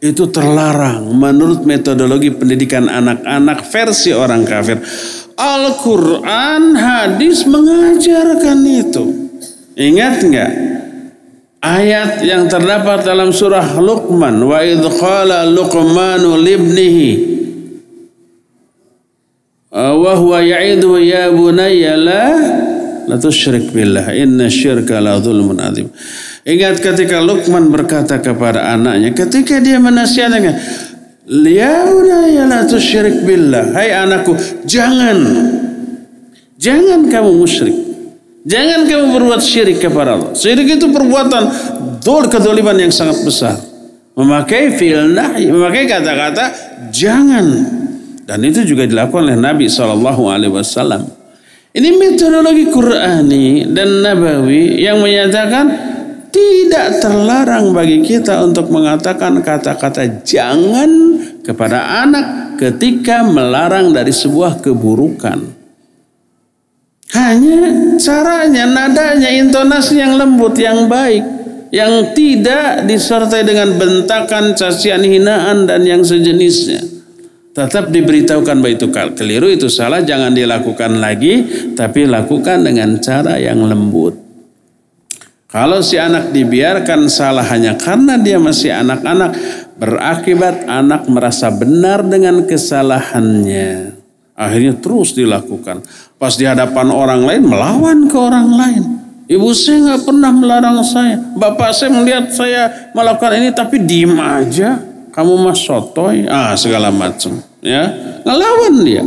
Itu 0.00 0.32
terlarang 0.32 1.12
menurut 1.12 1.68
metodologi 1.68 2.32
pendidikan 2.32 2.88
anak-anak 2.88 3.68
versi 3.68 4.16
orang 4.16 4.48
kafir. 4.48 4.80
Al-Quran, 5.36 6.72
hadis 6.72 7.44
mengajarkan 7.44 8.58
itu. 8.64 9.04
Ingat 9.76 10.14
enggak? 10.24 10.52
ayat 11.60 12.24
yang 12.24 12.48
terdapat 12.48 13.04
dalam 13.04 13.30
surah 13.30 13.76
Luqman 13.78 14.40
wa 14.40 14.64
idh 14.64 14.84
qala 14.96 15.44
Luqmanu 15.44 16.40
libnihi 16.40 17.10
wa 19.70 20.12
huwa 20.16 20.40
ya'idu 20.40 20.98
ya 20.98 21.28
bunayya 21.30 21.94
la 22.00 22.26
la 23.06 23.16
tusyrik 23.20 23.70
billah 23.70 24.10
inna 24.16 24.48
syirka 24.50 24.98
la 24.98 25.20
zulmun 25.20 25.60
adzim 25.60 25.92
ingat 26.46 26.80
ketika 26.80 27.20
Luqman 27.20 27.68
berkata 27.68 28.20
kepada 28.20 28.72
anaknya 28.72 29.12
ketika 29.12 29.60
dia 29.60 29.76
menasihatkan 29.80 30.56
ya 31.28 32.44
la 32.48 32.60
tusyrik 32.66 33.22
billah 33.24 33.76
hai 33.76 33.92
anakku 33.92 34.34
jangan 34.64 35.18
jangan 36.56 37.06
kamu 37.08 37.30
musyrik 37.36 37.90
Jangan 38.40 38.88
kamu 38.88 39.20
berbuat 39.20 39.40
syirik 39.44 39.84
kepada 39.84 40.16
Allah. 40.16 40.32
Syirik 40.32 40.80
itu 40.80 40.88
perbuatan 40.88 41.42
dol 42.00 42.24
kedoliman 42.32 42.72
yang 42.72 42.88
sangat 42.88 43.20
besar. 43.20 43.56
Memakai 44.16 44.72
fi'il 44.80 45.12
nahi, 45.12 45.52
memakai 45.52 45.84
kata-kata 45.84 46.44
jangan. 46.88 47.46
Dan 48.24 48.40
itu 48.48 48.64
juga 48.64 48.88
dilakukan 48.88 49.28
oleh 49.28 49.36
Nabi 49.36 49.68
Shallallahu 49.68 50.22
Alaihi 50.32 50.52
Wasallam. 50.56 51.04
Ini 51.70 51.88
metodologi 51.94 52.64
Qurani 52.72 53.68
dan 53.70 54.02
Nabawi 54.02 54.82
yang 54.82 55.04
menyatakan 55.04 55.64
tidak 56.30 57.02
terlarang 57.02 57.74
bagi 57.74 58.02
kita 58.02 58.42
untuk 58.46 58.70
mengatakan 58.70 59.42
kata-kata 59.42 60.22
jangan 60.22 60.90
kepada 61.42 62.06
anak 62.06 62.56
ketika 62.60 63.26
melarang 63.26 63.90
dari 63.90 64.14
sebuah 64.14 64.62
keburukan. 64.62 65.60
Hanya 67.10 67.98
caranya, 67.98 68.70
nadanya, 68.70 69.30
intonasi 69.34 69.98
yang 69.98 70.14
lembut, 70.14 70.54
yang 70.54 70.86
baik. 70.86 71.42
Yang 71.70 72.18
tidak 72.18 72.86
disertai 72.86 73.46
dengan 73.46 73.78
bentakan, 73.78 74.54
cacian, 74.58 75.02
hinaan, 75.02 75.70
dan 75.70 75.86
yang 75.86 76.02
sejenisnya. 76.02 76.82
Tetap 77.50 77.90
diberitahukan 77.90 78.62
bahwa 78.62 78.74
itu 78.74 78.86
keliru, 78.90 79.50
itu 79.50 79.66
salah, 79.66 80.02
jangan 80.06 80.34
dilakukan 80.34 81.02
lagi. 81.02 81.46
Tapi 81.74 82.06
lakukan 82.06 82.62
dengan 82.62 82.98
cara 83.02 83.38
yang 83.42 83.62
lembut. 83.66 84.19
Kalau 85.50 85.82
si 85.82 85.98
anak 85.98 86.30
dibiarkan 86.30 87.10
salah 87.10 87.42
hanya 87.50 87.74
karena 87.74 88.14
dia 88.14 88.38
masih 88.38 88.70
anak-anak, 88.70 89.34
berakibat 89.74 90.62
anak 90.70 91.10
merasa 91.10 91.50
benar 91.50 92.06
dengan 92.06 92.46
kesalahannya. 92.46 93.98
Akhirnya 94.38 94.78
terus 94.78 95.10
dilakukan. 95.10 95.82
Pas 96.22 96.38
di 96.38 96.46
hadapan 96.46 96.94
orang 96.94 97.26
lain 97.26 97.42
melawan 97.50 98.06
ke 98.06 98.14
orang 98.14 98.48
lain. 98.54 98.82
Ibu 99.26 99.50
saya 99.50 99.90
nggak 99.90 100.02
pernah 100.06 100.30
melarang 100.30 100.78
saya. 100.86 101.18
Bapak 101.34 101.74
saya 101.74 101.90
melihat 101.98 102.30
saya 102.30 102.90
melakukan 102.94 103.42
ini 103.42 103.50
tapi 103.50 103.82
diem 103.82 104.14
aja. 104.22 104.78
Kamu 105.10 105.34
mas 105.50 105.66
sotoy. 105.66 106.30
Ah 106.30 106.54
segala 106.54 106.94
macam. 106.94 107.42
Ya 107.58 107.90
ngelawan 108.22 108.74
dia. 108.86 109.02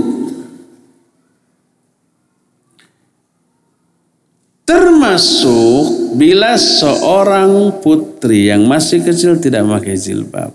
Termasuk 4.68 6.03
bila 6.14 6.56
seorang 6.56 7.82
putri 7.82 8.50
yang 8.54 8.64
masih 8.70 9.02
kecil 9.02 9.38
tidak 9.42 9.66
memakai 9.66 9.98
jilbab. 9.98 10.54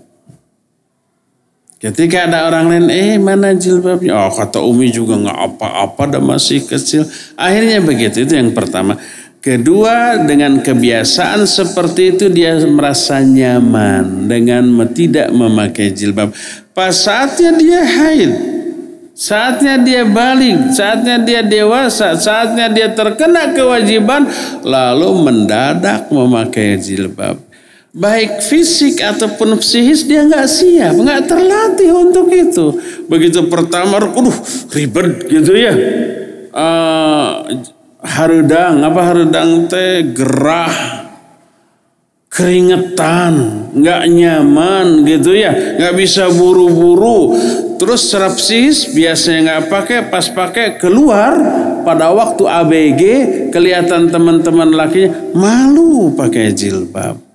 Ketika 1.79 2.27
ada 2.27 2.51
orang 2.51 2.67
lain, 2.75 2.87
eh 2.91 3.15
mana 3.15 3.55
jilbabnya? 3.55 4.11
Oh 4.11 4.31
kata 4.35 4.59
Umi 4.59 4.91
juga 4.91 5.15
nggak 5.15 5.39
apa-apa, 5.55 6.03
dan 6.11 6.27
masih 6.27 6.67
kecil. 6.67 7.07
Akhirnya 7.39 7.79
begitu, 7.79 8.27
itu 8.27 8.35
yang 8.35 8.51
pertama. 8.51 8.99
Kedua, 9.39 10.19
dengan 10.27 10.59
kebiasaan 10.59 11.47
seperti 11.47 12.11
itu 12.11 12.27
dia 12.27 12.59
merasa 12.67 13.23
nyaman 13.23 14.27
dengan 14.27 14.67
tidak 14.91 15.31
memakai 15.31 15.95
jilbab. 15.95 16.35
Pas 16.75 16.91
saatnya 16.91 17.55
dia 17.55 17.79
haid, 17.79 18.31
saatnya 19.19 19.75
dia 19.83 20.07
balik, 20.07 20.71
saatnya 20.71 21.19
dia 21.19 21.43
dewasa, 21.43 22.15
saatnya 22.15 22.71
dia 22.71 22.95
terkena 22.95 23.51
kewajiban, 23.51 24.23
lalu 24.63 25.11
mendadak 25.19 26.07
memakai 26.07 26.79
jilbab 26.79 27.49
baik 27.89 28.45
fisik 28.45 29.01
ataupun 29.01 29.57
psikis 29.57 30.05
dia 30.05 30.21
nggak 30.21 30.45
siap, 30.45 30.93
nggak 30.93 31.25
terlatih 31.25 31.89
untuk 31.89 32.29
itu. 32.29 32.77
Begitu 33.09 33.49
pertama, 33.49 33.97
aduh 33.97 34.37
ribet 34.71 35.25
gitu 35.25 35.51
ya. 35.57 35.73
Uh, 36.53 37.49
harudang 37.99 38.79
apa 38.79 39.01
harudang 39.03 39.67
teh 39.67 40.15
gerah 40.15 40.71
keringetan 42.31 43.67
nggak 43.75 44.03
nyaman 44.07 45.03
gitu 45.03 45.35
ya 45.35 45.51
nggak 45.51 45.93
bisa 45.99 46.31
buru-buru 46.31 47.35
terus 47.79 48.11
sis 48.43 48.91
biasanya 48.91 49.39
nggak 49.39 49.63
pakai 49.71 49.99
pas 50.11 50.27
pakai 50.27 50.75
keluar 50.75 51.33
pada 51.87 52.11
waktu 52.11 52.43
ABG 52.43 53.03
kelihatan 53.55 54.11
teman-teman 54.11 54.69
lakinya 54.75 55.31
malu 55.33 56.11
pakai 56.13 56.51
jilbab 56.51 57.29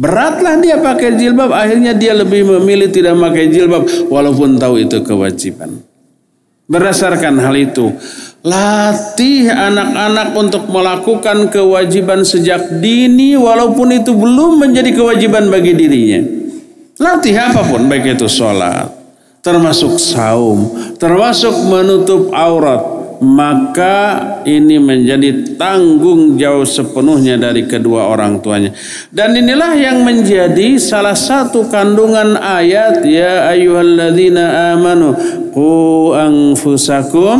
Beratlah 0.00 0.56
dia 0.62 0.78
pakai 0.78 1.18
jilbab, 1.18 1.52
akhirnya 1.52 1.92
dia 1.92 2.16
lebih 2.16 2.46
memilih 2.46 2.88
tidak 2.88 3.20
pakai 3.20 3.52
jilbab 3.52 3.84
walaupun 4.06 4.56
tahu 4.56 4.80
itu 4.80 5.02
kewajiban. 5.02 5.82
Berdasarkan 6.70 7.36
hal 7.42 7.52
itu, 7.58 7.90
latih 8.40 9.50
anak-anak 9.50 10.32
untuk 10.38 10.70
melakukan 10.70 11.50
kewajiban 11.50 12.22
sejak 12.22 12.80
dini 12.80 13.36
walaupun 13.36 13.90
itu 13.90 14.14
belum 14.14 14.62
menjadi 14.62 14.94
kewajiban 14.94 15.50
bagi 15.50 15.74
dirinya. 15.76 16.22
Latih 16.96 17.34
apa 17.34 17.66
pun, 17.66 17.84
baik 17.90 18.14
itu 18.14 18.30
sholat, 18.30 18.86
termasuk 19.40 19.96
saum, 19.96 20.68
termasuk 21.00 21.52
menutup 21.68 22.28
aurat, 22.36 23.00
maka 23.20 23.96
ini 24.48 24.80
menjadi 24.80 25.56
tanggung 25.60 26.40
jawab 26.40 26.64
sepenuhnya 26.64 27.36
dari 27.36 27.68
kedua 27.68 28.08
orang 28.08 28.40
tuanya. 28.40 28.72
Dan 29.12 29.36
inilah 29.36 29.76
yang 29.76 30.00
menjadi 30.04 30.80
salah 30.80 31.16
satu 31.16 31.68
kandungan 31.68 32.36
ayat 32.36 33.04
ya 33.04 33.52
ayyuhalladzina 33.52 34.76
amanu 34.76 35.12
qu 35.52 35.72
anfusakum 36.16 37.38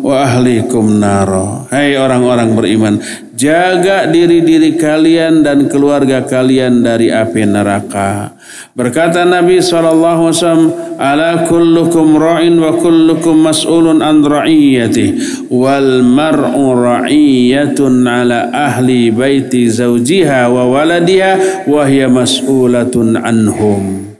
wa 0.00 0.24
ahlikum 0.24 0.96
naro. 0.96 1.68
Hai 1.68 2.00
orang-orang 2.00 2.56
beriman, 2.56 2.94
jaga 3.40 4.04
diri-diri 4.04 4.76
kalian 4.76 5.40
dan 5.40 5.64
keluarga 5.72 6.20
kalian 6.28 6.84
dari 6.84 7.08
api 7.08 7.48
neraka. 7.48 8.36
Berkata 8.76 9.24
Nabi 9.24 9.64
SAW, 9.64 10.92
Ala 11.00 11.48
kullukum 11.48 12.20
ra'in 12.20 12.60
wa 12.60 12.76
kullukum 12.76 13.40
mas'ulun 13.40 14.04
an 14.04 14.20
ra'iyati 14.20 15.16
wal 15.48 16.04
mar'u 16.04 16.76
ra'iyatun 16.76 18.04
ala 18.04 18.52
ahli 18.52 19.08
baiti 19.08 19.72
zawjiha 19.72 20.52
wa 20.52 20.68
waladiha 20.68 21.64
wa 21.64 21.88
hiya 21.88 22.12
mas'ulatun 22.12 23.16
anhum. 23.16 24.12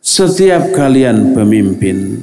Setiap 0.00 0.72
kalian 0.76 1.32
pemimpin 1.32 2.13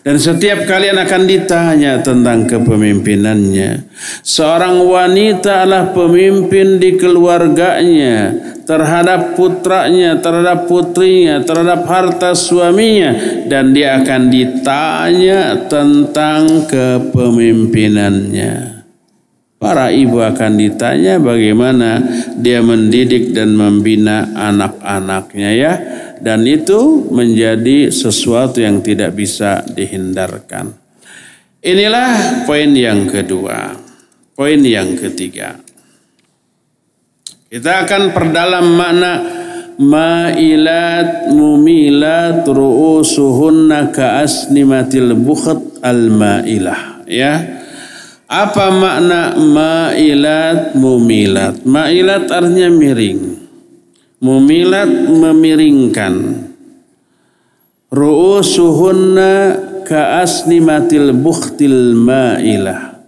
dan 0.00 0.16
setiap 0.16 0.64
kalian 0.64 0.96
akan 0.96 1.28
ditanya 1.28 2.00
tentang 2.00 2.48
kepemimpinannya. 2.48 3.84
Seorang 4.24 4.80
wanita 4.80 5.68
adalah 5.68 5.92
pemimpin 5.92 6.80
di 6.80 6.96
keluarganya 6.96 8.32
terhadap 8.64 9.36
putranya, 9.36 10.16
terhadap 10.16 10.64
putrinya, 10.64 11.44
terhadap 11.44 11.84
harta 11.84 12.32
suaminya 12.32 13.44
dan 13.44 13.76
dia 13.76 14.00
akan 14.00 14.32
ditanya 14.32 15.68
tentang 15.68 16.64
kepemimpinannya. 16.64 18.80
Para 19.60 19.92
ibu 19.92 20.24
akan 20.24 20.56
ditanya 20.56 21.20
bagaimana 21.20 22.00
dia 22.40 22.64
mendidik 22.64 23.36
dan 23.36 23.52
membina 23.52 24.32
anak-anaknya 24.32 25.50
ya 25.52 25.72
dan 26.20 26.44
itu 26.44 27.08
menjadi 27.08 27.88
sesuatu 27.88 28.60
yang 28.60 28.84
tidak 28.84 29.16
bisa 29.16 29.64
dihindarkan. 29.64 30.76
Inilah 31.60 32.44
poin 32.44 32.72
yang 32.72 33.08
kedua. 33.08 33.76
Poin 34.36 34.60
yang 34.64 34.96
ketiga. 34.96 35.60
Kita 37.50 37.84
akan 37.84 38.16
perdalam 38.16 38.72
makna 38.72 39.12
ma'ilat 39.76 41.28
mumilat 41.32 42.48
ru'usuhunna 42.48 43.92
ka'asnimatil 43.92 45.12
bukhat 45.20 45.84
al-ma'ilah. 45.84 47.04
Ya. 47.04 47.60
Apa 48.30 48.70
makna 48.70 49.36
ma'ilat 49.36 50.72
mumilat? 50.78 51.66
Ma'ilat 51.66 52.30
artinya 52.30 52.70
miring 52.72 53.29
mumilat 54.20 55.08
memiringkan. 55.08 56.46
Ru'usuhunna 57.90 59.32
ka'asnimatil 59.88 61.10
bukhtil 61.16 61.96
ma'ilah. 61.98 63.00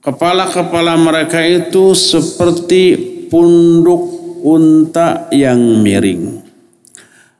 Kepala-kepala 0.00 0.94
mereka 0.96 1.42
itu 1.42 1.92
seperti 1.92 2.94
punduk 3.26 4.06
unta 4.46 5.26
yang 5.34 5.82
miring. 5.82 6.46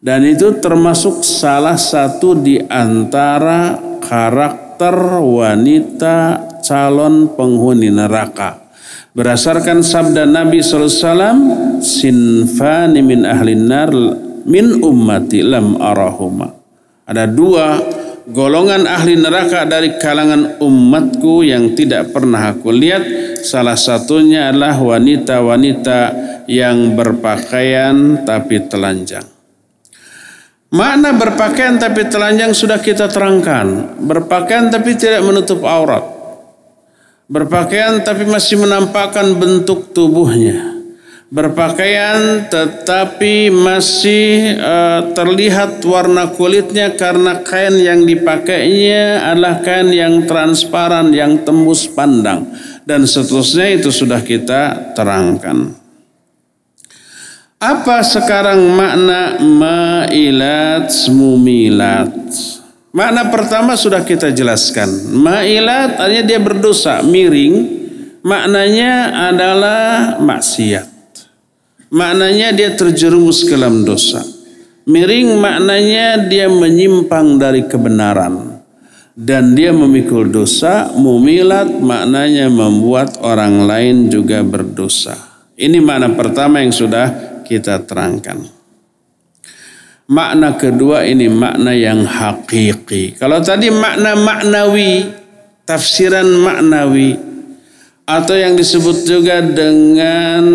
Dan 0.03 0.27
itu 0.27 0.59
termasuk 0.59 1.23
salah 1.23 1.79
satu 1.79 2.37
di 2.37 2.59
antara 2.59 3.79
karakter 4.03 4.93
wanita 5.23 6.43
calon 6.61 7.33
penghuni 7.33 7.89
neraka 7.89 8.66
Berdasarkan 9.17 9.81
sabda 9.81 10.29
Nabi 10.29 10.61
SAW, 10.61 11.81
sinfani 11.81 13.01
min 13.01 13.25
ahlin 13.25 13.64
nar 13.64 13.89
min 14.45 14.77
ummati 14.85 15.41
lam 15.41 15.81
arahuma. 15.81 16.53
Ada 17.09 17.25
dua 17.25 17.81
golongan 18.29 18.85
ahli 18.85 19.17
neraka 19.17 19.64
dari 19.64 19.97
kalangan 19.97 20.61
umatku 20.61 21.49
yang 21.49 21.73
tidak 21.73 22.12
pernah 22.12 22.53
aku 22.53 22.69
lihat. 22.69 23.09
Salah 23.41 23.81
satunya 23.81 24.53
adalah 24.53 24.77
wanita-wanita 24.77 26.01
yang 26.45 26.93
berpakaian 26.93 28.21
tapi 28.21 28.69
telanjang. 28.69 29.25
Makna 30.77 31.17
berpakaian 31.17 31.81
tapi 31.81 32.05
telanjang 32.05 32.53
sudah 32.53 32.85
kita 32.85 33.09
terangkan. 33.09 33.97
Berpakaian 33.97 34.69
tapi 34.69 34.93
tidak 34.93 35.25
menutup 35.25 35.64
aurat 35.64 36.16
berpakaian 37.27 38.03
tapi 38.03 38.27
masih 38.27 38.62
menampakkan 38.62 39.35
bentuk 39.39 39.91
tubuhnya. 39.91 40.74
Berpakaian 41.27 42.47
tetapi 42.47 43.51
masih 43.51 44.55
uh, 44.62 45.11
terlihat 45.11 45.83
warna 45.83 46.31
kulitnya 46.31 46.95
karena 46.95 47.43
kain 47.43 47.83
yang 47.83 48.07
dipakainya 48.07 49.35
adalah 49.35 49.59
kain 49.59 49.91
yang 49.91 50.22
transparan 50.22 51.11
yang 51.11 51.43
tembus 51.43 51.91
pandang. 51.91 52.47
Dan 52.87 53.03
seterusnya 53.03 53.74
itu 53.74 53.91
sudah 53.91 54.22
kita 54.22 54.95
terangkan. 54.95 55.74
Apa 57.59 58.07
sekarang 58.07 58.62
makna 58.79 59.43
mailat 59.43 60.95
mumilat 61.11 62.14
Makna 62.97 63.29
pertama 63.29 63.77
sudah 63.77 64.01
kita 64.01 64.33
jelaskan. 64.33 64.89
Ma'ilat 65.13 66.01
artinya 66.01 66.25
dia 66.25 66.41
berdosa, 66.41 67.05
miring. 67.05 67.77
Maknanya 68.25 69.13
adalah 69.29 70.17
maksiat. 70.17 70.89
Maknanya 71.93 72.57
dia 72.57 72.73
terjerumus 72.73 73.45
ke 73.45 73.53
dalam 73.53 73.85
dosa. 73.85 74.25
Miring 74.89 75.37
maknanya 75.37 76.25
dia 76.25 76.49
menyimpang 76.49 77.37
dari 77.37 77.69
kebenaran. 77.69 78.65
Dan 79.13 79.53
dia 79.53 79.77
memikul 79.77 80.33
dosa. 80.33 80.89
Mumilat 80.97 81.69
maknanya 81.77 82.49
membuat 82.49 83.21
orang 83.21 83.69
lain 83.69 84.09
juga 84.09 84.41
berdosa. 84.41 85.21
Ini 85.53 85.85
makna 85.85 86.17
pertama 86.17 86.65
yang 86.65 86.73
sudah 86.73 87.13
kita 87.45 87.85
terangkan. 87.85 88.56
Makna 90.07 90.55
kedua 90.55 91.03
ini 91.03 91.27
makna 91.27 91.75
yang 91.75 92.07
hakiki. 92.07 93.19
Kalau 93.19 93.43
tadi 93.43 93.75
makna 93.75 94.15
maknawi, 94.15 95.03
tafsiran 95.67 96.31
maknawi 96.47 97.19
atau 98.07 98.39
yang 98.39 98.55
disebut 98.55 99.03
juga 99.03 99.43
dengan 99.43 100.47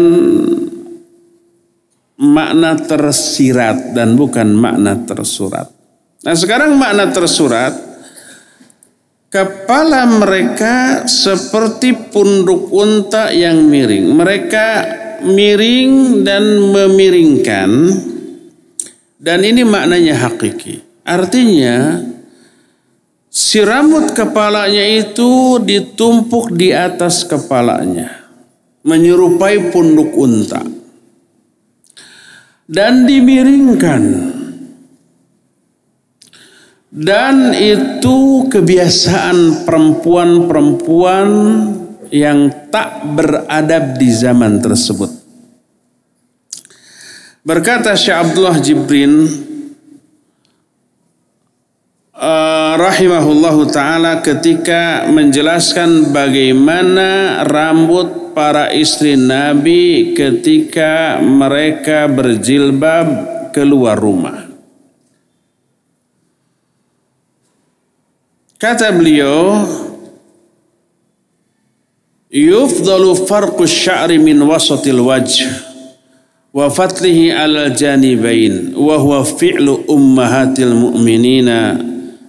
makna 2.15 2.79
tersirat 2.79 3.91
dan 3.91 4.15
bukan 4.15 4.55
makna 4.55 4.95
tersurat. 5.03 5.67
Nah 6.23 6.31
sekarang 6.31 6.79
makna 6.79 7.11
tersurat, 7.11 7.75
kepala 9.27 10.07
mereka 10.07 11.03
seperti 11.03 11.91
punduk 12.07 12.71
unta 12.71 13.35
yang 13.35 13.67
miring. 13.67 14.15
Mereka 14.15 14.67
miring 15.27 16.23
dan 16.23 16.71
memiringkan 16.71 17.69
dan 19.21 19.45
ini 19.45 19.61
maknanya 19.61 20.17
hakiki. 20.17 20.81
Artinya 21.05 22.01
si 23.29 23.61
rambut 23.61 24.17
kepalanya 24.17 24.81
itu 24.81 25.61
ditumpuk 25.61 26.49
di 26.57 26.73
atas 26.73 27.21
kepalanya. 27.29 28.17
Menyerupai 28.81 29.69
punduk 29.69 30.17
unta. 30.17 30.65
Dan 32.65 33.05
dimiringkan. 33.05 34.03
Dan 36.91 37.53
itu 37.53 38.49
kebiasaan 38.49 39.63
perempuan-perempuan 39.69 41.29
yang 42.09 42.49
tak 42.73 43.05
beradab 43.15 44.01
di 44.01 44.09
zaman 44.11 44.59
tersebut. 44.59 45.20
Berkata 47.41 47.97
Syekh 47.97 48.13
Abdullah 48.21 48.61
Jibrin 48.61 49.25
uh, 52.13 52.73
rahimahullahu 52.77 53.65
taala 53.73 54.21
ketika 54.21 55.09
menjelaskan 55.09 56.13
bagaimana 56.13 57.41
rambut 57.49 58.37
para 58.37 58.69
istri 58.69 59.17
Nabi 59.17 60.13
ketika 60.13 61.17
mereka 61.17 62.05
berjilbab 62.05 63.07
keluar 63.49 63.97
rumah. 63.97 64.45
Kata 68.61 68.93
beliau, 68.93 69.65
yufdalu 72.29 73.25
farqu 73.25 73.65
sya'ri 73.65 74.21
min 74.21 74.37
wasatil 74.45 75.01
wajh 75.01 75.70
wa 76.51 76.67
fatlihi 76.67 77.31
alal 77.31 77.71
janibain 77.71 78.75
wa 78.75 78.99
huwa 78.99 79.23
fi'lu 79.23 79.87
ummahatil 79.87 80.75
mu'minina 80.75 81.79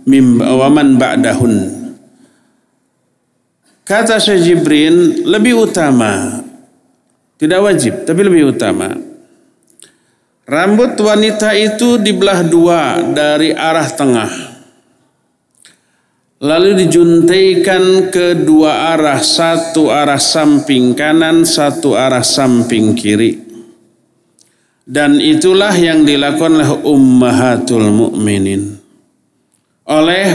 mim 0.06 0.38
wa 0.38 0.66
man 0.70 0.94
ba'dahun. 0.98 1.82
Kata 3.82 4.22
Syekh 4.22 4.46
Jibrin 4.46 5.26
lebih 5.26 5.66
utama 5.66 6.42
tidak 7.42 7.60
wajib 7.66 8.06
tapi 8.06 8.20
lebih 8.22 8.54
utama. 8.54 8.94
Rambut 10.42 10.98
wanita 10.98 11.54
itu 11.54 11.98
dibelah 11.98 12.46
dua 12.46 12.98
dari 13.02 13.54
arah 13.54 13.88
tengah. 13.90 14.32
Lalu 16.42 16.82
dijuntaikan 16.82 18.10
ke 18.10 18.34
dua 18.42 18.98
arah, 18.98 19.22
satu 19.22 19.94
arah 19.94 20.18
samping 20.18 20.90
kanan, 20.98 21.46
satu 21.46 21.94
arah 21.94 22.26
samping 22.26 22.98
kiri. 22.98 23.51
Dan 24.92 25.16
itulah 25.16 25.72
yang 25.72 26.04
dilakukan 26.04 26.60
oleh 26.60 26.68
ummahatul 26.84 27.88
mukminin 27.88 28.82
oleh 29.86 30.26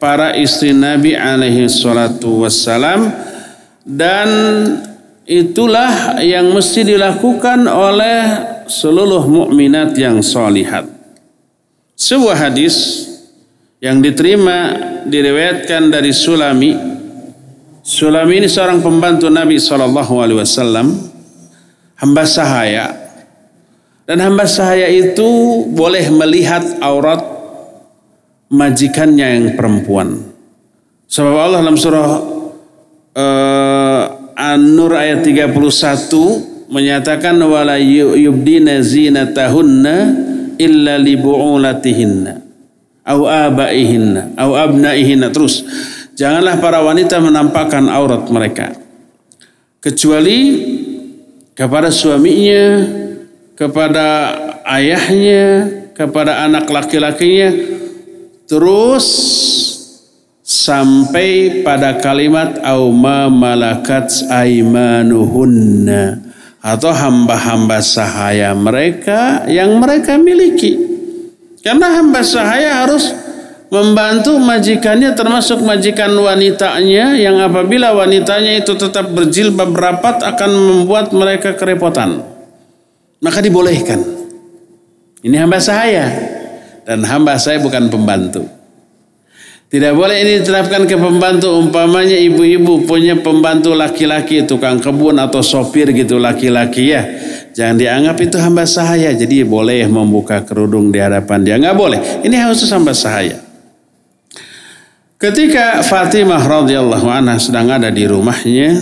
para 0.00 0.34
istri 0.34 0.72
Nabi 0.72 1.14
alaihi 1.14 1.68
salatu 1.68 2.42
wassalam 2.42 3.12
dan 3.84 4.28
itulah 5.28 6.18
yang 6.24 6.50
mesti 6.50 6.82
dilakukan 6.86 7.68
oleh 7.68 8.18
seluruh 8.66 9.26
mukminat 9.26 9.94
yang 9.98 10.24
solihat. 10.24 10.88
Sebuah 11.94 12.50
hadis 12.50 13.06
yang 13.78 14.02
diterima 14.02 14.74
diriwayatkan 15.06 15.92
dari 15.92 16.10
Sulami. 16.10 16.74
Sulami 17.82 18.42
ini 18.42 18.48
seorang 18.50 18.78
pembantu 18.78 19.26
Nabi 19.26 19.58
Wasallam, 20.38 20.94
hamba 21.98 22.22
sahaya. 22.22 23.01
Dan 24.12 24.20
hamba 24.20 24.44
sahaya 24.44 24.92
itu 24.92 25.24
boleh 25.72 26.12
melihat 26.12 26.60
aurat 26.84 27.24
majikannya 28.52 29.24
yang 29.24 29.46
perempuan. 29.56 30.20
Sebab 31.08 31.32
Allah 31.32 31.64
dalam 31.64 31.80
surah 31.80 32.08
uh, 33.16 34.02
An-Nur 34.36 34.92
ayat 34.92 35.24
31 35.24 35.56
menyatakan 36.68 37.40
wala 37.40 37.80
yubdina 37.80 38.84
zinatahunna 38.84 39.96
illa 40.60 41.00
li 41.00 41.16
bu'ulatihinna 41.16 42.32
au 43.08 43.24
abaihinna 43.24 44.36
au 44.36 44.52
abnaihinna 44.52 45.32
terus 45.32 45.64
janganlah 46.12 46.60
para 46.60 46.84
wanita 46.84 47.16
menampakkan 47.16 47.88
aurat 47.88 48.28
mereka 48.28 48.76
kecuali 49.80 50.36
kepada 51.56 51.88
suaminya 51.88 53.00
kepada 53.62 54.34
ayahnya 54.66 55.70
kepada 55.94 56.42
anak 56.42 56.66
laki-lakinya 56.66 57.54
terus 58.50 59.06
sampai 60.42 61.62
pada 61.62 62.02
kalimat 62.02 62.58
auma 62.66 63.30
malakat 63.30 64.10
aimanuhunna 64.26 66.18
atau 66.62 66.90
hamba-hamba 66.94 67.82
sahaya 67.82 68.54
mereka 68.54 69.46
yang 69.50 69.82
mereka 69.82 70.14
miliki. 70.14 70.78
Karena 71.62 71.98
hamba 71.98 72.22
sahaya 72.22 72.86
harus 72.86 73.10
membantu 73.70 74.38
majikannya 74.38 75.14
termasuk 75.14 75.62
majikan 75.62 76.14
wanitanya 76.14 77.18
yang 77.18 77.38
apabila 77.42 77.94
wanitanya 77.94 78.62
itu 78.62 78.74
tetap 78.78 79.10
berjilbab 79.10 79.74
rapat 79.74 80.22
akan 80.22 80.50
membuat 80.50 81.10
mereka 81.14 81.54
kerepotan. 81.58 82.31
Maka 83.22 83.38
dibolehkan. 83.38 84.02
Ini 85.22 85.38
hamba 85.38 85.62
sahaya 85.62 86.10
dan 86.82 87.06
hamba 87.06 87.38
saya 87.38 87.62
bukan 87.62 87.86
pembantu. 87.86 88.42
Tidak 89.72 89.96
boleh 89.96 90.20
ini 90.20 90.44
diterapkan 90.44 90.84
ke 90.84 91.00
pembantu 91.00 91.56
umpamanya 91.56 92.12
ibu-ibu 92.12 92.84
punya 92.84 93.16
pembantu 93.16 93.72
laki-laki 93.72 94.44
tukang 94.44 94.76
kebun 94.76 95.16
atau 95.16 95.40
sopir 95.40 95.88
gitu 95.96 96.20
laki-laki 96.20 96.92
ya. 96.92 97.08
Jangan 97.56 97.80
dianggap 97.80 98.16
itu 98.20 98.36
hamba 98.36 98.68
sahaya. 98.68 99.16
Jadi 99.16 99.46
boleh 99.48 99.88
membuka 99.88 100.44
kerudung 100.44 100.92
di 100.92 101.00
hadapan 101.00 101.40
dia. 101.40 101.56
Nggak 101.56 101.76
boleh. 101.78 102.00
Ini 102.20 102.52
khusus 102.52 102.68
hamba 102.68 102.92
sahaya. 102.92 103.40
Ketika 105.16 105.80
Fatimah 105.86 106.42
radhiyallahu 106.42 107.08
anha 107.08 107.38
sedang 107.40 107.70
ada 107.72 107.88
di 107.88 108.04
rumahnya, 108.04 108.76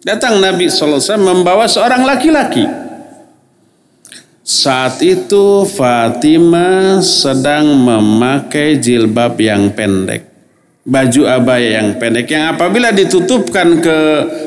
datang 0.00 0.38
Nabi 0.40 0.70
SAW 0.70 1.02
membawa 1.20 1.68
seorang 1.68 2.06
laki-laki. 2.06 2.85
Saat 4.46 5.02
itu 5.02 5.66
Fatimah 5.66 7.02
sedang 7.02 7.66
memakai 7.82 8.78
jilbab 8.78 9.34
yang 9.42 9.74
pendek. 9.74 10.22
Baju 10.86 11.26
abaya 11.26 11.82
yang 11.82 11.98
pendek 11.98 12.30
yang 12.30 12.54
apabila 12.54 12.94
ditutupkan 12.94 13.82
ke 13.82 13.98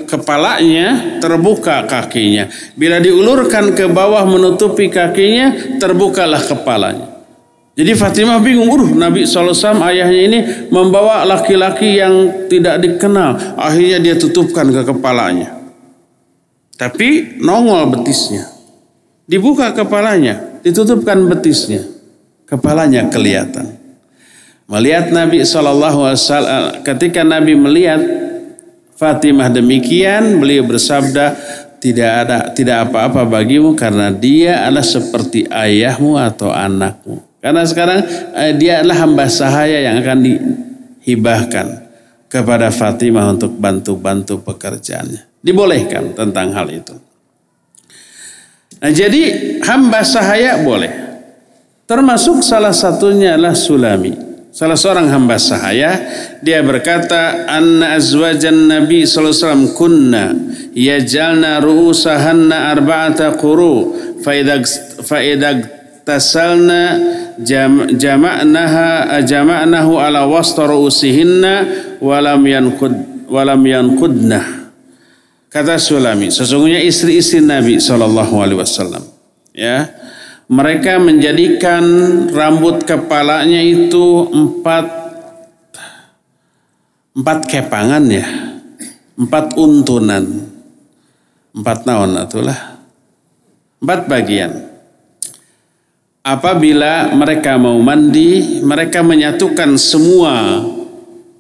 kepalanya 0.08 1.20
terbuka 1.20 1.84
kakinya. 1.84 2.48
Bila 2.80 3.04
diulurkan 3.04 3.76
ke 3.76 3.92
bawah 3.92 4.24
menutupi 4.24 4.88
kakinya 4.88 5.76
terbukalah 5.84 6.48
kepalanya. 6.48 7.20
Jadi 7.76 7.92
Fatimah 7.92 8.40
bingung, 8.40 8.72
uruh 8.72 8.96
Nabi 8.96 9.28
SAW 9.28 9.84
ayahnya 9.84 10.22
ini 10.32 10.40
membawa 10.72 11.28
laki-laki 11.28 12.00
yang 12.00 12.48
tidak 12.48 12.80
dikenal. 12.80 13.60
Akhirnya 13.60 14.00
dia 14.00 14.16
tutupkan 14.16 14.72
ke 14.72 14.80
kepalanya. 14.88 15.60
Tapi 16.80 17.36
nongol 17.44 18.00
betisnya. 18.00 18.59
Dibuka 19.30 19.70
kepalanya, 19.78 20.58
ditutupkan 20.66 21.22
betisnya. 21.30 21.86
Kepalanya 22.50 23.14
kelihatan. 23.14 23.78
Melihat 24.66 25.14
Nabi 25.14 25.46
SAW, 25.46 26.82
ketika 26.82 27.22
Nabi 27.22 27.54
melihat 27.54 28.02
Fatimah 28.98 29.54
demikian, 29.54 30.42
beliau 30.42 30.66
bersabda, 30.66 31.38
tidak 31.80 32.12
ada 32.26 32.38
tidak 32.52 32.90
apa-apa 32.90 33.24
bagimu 33.24 33.72
karena 33.78 34.12
dia 34.12 34.68
adalah 34.68 34.84
seperti 34.84 35.48
ayahmu 35.48 36.20
atau 36.20 36.50
anakmu. 36.52 37.22
Karena 37.40 37.64
sekarang 37.64 38.04
eh, 38.36 38.54
dia 38.60 38.84
adalah 38.84 39.08
hamba 39.08 39.26
sahaya 39.32 39.80
yang 39.80 39.96
akan 40.04 40.20
dihibahkan 40.26 41.68
kepada 42.28 42.68
Fatimah 42.70 43.32
untuk 43.32 43.56
bantu-bantu 43.56 44.44
pekerjaannya. 44.44 45.40
Dibolehkan 45.40 46.18
tentang 46.18 46.52
hal 46.52 46.68
itu. 46.68 47.09
Nah, 48.80 48.92
jadi 48.96 49.60
hamba 49.64 50.08
sahaya 50.08 50.64
boleh. 50.64 50.92
Termasuk 51.84 52.46
salah 52.46 52.72
satunya 52.72 53.36
adalah 53.36 53.58
Sulami. 53.58 54.30
Salah 54.50 54.74
seorang 54.74 55.14
hamba 55.14 55.38
sahaya 55.38 56.10
dia 56.42 56.66
berkata 56.66 57.46
anna 57.46 57.94
azwajan 57.96 58.66
nabi 58.66 59.06
sallallahu 59.06 59.30
alaihi 59.30 59.46
wasallam 59.46 59.68
kunna 59.78 60.26
yajalna 60.74 61.62
ru'usahanna 61.62 62.74
arba'ata 62.74 63.38
quru 63.38 63.94
fa 64.26 64.34
idza 64.34 64.58
fa 65.06 65.22
idza 65.22 65.54
tasalna 66.02 66.98
jam, 67.38 67.94
jama'naha 67.94 69.22
jama'nahu 69.22 70.02
ala 70.02 70.26
wasta 70.26 70.66
ru'usihinna 70.66 71.54
walam 72.02 72.42
yanqud 72.42 73.30
walam 73.30 73.62
yanqudnah 73.62 74.59
Kata 75.50 75.82
Sulami, 75.82 76.30
sesungguhnya 76.30 76.78
istri-istri 76.78 77.42
Nabi 77.42 77.82
Shallallahu 77.82 78.38
Alaihi 78.38 78.62
Wasallam, 78.62 79.02
ya, 79.50 79.90
mereka 80.46 81.02
menjadikan 81.02 81.82
rambut 82.30 82.86
kepalanya 82.86 83.58
itu 83.58 84.30
empat 84.30 84.86
empat 87.18 87.40
kepangan 87.50 88.04
ya, 88.14 88.30
empat 89.18 89.58
untunan, 89.58 90.54
empat 91.58 91.80
naon 91.90 92.14
itulah, 92.14 92.78
empat 93.82 94.06
bagian. 94.06 94.54
Apabila 96.22 97.10
mereka 97.18 97.58
mau 97.58 97.82
mandi, 97.82 98.62
mereka 98.62 99.02
menyatukan 99.02 99.82
semua 99.82 100.62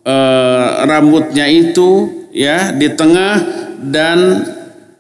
eh, 0.02 0.68
rambutnya 0.90 1.45
itu 1.45 2.10
ya 2.34 2.73
di 2.73 2.90
tengah 2.90 3.68
dan 3.88 4.43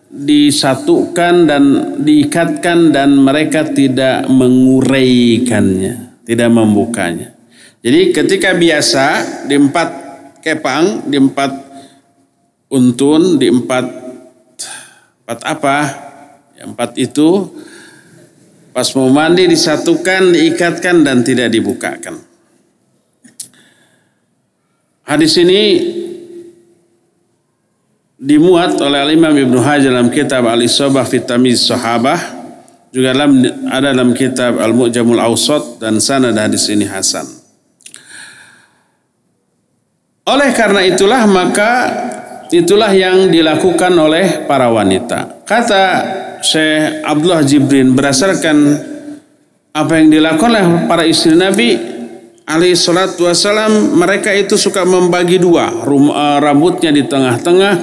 disatukan 0.09 1.45
dan 1.45 1.63
diikatkan 2.01 2.89
dan 2.89 3.13
mereka 3.13 3.67
tidak 3.69 4.25
menguraikannya, 4.25 6.23
tidak 6.25 6.49
membukanya. 6.49 7.37
Jadi 7.79 8.11
ketika 8.11 8.57
biasa 8.57 9.05
di 9.45 9.55
empat 9.55 9.89
kepang, 10.41 11.05
di 11.07 11.15
empat 11.21 11.51
untun, 12.73 13.37
di 13.37 13.47
empat 13.47 13.85
empat 15.23 15.39
apa? 15.45 15.77
Empat 16.59 16.99
itu 16.99 17.47
pas 18.75 18.83
mau 18.97 19.07
mandi 19.07 19.47
disatukan, 19.47 20.35
diikatkan 20.35 21.07
dan 21.07 21.23
tidak 21.23 21.53
dibukakan. 21.55 22.19
Hadis 25.07 25.39
ini 25.41 25.61
dimuat 28.19 28.75
oleh 28.83 29.15
Imam 29.15 29.31
Ibnu 29.31 29.63
Hajar 29.63 29.95
dalam 29.95 30.11
kitab 30.11 30.43
Al-Isabah 30.43 31.07
fi 31.07 31.23
Tamiz 31.23 31.63
Sahabah 31.63 32.19
juga 32.91 33.15
dalam 33.15 33.39
ada 33.71 33.95
dalam 33.95 34.11
kitab 34.11 34.59
Al-Mu'jamul 34.59 35.23
Awsat 35.23 35.79
dan 35.79 36.03
sanad 36.03 36.35
hadis 36.35 36.67
ini 36.67 36.83
hasan. 36.83 37.23
Oleh 40.27 40.51
karena 40.51 40.83
itulah 40.83 41.23
maka 41.25 41.71
itulah 42.51 42.91
yang 42.91 43.31
dilakukan 43.31 43.93
oleh 43.95 44.45
para 44.45 44.67
wanita. 44.67 45.47
Kata 45.47 45.83
Syekh 46.43 47.01
Abdullah 47.07 47.41
Jibrin 47.47 47.95
berdasarkan 47.95 48.57
apa 49.71 49.93
yang 49.95 50.11
dilakukan 50.11 50.49
oleh 50.51 50.65
para 50.91 51.07
istri 51.07 51.39
Nabi 51.39 51.77
salatu 52.73 53.29
wasalam 53.29 53.93
mereka 53.93 54.33
itu 54.33 54.57
suka 54.57 54.81
membagi 54.81 55.37
dua 55.37 55.69
eh, 55.69 56.37
rambutnya 56.41 56.89
di 56.89 57.05
tengah-tengah 57.05 57.73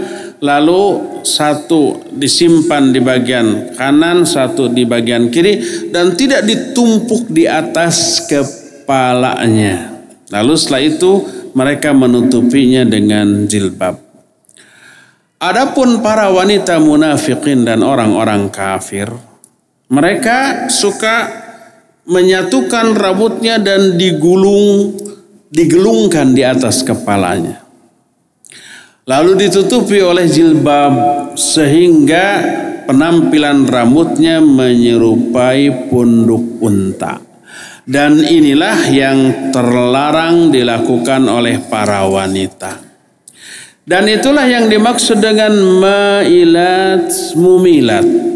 lalu 0.41 1.23
satu 1.25 2.13
disimpan 2.13 2.93
di 2.93 3.01
bagian 3.01 3.77
kanan 3.77 4.29
satu 4.29 4.69
di 4.69 4.85
bagian 4.85 5.33
kiri 5.33 5.89
dan 5.93 6.17
tidak 6.17 6.45
ditumpuk 6.45 7.29
di 7.33 7.49
atas 7.49 8.25
kepalanya 8.29 9.97
lalu 10.33 10.53
setelah 10.57 10.83
itu 10.83 11.13
mereka 11.57 11.97
menutupinya 11.97 12.85
dengan 12.85 13.49
jilbab 13.49 14.07
Adapun 15.37 16.01
para 16.01 16.33
wanita 16.33 16.81
munafikin 16.81 17.69
dan 17.69 17.85
orang-orang 17.85 18.49
kafir, 18.49 19.05
mereka 19.93 20.65
suka 20.73 21.29
menyatukan 22.09 22.97
rambutnya 22.97 23.61
dan 23.61 24.01
digulung, 24.01 24.97
digelungkan 25.53 26.33
di 26.33 26.41
atas 26.41 26.81
kepalanya. 26.81 27.66
Lalu 29.07 29.47
ditutupi 29.47 30.03
oleh 30.03 30.27
jilbab 30.27 30.95
sehingga 31.39 32.43
penampilan 32.91 33.63
rambutnya 33.71 34.43
menyerupai 34.43 35.87
punduk 35.87 36.59
unta. 36.59 37.23
Dan 37.87 38.19
inilah 38.19 38.91
yang 38.91 39.51
terlarang 39.55 40.51
dilakukan 40.51 41.23
oleh 41.31 41.63
para 41.71 42.03
wanita. 42.03 42.83
Dan 43.87 44.11
itulah 44.11 44.43
yang 44.43 44.67
dimaksud 44.67 45.23
dengan 45.23 45.55
mailat 45.55 47.07
mumilat 47.39 48.27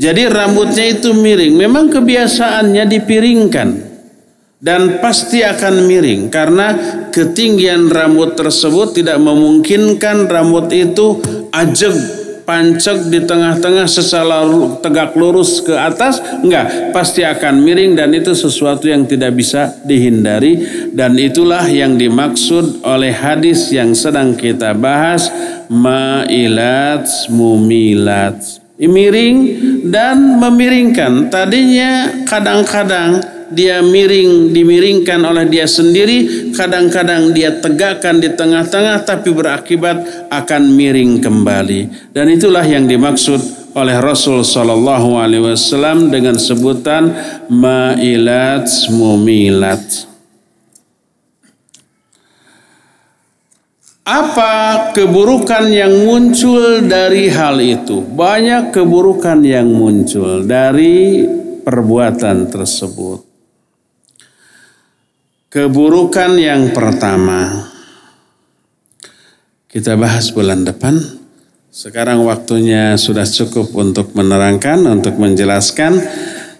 jadi 0.00 0.32
rambutnya 0.32 0.96
itu 0.96 1.12
miring. 1.12 1.60
Memang 1.60 1.92
kebiasaannya 1.92 2.88
dipiringkan 2.88 3.68
dan 4.60 5.00
pasti 5.00 5.40
akan 5.40 5.88
miring 5.88 6.28
karena 6.28 6.76
ketinggian 7.08 7.88
rambut 7.88 8.36
tersebut 8.36 8.92
tidak 8.92 9.16
memungkinkan 9.16 10.28
rambut 10.28 10.68
itu 10.76 11.16
ajeg 11.48 12.20
pancek 12.50 13.08
di 13.14 13.22
tengah-tengah 13.22 13.86
secara 13.86 14.42
tegak 14.82 15.14
lurus 15.14 15.62
ke 15.62 15.70
atas. 15.70 16.18
Enggak 16.42 16.90
pasti 16.90 17.22
akan 17.22 17.62
miring 17.62 17.94
dan 17.94 18.10
itu 18.10 18.34
sesuatu 18.34 18.90
yang 18.90 19.06
tidak 19.06 19.38
bisa 19.38 19.70
dihindari. 19.86 20.58
Dan 20.90 21.14
itulah 21.14 21.62
yang 21.70 21.94
dimaksud 21.94 22.82
oleh 22.82 23.14
hadis 23.14 23.70
yang 23.70 23.94
sedang 23.94 24.34
kita 24.34 24.74
bahas 24.74 25.30
mailat 25.70 27.06
mumilat. 27.30 28.34
Miring 28.80 29.36
dan 29.86 30.40
memiringkan. 30.42 31.30
Tadinya 31.30 32.24
kadang-kadang 32.26 33.39
dia 33.50 33.82
miring, 33.82 34.54
dimiringkan 34.54 35.26
oleh 35.26 35.46
dia 35.50 35.66
sendiri, 35.66 36.50
kadang-kadang 36.54 37.34
dia 37.34 37.58
tegakkan 37.58 38.22
di 38.22 38.30
tengah-tengah 38.32 39.02
tapi 39.02 39.34
berakibat 39.34 40.30
akan 40.30 40.62
miring 40.74 41.18
kembali. 41.18 42.12
Dan 42.14 42.30
itulah 42.30 42.62
yang 42.62 42.86
dimaksud 42.86 43.60
oleh 43.74 43.96
Rasul 44.02 44.42
Shallallahu 44.42 45.18
Alaihi 45.18 45.54
Wasallam 45.54 46.10
dengan 46.10 46.34
sebutan 46.34 47.14
mailat 47.46 48.66
mumilat. 48.90 50.10
Apa 54.10 54.90
keburukan 54.90 55.70
yang 55.70 56.02
muncul 56.02 56.82
dari 56.82 57.30
hal 57.30 57.62
itu? 57.62 58.02
Banyak 58.02 58.74
keburukan 58.74 59.38
yang 59.46 59.70
muncul 59.70 60.42
dari 60.42 61.22
perbuatan 61.62 62.50
tersebut. 62.50 63.29
Keburukan 65.50 66.38
yang 66.38 66.70
pertama 66.70 67.66
kita 69.66 69.98
bahas 69.98 70.30
bulan 70.30 70.62
depan. 70.62 70.94
Sekarang 71.74 72.22
waktunya 72.22 72.94
sudah 72.94 73.26
cukup 73.26 73.74
untuk 73.74 74.14
menerangkan, 74.14 74.78
untuk 74.86 75.18
menjelaskan. 75.18 75.98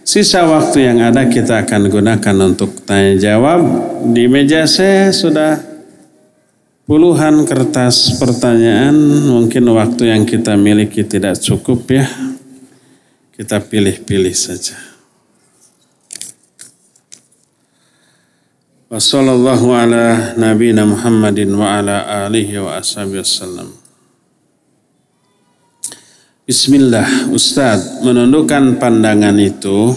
Sisa 0.02 0.42
waktu 0.42 0.90
yang 0.90 0.98
ada 1.06 1.30
kita 1.30 1.62
akan 1.62 1.86
gunakan 1.86 2.36
untuk 2.42 2.82
tanya 2.82 3.14
jawab. 3.14 3.62
Di 4.10 4.26
meja 4.26 4.66
saya 4.66 5.14
sudah 5.14 5.70
Puluhan 6.90 7.46
kertas 7.46 8.18
pertanyaan, 8.18 8.98
mungkin 9.30 9.62
waktu 9.70 10.10
yang 10.10 10.26
kita 10.26 10.58
miliki 10.58 11.06
tidak 11.06 11.38
cukup 11.38 11.86
ya. 11.86 12.02
Kita 13.30 13.62
pilih-pilih 13.62 14.34
saja. 14.34 14.89
Wa 18.90 18.98
ashabihi 22.82 23.22
wasallam. 23.22 23.70
Bismillah, 26.42 27.30
Ustadz, 27.30 28.02
menundukkan 28.02 28.82
pandangan 28.82 29.38
itu 29.38 29.94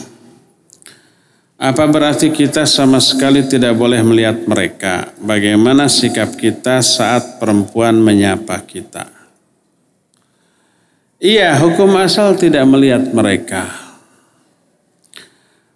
apa 1.57 1.89
berarti 1.89 2.29
kita 2.29 2.69
sama 2.69 3.01
sekali 3.01 3.41
tidak 3.49 3.73
boleh 3.73 3.97
melihat 4.05 4.45
mereka? 4.45 5.09
Bagaimana 5.17 5.89
sikap 5.89 6.37
kita 6.37 6.85
saat 6.85 7.41
perempuan 7.41 7.97
menyapa 7.97 8.61
kita? 8.61 9.09
Iya, 11.17 11.57
hukum 11.57 11.97
asal 11.97 12.37
tidak 12.37 12.69
melihat 12.69 13.09
mereka. 13.09 13.82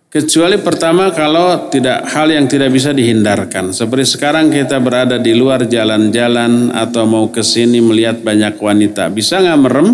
Kecuali 0.07 0.55
pertama 0.63 1.11
kalau 1.11 1.67
tidak 1.67 2.07
hal 2.07 2.31
yang 2.31 2.47
tidak 2.47 2.71
bisa 2.71 2.95
dihindarkan. 2.95 3.75
Seperti 3.75 4.15
sekarang 4.15 4.47
kita 4.47 4.79
berada 4.79 5.19
di 5.19 5.35
luar 5.35 5.67
jalan-jalan 5.67 6.71
atau 6.71 7.03
mau 7.03 7.27
ke 7.27 7.43
sini 7.43 7.83
melihat 7.83 8.23
banyak 8.23 8.55
wanita. 8.55 9.11
Bisa 9.11 9.43
nggak 9.43 9.59
merem? 9.59 9.89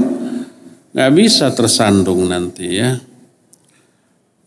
Nggak 0.94 1.12
bisa 1.18 1.50
tersandung 1.50 2.30
nanti 2.30 2.78
ya. 2.78 2.94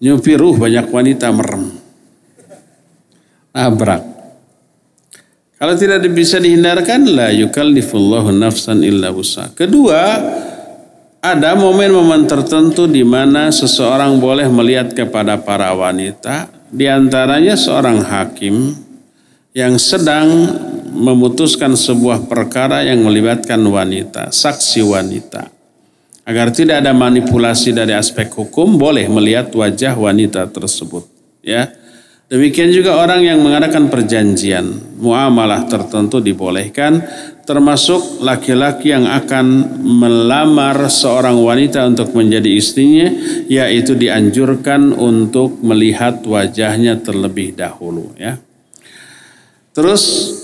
Nyupi 0.06 0.38
ruh 0.38 0.55
banyak 0.55 0.86
wanita 0.86 1.34
merem. 1.34 1.74
Abrak. 3.51 4.16
Kalau 5.56 5.74
tidak 5.74 6.05
bisa 6.12 6.38
dihindarkan 6.38 7.10
la 7.10 7.34
yukallifullahu 7.34 8.30
nafsan 8.30 8.86
illa 8.86 9.10
wusa. 9.10 9.51
Kedua, 9.56 10.20
ada 11.20 11.59
momen-momen 11.59 12.24
tertentu 12.24 12.86
di 12.86 13.02
mana 13.02 13.51
seseorang 13.51 14.16
boleh 14.20 14.47
melihat 14.47 14.93
kepada 14.94 15.40
para 15.40 15.72
wanita, 15.74 16.48
di 16.70 16.86
antaranya 16.90 17.55
seorang 17.55 18.02
hakim 18.02 18.74
yang 19.56 19.80
sedang 19.80 20.28
memutuskan 20.97 21.76
sebuah 21.76 22.28
perkara 22.28 22.84
yang 22.84 23.05
melibatkan 23.05 23.60
wanita, 23.60 24.32
saksi 24.32 24.80
wanita. 24.84 25.52
Agar 26.26 26.51
tidak 26.51 26.82
ada 26.82 26.90
manipulasi 26.90 27.70
dari 27.70 27.94
aspek 27.94 28.26
hukum, 28.32 28.74
boleh 28.74 29.06
melihat 29.06 29.47
wajah 29.55 29.94
wanita 29.94 30.51
tersebut. 30.51 31.06
Ya, 31.47 31.70
Demikian 32.26 32.74
juga 32.74 32.98
orang 32.98 33.22
yang 33.22 33.38
mengadakan 33.38 33.86
perjanjian, 33.86 34.98
muamalah 34.98 35.62
tertentu 35.70 36.18
dibolehkan, 36.18 36.98
termasuk 37.46 38.18
laki-laki 38.18 38.90
yang 38.90 39.06
akan 39.06 39.78
melamar 39.78 40.90
seorang 40.90 41.38
wanita 41.38 41.86
untuk 41.86 42.10
menjadi 42.18 42.50
istrinya, 42.50 43.06
yaitu 43.46 43.94
dianjurkan 43.94 44.90
untuk 44.90 45.62
melihat 45.62 46.18
wajahnya 46.26 46.98
terlebih 46.98 47.54
dahulu. 47.54 48.10
Ya. 48.18 48.42
Terus 49.70 50.34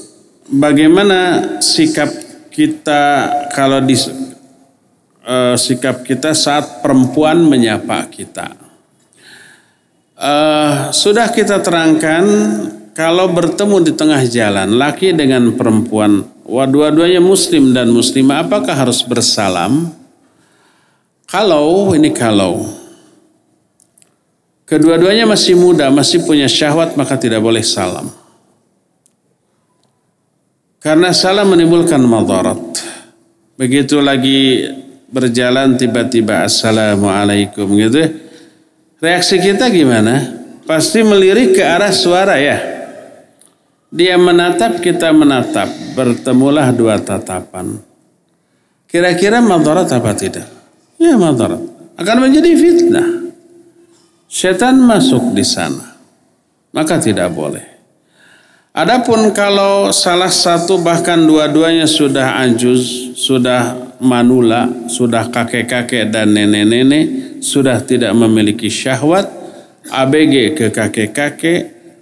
bagaimana 0.47 1.59
sikap 1.59 2.15
kita 2.55 3.27
kalau 3.59 3.83
di, 3.83 3.99
uh, 5.27 5.59
sikap 5.59 6.07
kita 6.07 6.31
saat 6.31 6.79
perempuan 6.79 7.43
menyapa 7.43 8.07
kita. 8.07 8.62
Uh, 10.23 10.95
sudah 10.95 11.35
kita 11.35 11.59
terangkan 11.67 12.23
kalau 12.95 13.27
bertemu 13.35 13.91
di 13.91 13.93
tengah 13.99 14.23
jalan 14.23 14.79
laki 14.79 15.11
dengan 15.11 15.51
perempuan, 15.59 16.23
dua-duanya 16.47 17.19
muslim 17.19 17.75
dan 17.75 17.91
muslimah, 17.91 18.47
apakah 18.47 18.71
harus 18.71 19.03
bersalam? 19.03 19.91
Kalau 21.27 21.91
ini 21.91 22.15
kalau 22.15 22.71
kedua-duanya 24.63 25.27
masih 25.27 25.59
muda, 25.59 25.91
masih 25.91 26.23
punya 26.23 26.47
syahwat, 26.47 26.95
maka 26.95 27.19
tidak 27.19 27.43
boleh 27.43 27.67
salam. 27.67 28.07
Karena 30.79 31.11
salam 31.11 31.51
menimbulkan 31.51 31.99
madarat. 31.99 32.63
Begitu 33.59 33.99
lagi 33.99 34.71
berjalan 35.11 35.75
tiba-tiba 35.75 36.47
assalamualaikum 36.47 37.67
gitu 37.75 38.07
ya. 38.07 38.22
Reaksi 39.03 39.43
kita 39.43 39.67
gimana? 39.67 40.23
Pasti 40.63 41.03
melirik 41.03 41.59
ke 41.59 41.63
arah 41.67 41.91
suara 41.91 42.39
ya. 42.39 42.55
Dia 43.91 44.15
menatap, 44.15 44.79
kita 44.79 45.11
menatap. 45.11 45.67
Bertemulah 45.99 46.71
dua 46.71 47.03
tatapan. 47.03 47.83
Kira-kira 48.87 49.43
madarat 49.43 49.91
apa 49.91 50.15
tidak? 50.15 50.47
Ya 51.03 51.19
madarat. 51.19 51.59
Akan 51.99 52.23
menjadi 52.23 52.55
fitnah. 52.55 53.27
Setan 54.31 54.79
masuk 54.87 55.35
di 55.35 55.43
sana. 55.43 55.99
Maka 56.71 57.03
tidak 57.03 57.35
boleh. 57.35 57.67
Adapun 58.71 59.35
kalau 59.35 59.91
salah 59.91 60.31
satu 60.31 60.79
bahkan 60.79 61.19
dua-duanya 61.27 61.91
sudah 61.91 62.39
ajuz, 62.47 63.13
sudah 63.19 63.82
manula, 64.03 64.91
sudah 64.91 65.31
kakek-kakek 65.31 66.11
dan 66.11 66.35
nenek-nenek, 66.35 67.39
sudah 67.39 67.79
tidak 67.87 68.11
memiliki 68.19 68.67
syahwat, 68.67 69.31
ABG 69.89 70.59
ke 70.59 70.67
kakek-kakek 70.75 71.61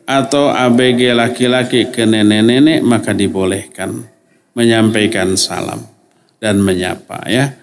atau 0.08 0.48
ABG 0.48 1.12
laki-laki 1.12 1.92
ke 1.92 2.08
nenek-nenek, 2.08 2.80
maka 2.80 3.12
dibolehkan 3.12 4.10
menyampaikan 4.56 5.36
salam 5.38 5.84
dan 6.42 6.58
menyapa 6.58 7.22
ya. 7.28 7.54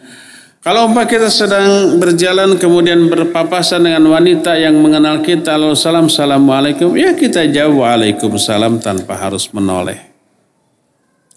Kalau 0.67 0.91
umpah 0.91 1.07
kita 1.07 1.31
sedang 1.31 1.95
berjalan 1.95 2.59
kemudian 2.59 3.07
berpapasan 3.07 3.87
dengan 3.87 4.03
wanita 4.11 4.59
yang 4.59 4.75
mengenal 4.83 5.23
kita 5.23 5.55
lalu 5.55 5.79
salam 5.79 6.11
assalamualaikum 6.11 6.91
ya 6.91 7.15
kita 7.15 7.47
jawab 7.47 7.87
waalaikumsalam 7.87 8.83
tanpa 8.83 9.15
harus 9.15 9.47
menoleh. 9.55 9.95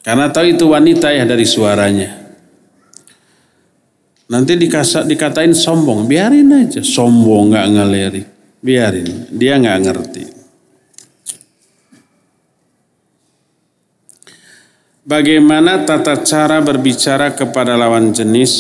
Karena 0.03 0.33
tahu 0.33 0.57
itu 0.57 0.67
wanita 0.67 1.13
ya 1.15 1.29
dari 1.29 1.47
suaranya. 1.47 2.30
Nanti 4.31 4.55
dikasa, 4.55 5.03
dikatain 5.03 5.51
sombong, 5.51 6.07
biarin 6.07 6.55
aja. 6.55 6.79
Sombong 6.87 7.51
nggak 7.51 7.67
ngeleri, 7.75 8.23
biarin. 8.63 9.27
Dia 9.35 9.59
nggak 9.59 9.81
ngerti. 9.83 10.25
Bagaimana 15.03 15.83
tata 15.83 16.23
cara 16.23 16.63
berbicara 16.63 17.35
kepada 17.35 17.75
lawan 17.75 18.15
jenis 18.15 18.53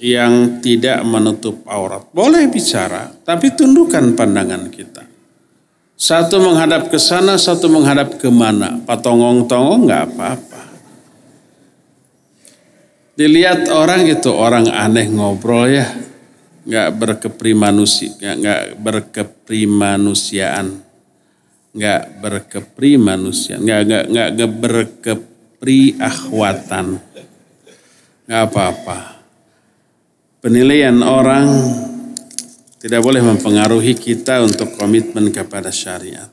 yang 0.00 0.64
tidak 0.64 1.04
menutup 1.04 1.60
aurat? 1.68 2.08
Boleh 2.08 2.48
bicara, 2.48 3.12
tapi 3.20 3.52
tundukkan 3.52 4.16
pandangan 4.16 4.72
kita. 4.72 5.04
Satu 5.98 6.40
menghadap 6.40 6.88
ke 6.88 6.96
sana, 6.96 7.36
satu 7.36 7.68
menghadap 7.68 8.16
ke 8.16 8.32
mana. 8.32 8.80
Patongong-tongong 8.88 9.84
nggak 9.84 10.04
apa-apa. 10.08 10.47
Dilihat 13.18 13.66
orang 13.74 14.06
itu 14.06 14.30
orang 14.30 14.70
aneh 14.70 15.10
ngobrol 15.10 15.66
ya, 15.66 15.90
nggak 16.62 16.88
berkeprimanusiaan, 16.94 18.38
nggak 18.38 18.62
berkeprimanusiaan, 18.78 20.66
nggak 21.74 22.02
berkeprimanusiaan, 22.22 23.60
nggak 23.66 23.80
nggak 23.90 24.28
nggak 24.38 24.52
berkep 24.62 25.20
priahwatan. 25.58 27.02
Gak 28.28 28.42
apa-apa. 28.52 29.24
Penilaian 30.44 31.00
orang 31.02 31.48
tidak 32.78 33.00
boleh 33.02 33.24
mempengaruhi 33.24 33.96
kita 33.98 34.44
untuk 34.44 34.76
komitmen 34.78 35.34
kepada 35.34 35.72
syariat. 35.74 36.30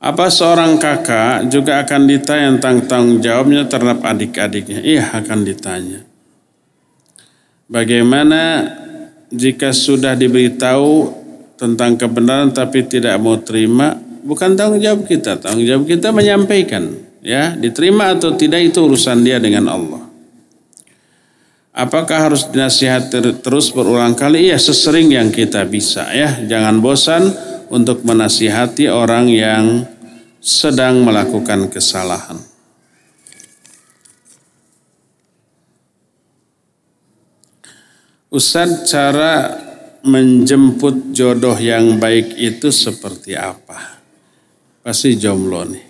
Apa 0.00 0.32
seorang 0.32 0.80
kakak 0.80 1.52
juga 1.52 1.84
akan 1.84 2.08
ditanya 2.08 2.56
tentang 2.56 2.88
tanggung 2.88 3.20
jawabnya 3.20 3.68
terhadap 3.68 4.00
adik-adiknya? 4.00 4.80
Iya 4.80 5.12
akan 5.12 5.44
ditanya. 5.44 6.00
Bagaimana 7.68 8.64
jika 9.28 9.76
sudah 9.76 10.16
diberitahu 10.16 11.20
tentang 11.60 12.00
kebenaran 12.00 12.48
tapi 12.48 12.88
tidak 12.88 13.20
mau 13.20 13.36
terima, 13.44 13.92
bukan 14.24 14.56
tanggung 14.56 14.80
jawab 14.80 15.04
kita. 15.04 15.36
Tanggung 15.36 15.68
jawab 15.68 15.84
kita 15.84 16.16
menyampaikan. 16.16 16.96
Ya, 17.20 17.52
diterima 17.52 18.16
atau 18.16 18.32
tidak 18.32 18.72
itu 18.72 18.80
urusan 18.80 19.20
dia 19.20 19.36
dengan 19.36 19.68
Allah. 19.68 20.08
Apakah 21.76 22.32
harus 22.32 22.48
dinasihat 22.48 23.12
terus 23.44 23.68
berulang 23.68 24.16
kali? 24.16 24.48
Ya, 24.48 24.56
sesering 24.56 25.12
yang 25.12 25.28
kita 25.28 25.68
bisa 25.68 26.08
ya. 26.16 26.40
Jangan 26.48 26.80
bosan 26.80 27.28
untuk 27.70 28.02
menasihati 28.02 28.90
orang 28.90 29.30
yang 29.30 29.86
sedang 30.40 31.04
melakukan 31.04 31.68
kesalahan. 31.68 32.40
Ustaz 38.30 38.88
cara 38.88 39.54
menjemput 40.00 41.12
jodoh 41.12 41.60
yang 41.60 42.00
baik 42.00 42.40
itu 42.40 42.72
seperti 42.72 43.36
apa? 43.36 44.00
pasti 44.80 45.12
jomblo 45.12 45.60
nih. 45.68 45.86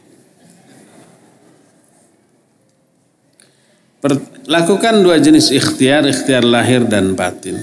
lakukan 4.50 5.04
dua 5.04 5.20
jenis 5.20 5.52
ikhtiar, 5.52 6.08
ikhtiar 6.08 6.42
lahir 6.42 6.88
dan 6.88 7.12
batin. 7.12 7.60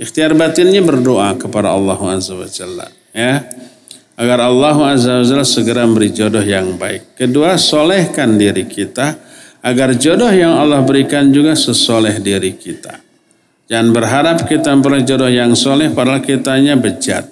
Ikhtiar 0.00 0.32
batinnya 0.32 0.80
berdoa 0.80 1.36
kepada 1.36 1.76
Allah 1.76 2.00
Azza 2.10 2.32
wa 2.34 2.48
Jalla. 2.48 2.88
Ya. 3.12 3.44
Agar 4.16 4.48
Allah 4.48 4.96
Azza 4.96 5.20
wa 5.20 5.44
segera 5.44 5.84
memberi 5.84 6.08
jodoh 6.08 6.40
yang 6.40 6.80
baik. 6.80 7.20
Kedua, 7.20 7.60
solehkan 7.60 8.40
diri 8.40 8.64
kita. 8.64 9.12
Agar 9.60 9.92
jodoh 9.92 10.32
yang 10.32 10.56
Allah 10.56 10.80
berikan 10.80 11.28
juga 11.28 11.52
sesoleh 11.52 12.16
diri 12.16 12.56
kita. 12.56 12.96
Jangan 13.66 13.88
berharap 13.92 14.38
kita 14.46 14.72
memperoleh 14.72 15.04
jodoh 15.04 15.28
yang 15.28 15.52
soleh 15.52 15.90
padahal 15.90 16.22
kitanya 16.22 16.78
bejat. 16.78 17.28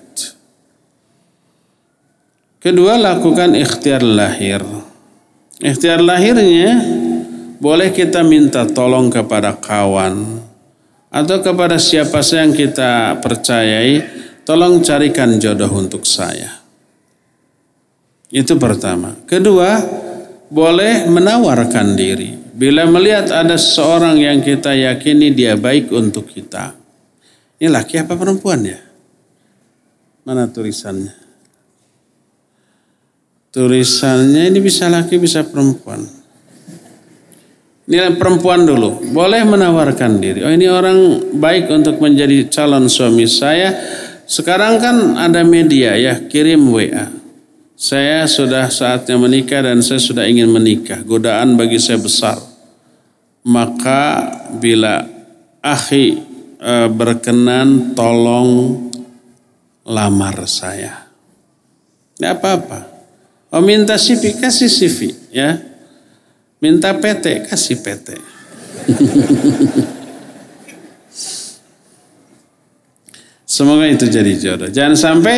Kedua, 2.59 2.99
lakukan 3.01 3.55
ikhtiar 3.55 4.03
lahir. 4.03 4.61
Ikhtiar 5.63 6.03
lahirnya 6.03 6.81
boleh 7.63 7.95
kita 7.95 8.27
minta 8.27 8.67
tolong 8.67 9.09
kepada 9.09 9.55
kawan 9.57 10.43
atau 11.15 11.39
kepada 11.39 11.79
siapa 11.79 12.19
saja 12.27 12.43
yang 12.43 12.53
kita 12.53 13.23
percayai, 13.23 14.03
tolong 14.43 14.83
carikan 14.83 15.39
jodoh 15.39 15.71
untuk 15.71 16.03
saya. 16.03 16.64
Itu 18.35 18.59
pertama. 18.59 19.15
Kedua, 19.31 19.79
boleh 20.51 21.07
menawarkan 21.07 21.95
diri. 21.95 22.35
Bila 22.35 22.83
melihat 22.91 23.31
ada 23.31 23.55
seorang 23.55 24.19
yang 24.19 24.43
kita 24.43 24.75
yakini 24.75 25.31
dia 25.31 25.55
baik 25.55 25.95
untuk 25.95 26.27
kita. 26.27 26.75
Ini 27.63 27.71
laki 27.71 28.03
apa 28.03 28.19
perempuan 28.19 28.67
ya? 28.67 28.79
Mana 30.27 30.51
tulisannya? 30.51 31.15
Tulisannya 33.55 34.51
ini 34.51 34.59
bisa 34.59 34.91
laki 34.91 35.15
bisa 35.23 35.47
perempuan. 35.47 36.03
Ini 37.87 38.19
perempuan 38.19 38.67
dulu. 38.67 39.15
Boleh 39.15 39.47
menawarkan 39.47 40.19
diri. 40.19 40.43
Oh 40.43 40.51
ini 40.51 40.67
orang 40.67 41.31
baik 41.39 41.71
untuk 41.71 42.03
menjadi 42.03 42.51
calon 42.51 42.91
suami 42.91 43.31
saya. 43.31 43.71
Sekarang 44.27 44.83
kan 44.83 44.97
ada 45.23 45.47
media 45.47 45.95
ya 45.95 46.19
kirim 46.27 46.67
WA. 46.67 47.24
Saya 47.75 48.23
sudah 48.31 48.71
saatnya 48.71 49.19
menikah 49.19 49.67
dan 49.67 49.83
saya 49.83 49.99
sudah 49.99 50.23
ingin 50.31 50.47
menikah. 50.47 51.03
Godaan 51.03 51.59
bagi 51.59 51.83
saya 51.83 51.99
besar. 51.99 52.39
Maka 53.45 54.31
bila 54.63 55.03
akhi 55.59 56.23
e, 56.55 56.75
berkenan 56.89 57.99
tolong 57.99 58.79
lamar 59.83 60.47
saya. 60.47 61.11
Tidak 62.15 62.31
apa-apa. 62.39 62.81
Oh 63.51 63.63
minta 63.63 63.99
CV, 63.99 64.39
kasih 64.39 64.71
CV 64.71 65.11
ya. 65.35 65.59
Minta 66.63 66.95
PT, 66.95 67.51
kasih 67.51 67.83
PT. 67.83 68.09
Semoga 73.55 73.87
itu 73.87 74.07
jadi 74.11 74.33
jodoh. 74.35 74.67
Jangan 74.67 74.97
sampai 74.99 75.37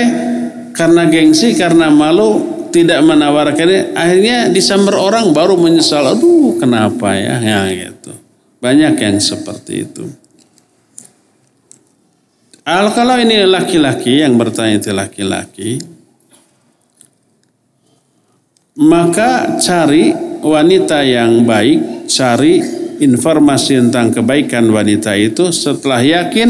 karena 0.77 1.09
gengsi, 1.09 1.57
karena 1.57 1.89
malu 1.89 2.45
tidak 2.69 3.01
menawarkannya, 3.01 3.97
akhirnya 3.97 4.53
disamber 4.53 5.01
orang 5.01 5.33
baru 5.33 5.57
menyesal. 5.57 6.13
Aduh, 6.13 6.61
kenapa 6.61 7.17
ya? 7.17 7.41
Ya 7.41 7.61
gitu. 7.73 8.13
Banyak 8.61 9.01
yang 9.01 9.17
seperti 9.17 9.89
itu. 9.89 10.05
Al 12.67 12.93
kalau 12.93 13.17
ini 13.17 13.47
laki-laki 13.47 14.21
yang 14.21 14.35
bertanya 14.37 14.83
itu 14.83 14.91
laki-laki, 14.91 15.79
maka 18.77 19.57
cari 19.63 20.11
wanita 20.43 21.01
yang 21.07 21.47
baik, 21.47 22.11
cari 22.11 22.59
informasi 22.99 23.87
tentang 23.87 24.11
kebaikan 24.11 24.67
wanita 24.73 25.15
itu 25.15 25.49
setelah 25.55 26.03
yakin 26.03 26.49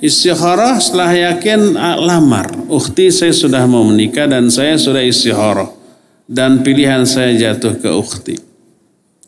istikharah, 0.00 0.80
setelah 0.80 1.12
yakin 1.12 1.76
ah, 1.76 1.96
lamar. 1.96 2.50
Ukti 2.66 3.12
saya 3.12 3.30
sudah 3.30 3.64
mau 3.68 3.84
menikah 3.86 4.26
dan 4.26 4.48
saya 4.48 4.80
sudah 4.80 5.04
istikharah 5.04 5.70
dan 6.26 6.64
pilihan 6.64 7.04
saya 7.06 7.36
jatuh 7.36 7.78
ke 7.78 7.90
ukti. 7.92 8.36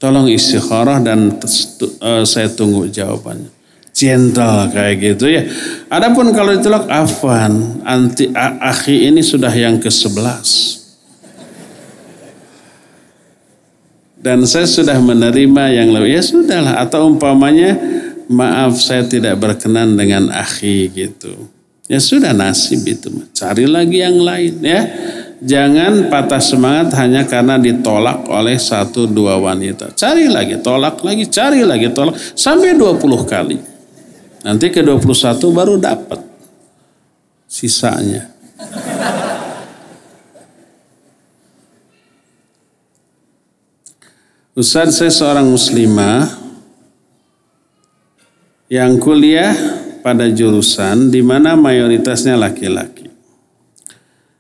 Tolong 0.01 0.27
istikharah 0.27 0.99
dan 0.99 1.39
uh, 1.39 2.25
saya 2.27 2.51
tunggu 2.51 2.91
jawabannya. 2.91 3.63
Gentle 3.93 4.73
kayak 4.73 4.95
gitu 4.99 5.31
ya. 5.31 5.47
Adapun 5.93 6.33
kalau 6.33 6.57
ditolak 6.57 6.89
afan, 6.89 7.85
anti 7.87 8.33
akhi 8.35 9.07
ini 9.13 9.21
sudah 9.21 9.53
yang 9.53 9.79
ke-11 9.79 10.83
dan 14.23 14.47
saya 14.47 14.71
sudah 14.71 15.03
menerima 15.03 15.83
yang 15.83 15.91
lebih 15.91 16.15
ya 16.15 16.23
sudahlah 16.23 16.79
atau 16.79 17.11
umpamanya 17.11 17.75
maaf 18.33 18.81
saya 18.81 19.05
tidak 19.05 19.37
berkenan 19.37 19.95
dengan 19.95 20.33
akhi 20.33 20.89
gitu 20.89 21.53
Ya 21.91 21.99
sudah 21.99 22.33
nasib 22.33 22.89
itu, 22.89 23.11
cari 23.37 23.69
lagi 23.69 24.01
yang 24.01 24.17
lain 24.23 24.65
ya. 24.65 24.81
Jangan 25.43 26.07
patah 26.09 26.39
semangat 26.39 26.95
hanya 27.03 27.27
karena 27.29 27.59
ditolak 27.59 28.25
oleh 28.33 28.55
satu 28.57 29.11
dua 29.11 29.37
wanita. 29.37 29.93
Cari 29.93 30.31
lagi, 30.31 30.57
tolak 30.63 31.05
lagi, 31.05 31.29
cari 31.29 31.67
lagi, 31.67 31.91
tolak 31.93 32.15
sampai 32.33 32.79
20 32.79 32.97
kali. 33.27 33.59
Nanti 34.47 34.71
ke 34.73 34.81
21 34.81 35.03
baru 35.51 35.75
dapat 35.77 36.23
sisanya. 37.45 38.31
Ustaz 44.57 44.97
saya 44.97 45.11
seorang 45.11 45.51
muslimah 45.51 46.41
yang 48.73 48.97
kuliah 48.97 49.53
pada 50.01 50.33
jurusan 50.33 51.13
di 51.13 51.21
mana 51.21 51.53
mayoritasnya 51.61 52.41
laki-laki. 52.41 53.05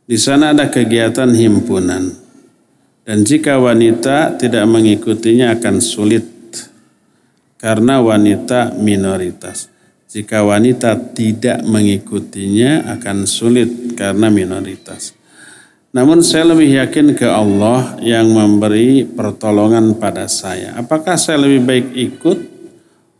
Di 0.08 0.16
sana 0.16 0.56
ada 0.56 0.72
kegiatan 0.72 1.28
himpunan. 1.28 2.16
Dan 3.04 3.28
jika 3.28 3.60
wanita 3.60 4.40
tidak 4.40 4.64
mengikutinya 4.64 5.52
akan 5.52 5.76
sulit 5.84 6.24
karena 7.60 8.00
wanita 8.00 8.72
minoritas. 8.80 9.68
Jika 10.08 10.40
wanita 10.48 11.12
tidak 11.12 11.60
mengikutinya 11.68 12.88
akan 12.96 13.28
sulit 13.28 13.92
karena 14.00 14.32
minoritas. 14.32 15.12
Namun 15.92 16.24
saya 16.24 16.56
lebih 16.56 16.72
yakin 16.72 17.12
ke 17.12 17.28
Allah 17.28 18.00
yang 18.00 18.32
memberi 18.32 19.04
pertolongan 19.04 19.92
pada 20.00 20.24
saya. 20.24 20.72
Apakah 20.80 21.20
saya 21.20 21.36
lebih 21.44 21.68
baik 21.68 21.86
ikut 21.92 22.38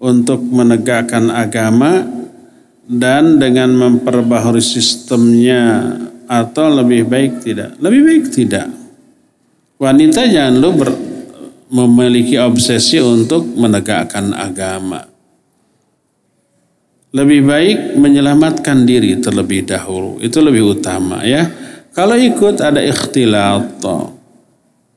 untuk 0.03 0.43
menegakkan 0.43 1.31
agama 1.31 2.03
dan 2.91 3.39
dengan 3.39 3.71
memperbaharui 3.71 4.59
sistemnya 4.59 5.95
atau 6.27 6.67
lebih 6.83 7.07
baik 7.07 7.47
tidak? 7.47 7.79
Lebih 7.79 8.01
baik 8.03 8.25
tidak. 8.35 8.67
Wanita 9.79 10.27
jangan 10.27 10.59
lu 10.59 10.71
ber, 10.75 10.91
memiliki 11.71 12.35
obsesi 12.43 12.99
untuk 12.99 13.47
menegakkan 13.55 14.35
agama. 14.35 15.07
Lebih 17.13 17.41
baik 17.47 17.79
menyelamatkan 17.95 18.83
diri 18.83 19.21
terlebih 19.23 19.69
dahulu. 19.69 20.19
Itu 20.19 20.43
lebih 20.43 20.81
utama 20.81 21.23
ya 21.23 21.63
kalau 21.93 22.17
ikut 22.17 22.57
ada 22.65 22.81
ikhtilat, 22.81 23.85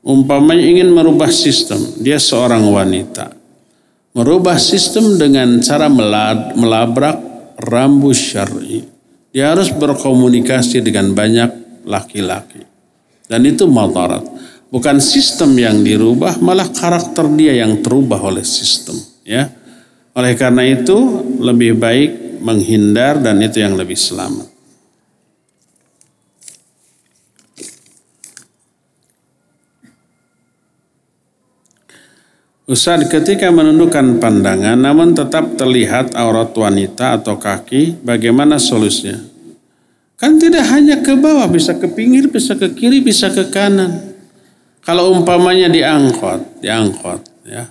umpamanya 0.00 0.64
ingin 0.64 0.88
merubah 0.88 1.28
sistem, 1.28 1.76
dia 2.00 2.16
seorang 2.16 2.64
wanita. 2.72 3.36
Merubah 4.16 4.56
sistem 4.56 5.20
dengan 5.20 5.60
cara 5.60 5.92
melabrak 6.56 7.16
rambu 7.60 8.16
syar'i. 8.16 8.80
Dia 9.28 9.52
harus 9.52 9.68
berkomunikasi 9.76 10.80
dengan 10.80 11.12
banyak 11.12 11.84
laki-laki. 11.84 12.64
Dan 13.28 13.44
itu 13.44 13.68
madarat. 13.68 14.24
Bukan 14.72 15.04
sistem 15.04 15.52
yang 15.60 15.84
dirubah, 15.84 16.40
malah 16.40 16.72
karakter 16.72 17.28
dia 17.36 17.60
yang 17.60 17.84
terubah 17.84 18.24
oleh 18.24 18.42
sistem. 18.42 18.96
Ya, 19.20 19.52
Oleh 20.16 20.32
karena 20.32 20.64
itu 20.64 20.96
lebih 21.36 21.76
baik 21.76 22.40
menghindar 22.40 23.20
dan 23.20 23.36
itu 23.44 23.60
yang 23.60 23.76
lebih 23.76 24.00
selamat. 24.00 24.48
Ustaz 32.66 33.06
ketika 33.06 33.46
menundukkan 33.54 34.18
pandangan 34.18 34.74
namun 34.74 35.14
tetap 35.14 35.54
terlihat 35.54 36.18
aurat 36.18 36.50
wanita 36.50 37.14
atau 37.14 37.38
kaki, 37.38 38.02
bagaimana 38.02 38.58
solusinya? 38.58 39.22
Kan 40.18 40.42
tidak 40.42 40.66
hanya 40.74 40.98
ke 40.98 41.14
bawah, 41.14 41.46
bisa 41.46 41.78
ke 41.78 41.86
pinggir, 41.86 42.26
bisa 42.26 42.58
ke 42.58 42.74
kiri, 42.74 42.98
bisa 43.06 43.30
ke 43.30 43.54
kanan. 43.54 44.18
Kalau 44.82 45.14
umpamanya 45.14 45.70
diangkot, 45.70 46.58
diangkot 46.58 47.46
ya. 47.46 47.70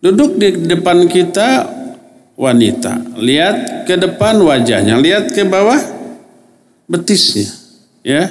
Duduk 0.00 0.40
di 0.40 0.56
depan 0.64 1.04
kita 1.04 1.68
wanita, 2.32 3.20
lihat 3.20 3.84
ke 3.84 4.00
depan 4.00 4.40
wajahnya, 4.40 4.96
lihat 4.96 5.36
ke 5.36 5.44
bawah 5.44 5.76
betisnya, 6.88 7.44
ya. 8.00 8.24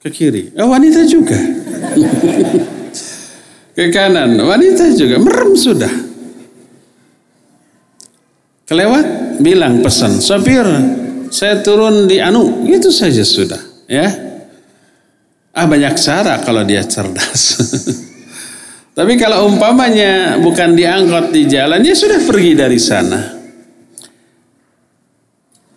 Ke 0.00 0.08
kiri. 0.08 0.48
Eh, 0.56 0.64
wanita 0.64 1.04
juga. 1.04 1.36
ke 3.72 3.88
kanan. 3.88 4.36
Wanita 4.36 4.92
juga 4.96 5.16
merem 5.20 5.52
sudah. 5.56 5.92
Kelewat 8.68 9.36
bilang 9.42 9.84
pesan, 9.84 10.22
sopir 10.22 10.64
saya 11.32 11.64
turun 11.64 12.08
di 12.08 12.20
anu, 12.20 12.64
itu 12.68 12.92
saja 12.92 13.24
sudah. 13.24 13.60
Ya, 13.88 14.08
ah 15.52 15.66
banyak 15.68 15.96
cara 15.96 16.40
kalau 16.40 16.64
dia 16.64 16.84
cerdas. 16.84 17.60
Tapi 18.96 19.16
kalau 19.16 19.48
umpamanya 19.48 20.36
bukan 20.36 20.76
diangkut 20.76 21.32
di 21.32 21.48
jalan, 21.48 21.80
ya 21.80 21.96
sudah 21.96 22.20
pergi 22.28 22.52
dari 22.52 22.76
sana. 22.76 23.20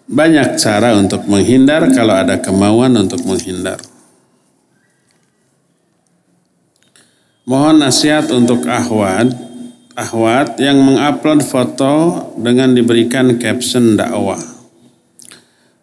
Banyak 0.06 0.60
cara 0.60 0.94
untuk 1.00 1.24
menghindar 1.26 1.90
kalau 1.96 2.14
ada 2.14 2.38
kemauan 2.38 2.94
untuk 3.00 3.24
menghindar. 3.24 3.80
Mohon 7.46 7.86
nasihat 7.86 8.34
untuk 8.34 8.66
ahwat, 8.66 9.30
ahwat 9.94 10.58
yang 10.58 10.82
mengupload 10.82 11.46
foto 11.46 11.94
dengan 12.42 12.74
diberikan 12.74 13.38
caption 13.38 13.94
dakwah 13.94 14.42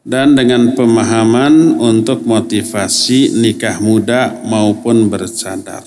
dan 0.02 0.34
dengan 0.34 0.74
pemahaman 0.74 1.78
untuk 1.78 2.26
motivasi 2.26 3.38
nikah 3.38 3.78
muda 3.78 4.42
maupun 4.42 5.06
bercadar. 5.06 5.86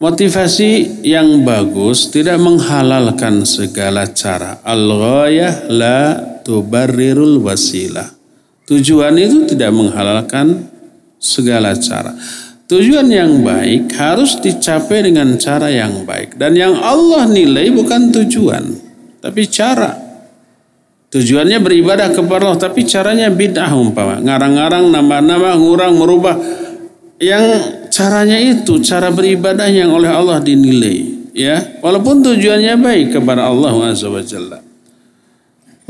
Motivasi 0.00 1.04
yang 1.04 1.44
bagus 1.44 2.08
tidak 2.08 2.40
menghalalkan 2.40 3.44
segala 3.44 4.08
cara. 4.08 4.64
Al-ghayah 4.64 5.68
la 5.68 6.00
tubarrirul 6.40 7.44
wasilah. 7.44 8.08
Tujuan 8.64 9.18
itu 9.20 9.44
tidak 9.50 9.76
menghalalkan 9.76 10.72
segala 11.20 11.76
cara. 11.76 12.16
Tujuan 12.70 13.10
yang 13.10 13.42
baik 13.42 13.90
harus 13.98 14.38
dicapai 14.38 15.02
dengan 15.02 15.34
cara 15.42 15.66
yang 15.66 16.06
baik. 16.06 16.38
Dan 16.38 16.54
yang 16.54 16.78
Allah 16.78 17.26
nilai 17.26 17.66
bukan 17.74 18.14
tujuan, 18.14 18.62
tapi 19.18 19.50
cara. 19.50 19.90
Tujuannya 21.10 21.58
beribadah 21.58 22.14
kepada 22.14 22.46
Allah, 22.46 22.70
tapi 22.70 22.86
caranya 22.86 23.26
bid'ah 23.26 23.74
umpama. 23.74 24.22
Ngarang-ngarang, 24.22 24.86
nama-nama, 24.86 25.58
ngurang, 25.58 25.98
merubah. 25.98 26.38
Yang 27.18 27.44
caranya 27.90 28.38
itu, 28.38 28.78
cara 28.86 29.10
beribadah 29.10 29.66
yang 29.66 29.90
oleh 29.90 30.06
Allah 30.06 30.38
dinilai. 30.38 31.26
ya 31.34 31.82
Walaupun 31.82 32.22
tujuannya 32.22 32.78
baik 32.78 33.18
kepada 33.18 33.50
Allah 33.50 33.74
SWT. 33.90 34.62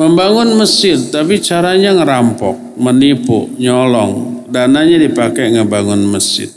Membangun 0.00 0.56
masjid, 0.56 0.96
tapi 0.96 1.44
caranya 1.44 1.92
ngerampok, 1.92 2.80
menipu, 2.80 3.52
nyolong. 3.60 4.48
Dananya 4.48 4.96
dipakai 4.96 5.52
ngebangun 5.52 6.08
masjid 6.08 6.48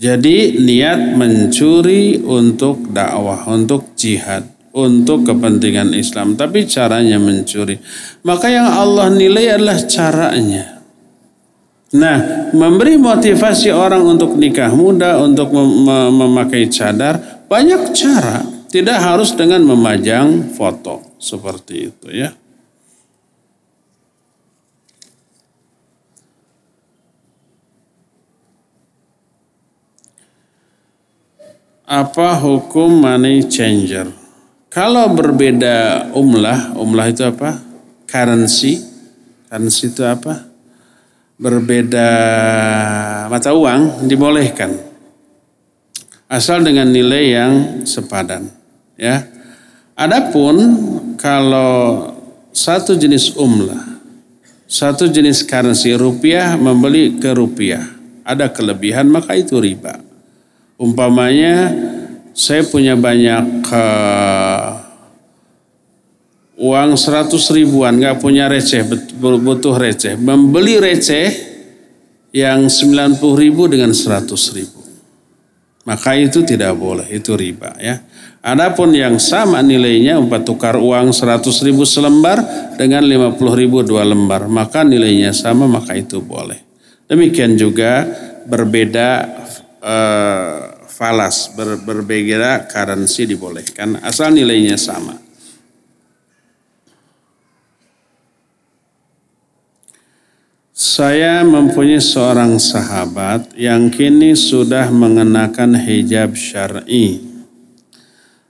jadi 0.00 0.56
niat 0.56 1.12
mencuri 1.12 2.16
untuk 2.24 2.88
dakwah, 2.88 3.44
untuk 3.52 3.92
jihad, 3.92 4.48
untuk 4.72 5.28
kepentingan 5.28 5.92
Islam. 5.92 6.40
Tapi 6.40 6.64
caranya 6.64 7.20
mencuri. 7.20 7.76
Maka 8.24 8.48
yang 8.48 8.64
Allah 8.64 9.12
nilai 9.12 9.60
adalah 9.60 9.76
caranya. 9.84 10.80
Nah, 11.90 12.48
memberi 12.56 12.96
motivasi 12.96 13.68
orang 13.76 14.00
untuk 14.08 14.40
nikah 14.40 14.72
muda, 14.72 15.20
untuk 15.20 15.52
mem 15.52 15.84
memakai 16.16 16.72
cadar, 16.72 17.44
banyak 17.44 17.92
cara. 17.92 18.40
Tidak 18.70 18.98
harus 19.02 19.36
dengan 19.36 19.66
memajang 19.68 20.54
foto 20.56 21.18
seperti 21.20 21.92
itu 21.92 22.08
ya. 22.08 22.32
Apa 31.90 32.38
hukum 32.38 33.02
money 33.02 33.50
changer? 33.50 34.06
Kalau 34.70 35.10
berbeda 35.10 36.06
umlah, 36.14 36.70
umlah 36.78 37.10
itu 37.10 37.26
apa? 37.26 37.58
Currency. 38.06 38.78
Currency 39.50 39.90
itu 39.90 40.06
apa? 40.06 40.46
Berbeda 41.34 42.08
mata 43.26 43.50
uang 43.50 44.06
dibolehkan. 44.06 44.70
Asal 46.30 46.62
dengan 46.62 46.86
nilai 46.94 47.24
yang 47.34 47.52
sepadan, 47.82 48.46
ya. 48.94 49.26
Adapun 49.98 50.54
kalau 51.18 52.14
satu 52.54 52.94
jenis 52.94 53.34
umlah, 53.34 53.98
satu 54.70 55.10
jenis 55.10 55.42
currency 55.42 55.90
rupiah 55.98 56.54
membeli 56.54 57.18
ke 57.18 57.34
rupiah, 57.34 57.82
ada 58.22 58.46
kelebihan 58.46 59.10
maka 59.10 59.34
itu 59.34 59.58
riba. 59.58 60.09
Umpamanya 60.80 61.68
saya 62.32 62.64
punya 62.64 62.96
banyak 62.96 63.68
uh, 63.68 64.80
uang 66.56 66.96
100 66.96 67.28
ribuan 67.52 68.00
nggak 68.00 68.16
punya 68.16 68.48
receh 68.48 68.88
butuh 69.20 69.76
receh. 69.76 70.16
Membeli 70.16 70.80
receh 70.80 71.28
yang 72.32 72.64
90 72.72 73.20
ribu 73.36 73.68
dengan 73.68 73.92
100 73.92 74.24
ribu. 74.56 74.80
Maka 75.84 76.16
itu 76.16 76.44
tidak 76.48 76.76
boleh 76.76 77.08
itu 77.12 77.36
riba 77.36 77.76
ya. 77.80 78.00
Adapun 78.40 78.96
yang 78.96 79.20
sama 79.20 79.60
nilainya 79.60 80.16
empat 80.16 80.48
tukar 80.48 80.80
uang 80.80 81.12
100 81.12 81.44
ribu 81.60 81.84
selembar 81.84 82.40
dengan 82.80 83.04
50 83.04 83.36
ribu 83.52 83.84
dua 83.84 84.00
lembar 84.00 84.48
maka 84.48 84.80
nilainya 84.80 85.36
sama 85.36 85.68
maka 85.68 85.92
itu 85.92 86.24
boleh. 86.24 86.56
Demikian 87.04 87.58
juga 87.60 88.06
berbeda 88.48 89.08
uh, 89.82 90.69
falas 91.00 91.48
ber, 91.56 91.80
berbeda 91.80 92.68
currency 92.68 93.24
dibolehkan 93.24 93.96
asal 94.04 94.28
nilainya 94.28 94.76
sama 94.76 95.16
Saya 100.80 101.44
mempunyai 101.44 102.00
seorang 102.00 102.56
sahabat 102.56 103.52
yang 103.52 103.92
kini 103.92 104.32
sudah 104.32 104.88
mengenakan 104.88 105.76
hijab 105.76 106.32
syar'i. 106.32 107.20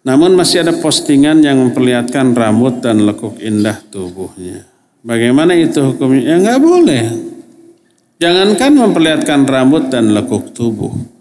Namun 0.07 0.39
masih 0.39 0.63
ada 0.63 0.79
postingan 0.79 1.43
yang 1.43 1.59
memperlihatkan 1.59 2.31
rambut 2.31 2.79
dan 2.79 3.03
lekuk 3.03 3.35
indah 3.43 3.83
tubuhnya. 3.91 4.63
Bagaimana 5.03 5.59
itu 5.59 5.83
hukumnya? 5.83 6.23
Ya 6.23 6.37
nggak 6.39 6.61
boleh. 6.63 7.05
Jangankan 8.23 8.73
memperlihatkan 8.79 9.41
rambut 9.51 9.91
dan 9.91 10.15
lekuk 10.15 10.55
tubuh. 10.55 11.20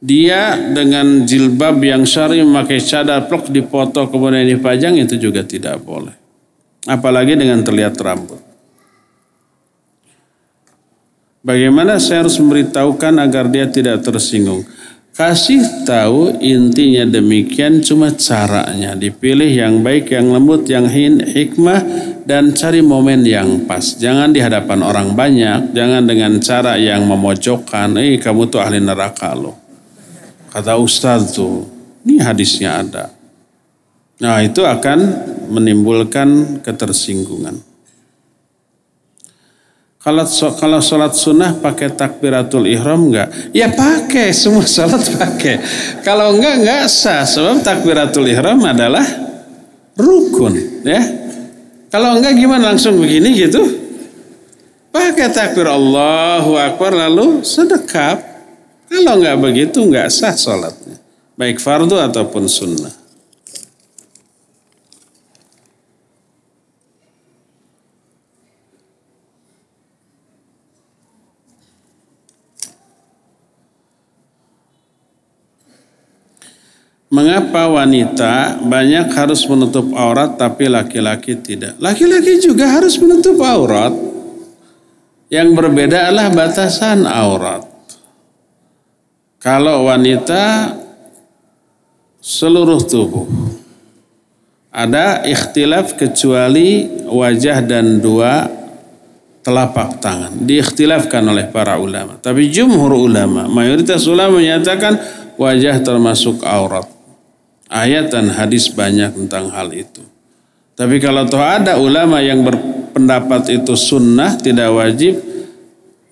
Dia 0.00 0.56
dengan 0.56 1.28
jilbab 1.28 1.76
yang 1.84 2.08
syar'i 2.08 2.40
memakai 2.40 2.80
cadar 2.80 3.28
plok 3.28 3.52
dipoto 3.52 4.08
kemudian 4.08 4.48
dipajang 4.48 4.96
itu 4.96 5.20
juga 5.20 5.44
tidak 5.44 5.76
boleh. 5.84 6.16
Apalagi 6.88 7.36
dengan 7.36 7.60
terlihat 7.60 8.00
rambut. 8.00 8.40
Bagaimana 11.44 12.00
saya 12.00 12.24
harus 12.24 12.40
memberitahukan 12.40 13.20
agar 13.20 13.52
dia 13.52 13.68
tidak 13.68 14.00
tersinggung? 14.00 14.64
Kasih 15.12 15.84
tahu 15.84 16.40
intinya 16.40 17.04
demikian 17.04 17.84
cuma 17.84 18.08
caranya. 18.08 18.96
Dipilih 18.96 19.52
yang 19.52 19.84
baik, 19.84 20.16
yang 20.16 20.32
lembut, 20.32 20.64
yang 20.64 20.88
hikmah 20.88 21.84
dan 22.24 22.56
cari 22.56 22.80
momen 22.80 23.20
yang 23.28 23.68
pas. 23.68 24.00
Jangan 24.00 24.32
di 24.32 24.40
hadapan 24.40 24.80
orang 24.80 25.12
banyak, 25.12 25.76
jangan 25.76 26.08
dengan 26.08 26.40
cara 26.40 26.80
yang 26.80 27.04
memojokkan. 27.04 28.00
Eh 28.00 28.16
kamu 28.16 28.48
tuh 28.48 28.64
ahli 28.64 28.80
neraka 28.80 29.36
loh. 29.36 29.59
Kata 30.50 30.74
Ustaz 30.82 31.30
tuh, 31.30 31.66
ini 32.02 32.18
hadisnya 32.18 32.82
ada. 32.82 33.14
Nah 34.20 34.42
itu 34.42 34.66
akan 34.66 34.98
menimbulkan 35.48 36.60
ketersinggungan. 36.60 37.56
Kalau 40.00 40.24
kalau 40.56 40.80
sholat 40.80 41.12
sunnah 41.12 41.60
pakai 41.60 41.92
takbiratul 41.92 42.64
ihram 42.64 43.12
enggak? 43.12 43.52
Ya 43.52 43.68
pakai, 43.68 44.32
semua 44.32 44.64
sholat 44.64 45.04
pakai. 45.12 45.60
Kalau 46.00 46.36
enggak 46.36 46.64
enggak 46.64 46.82
sah 46.88 47.28
sebab 47.28 47.60
takbiratul 47.60 48.24
ihram 48.24 48.64
adalah 48.64 49.04
rukun, 50.00 50.56
ya. 50.88 51.04
Kalau 51.92 52.16
enggak 52.16 52.32
gimana 52.32 52.72
langsung 52.72 52.96
begini 52.96 53.36
gitu? 53.36 53.60
Pakai 54.88 55.30
takbir 55.30 55.68
Allahu 55.68 56.56
Akbar 56.56 56.96
lalu 56.96 57.44
sedekap. 57.44 58.29
Kalau 58.90 59.22
enggak 59.22 59.38
begitu 59.38 59.78
enggak 59.86 60.10
sah 60.10 60.34
sholatnya. 60.34 60.98
Baik 61.38 61.62
fardu 61.62 61.94
ataupun 61.94 62.50
sunnah. 62.50 62.90
Mengapa 77.10 77.66
wanita 77.66 78.62
banyak 78.62 79.10
harus 79.14 79.42
menutup 79.46 79.86
aurat 79.94 80.34
tapi 80.34 80.66
laki-laki 80.70 81.38
tidak? 81.38 81.78
Laki-laki 81.78 82.38
juga 82.42 82.70
harus 82.70 82.98
menutup 82.98 83.38
aurat. 83.42 83.94
Yang 85.30 85.48
berbeda 85.54 86.10
adalah 86.10 86.30
batasan 86.30 87.06
aurat. 87.06 87.69
Kalau 89.40 89.88
wanita 89.88 90.76
seluruh 92.20 92.84
tubuh. 92.84 93.24
Ada 94.70 95.26
ikhtilaf 95.26 95.98
kecuali 95.98 96.86
wajah 97.08 97.58
dan 97.64 97.98
dua 97.98 98.46
telapak 99.40 99.98
tangan. 99.98 100.44
Diikhtilafkan 100.44 101.24
oleh 101.24 101.48
para 101.48 101.80
ulama. 101.80 102.20
Tapi 102.20 102.52
jumhur 102.52 102.94
ulama, 102.94 103.48
mayoritas 103.50 104.06
ulama 104.06 104.38
menyatakan 104.38 104.94
wajah 105.40 105.80
termasuk 105.82 106.44
aurat. 106.44 106.86
Ayat 107.66 108.12
dan 108.12 108.30
hadis 108.30 108.68
banyak 108.70 109.10
tentang 109.24 109.50
hal 109.50 109.72
itu. 109.72 110.04
Tapi 110.76 111.00
kalau 111.00 111.24
toh 111.26 111.40
ada 111.40 111.80
ulama 111.80 112.20
yang 112.20 112.44
berpendapat 112.44 113.56
itu 113.56 113.72
sunnah 113.72 114.36
tidak 114.36 114.70
wajib, 114.70 115.16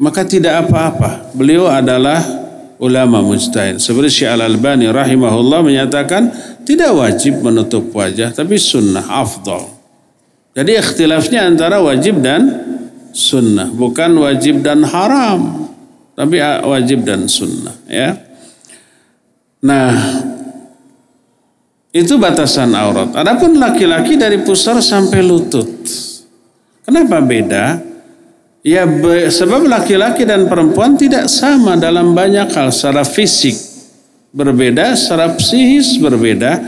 maka 0.00 0.24
tidak 0.24 0.66
apa-apa. 0.66 1.30
Beliau 1.36 1.68
adalah 1.68 2.37
ulama 2.78 3.22
mujtahid. 3.22 3.82
Seperti 3.82 4.22
Syekh 4.22 4.32
Al-Albani 4.34 4.90
rahimahullah 4.90 5.60
menyatakan 5.62 6.30
tidak 6.62 6.94
wajib 6.94 7.42
menutup 7.42 7.90
wajah, 7.92 8.30
tapi 8.30 8.58
sunnah 8.58 9.04
afdal. 9.06 9.66
Jadi 10.54 10.74
ikhtilafnya 10.74 11.46
antara 11.46 11.78
wajib 11.78 12.18
dan 12.18 12.46
sunnah, 13.14 13.70
bukan 13.70 14.10
wajib 14.22 14.62
dan 14.62 14.82
haram, 14.82 15.70
tapi 16.18 16.42
wajib 16.42 17.06
dan 17.06 17.30
sunnah. 17.30 17.74
Ya. 17.86 18.18
Nah, 19.62 19.94
itu 21.94 22.14
batasan 22.14 22.74
aurat. 22.78 23.10
Adapun 23.14 23.58
laki-laki 23.58 24.14
dari 24.14 24.42
pusar 24.42 24.78
sampai 24.78 25.18
lutut. 25.22 25.66
Kenapa 26.86 27.18
beda? 27.18 27.80
Ya 28.68 28.84
sebab 29.32 29.64
laki-laki 29.64 30.28
dan 30.28 30.44
perempuan 30.44 30.92
tidak 31.00 31.32
sama 31.32 31.80
dalam 31.80 32.12
banyak 32.12 32.52
hal 32.52 32.68
secara 32.68 33.00
fisik 33.00 33.56
berbeda, 34.28 34.92
secara 34.92 35.32
psikis 35.40 35.96
berbeda, 35.96 36.60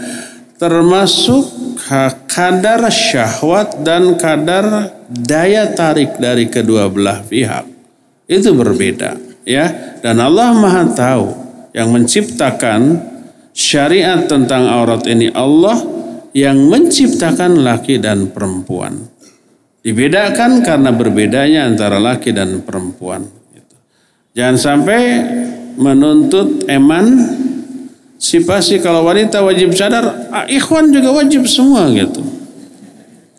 termasuk 0.57 1.45
kadar 2.25 2.89
syahwat 2.89 3.85
dan 3.85 4.17
kadar 4.17 4.97
daya 5.13 5.69
tarik 5.77 6.17
dari 6.17 6.49
kedua 6.49 6.89
belah 6.89 7.21
pihak. 7.21 7.69
Itu 8.25 8.57
berbeda, 8.57 9.21
ya. 9.45 9.99
Dan 10.01 10.25
Allah 10.25 10.57
Maha 10.57 10.89
tahu 10.97 11.27
yang 11.77 11.93
menciptakan 11.93 12.97
syariat 13.53 14.25
tentang 14.25 14.65
aurat 14.71 15.05
ini 15.05 15.29
Allah 15.37 15.77
yang 16.33 16.65
menciptakan 16.65 17.61
laki 17.61 18.01
dan 18.01 18.31
perempuan. 18.33 19.20
Dibedakan 19.81 20.61
karena 20.61 20.93
berbedanya 20.93 21.65
antara 21.65 21.97
laki 21.97 22.37
dan 22.37 22.61
perempuan. 22.61 23.25
Jangan 24.37 24.57
sampai 24.61 25.01
menuntut 25.81 26.69
eman 26.69 27.07
si 28.21 28.45
pasti 28.45 28.77
kalau 28.79 29.09
wanita 29.09 29.41
wajib 29.41 29.73
sadar, 29.73 30.29
ah, 30.29 30.45
ikhwan 30.45 30.93
juga 30.93 31.17
wajib 31.17 31.49
semua 31.49 31.89
gitu. 31.97 32.21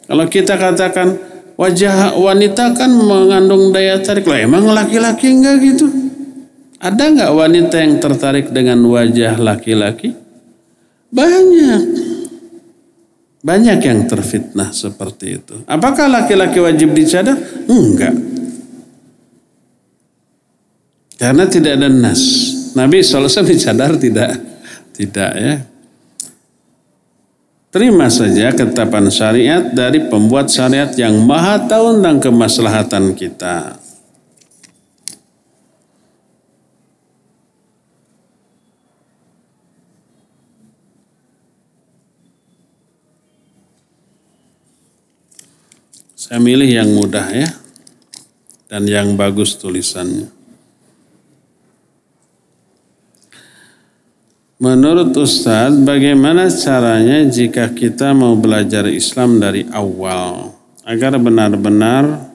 Kalau 0.10 0.26
kita 0.28 0.58
katakan 0.58 1.16
wajah 1.56 2.18
wanita 2.18 2.74
kan 2.74 2.90
mengandung 2.90 3.70
daya 3.70 4.02
tarik, 4.02 4.26
lah 4.26 4.42
emang 4.42 4.66
laki-laki 4.74 5.30
enggak 5.30 5.62
gitu? 5.62 5.88
Ada 6.82 7.04
nggak 7.14 7.32
wanita 7.38 7.76
yang 7.78 7.94
tertarik 8.02 8.50
dengan 8.50 8.82
wajah 8.90 9.38
laki-laki? 9.38 10.18
Banyak. 11.14 11.82
Banyak 13.42 13.80
yang 13.82 14.06
terfitnah 14.06 14.70
seperti 14.70 15.42
itu. 15.42 15.56
Apakah 15.66 16.06
laki-laki 16.06 16.62
wajib 16.62 16.94
dicadar? 16.94 17.34
Enggak. 17.66 18.14
Karena 21.18 21.50
tidak 21.50 21.74
ada 21.82 21.90
nas. 21.90 22.22
Nabi 22.78 23.02
SAW 23.02 23.46
dicadar 23.46 23.98
tidak. 23.98 24.38
Tidak 24.94 25.32
ya. 25.38 25.56
Terima 27.72 28.12
saja 28.12 28.52
ketetapan 28.54 29.10
syariat 29.10 29.64
dari 29.74 30.06
pembuat 30.06 30.52
syariat 30.52 30.92
yang 30.94 31.18
maha 31.24 31.66
tahu 31.66 31.98
tentang 31.98 32.20
kemaslahatan 32.20 33.16
kita. 33.18 33.81
Saya 46.32 46.40
milih 46.40 46.72
yang 46.72 46.95
mudah 46.95 47.28
ya. 47.28 47.52
Dan 48.72 48.88
yang 48.88 49.20
bagus 49.20 49.60
tulisannya. 49.60 50.32
Menurut 54.64 55.12
Ustadz, 55.12 55.84
bagaimana 55.84 56.48
caranya 56.48 57.28
jika 57.28 57.76
kita 57.76 58.16
mau 58.16 58.40
belajar 58.40 58.88
Islam 58.88 59.44
dari 59.44 59.68
awal 59.76 60.56
agar 60.88 61.20
benar-benar 61.20 62.32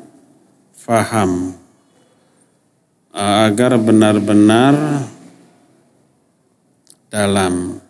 faham, 0.76 1.56
agar 3.16 3.80
benar-benar 3.80 5.08
dalam, 7.08 7.80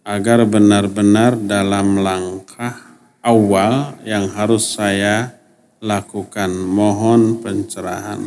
agar 0.00 0.48
benar-benar 0.48 1.36
dalam 1.36 2.00
langkah 2.00 2.93
awal 3.24 3.96
yang 4.04 4.28
harus 4.36 4.76
saya 4.76 5.32
lakukan. 5.80 6.52
Mohon 6.52 7.40
pencerahan. 7.40 8.20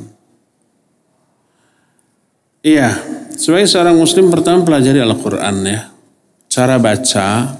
Iya, 2.65 2.89
sebagai 3.37 3.69
seorang 3.69 3.95
muslim 3.95 4.33
pertama 4.33 4.65
pelajari 4.65 4.99
Al-Quran 4.99 5.55
ya. 5.63 5.81
Cara 6.49 6.81
baca, 6.81 7.53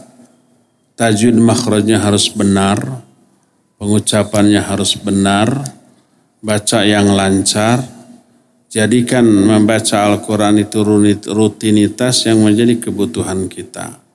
tajwid 0.97 1.37
makhrajnya 1.37 2.01
harus 2.01 2.27
benar, 2.33 3.05
pengucapannya 3.77 4.59
harus 4.59 4.97
benar, 4.97 5.53
baca 6.41 6.81
yang 6.81 7.13
lancar, 7.13 7.85
jadikan 8.67 9.23
membaca 9.23 10.11
Al-Quran 10.11 10.65
itu 10.65 10.81
rutinitas 11.29 12.25
yang 12.25 12.41
menjadi 12.41 12.89
kebutuhan 12.89 13.45
kita. 13.47 14.06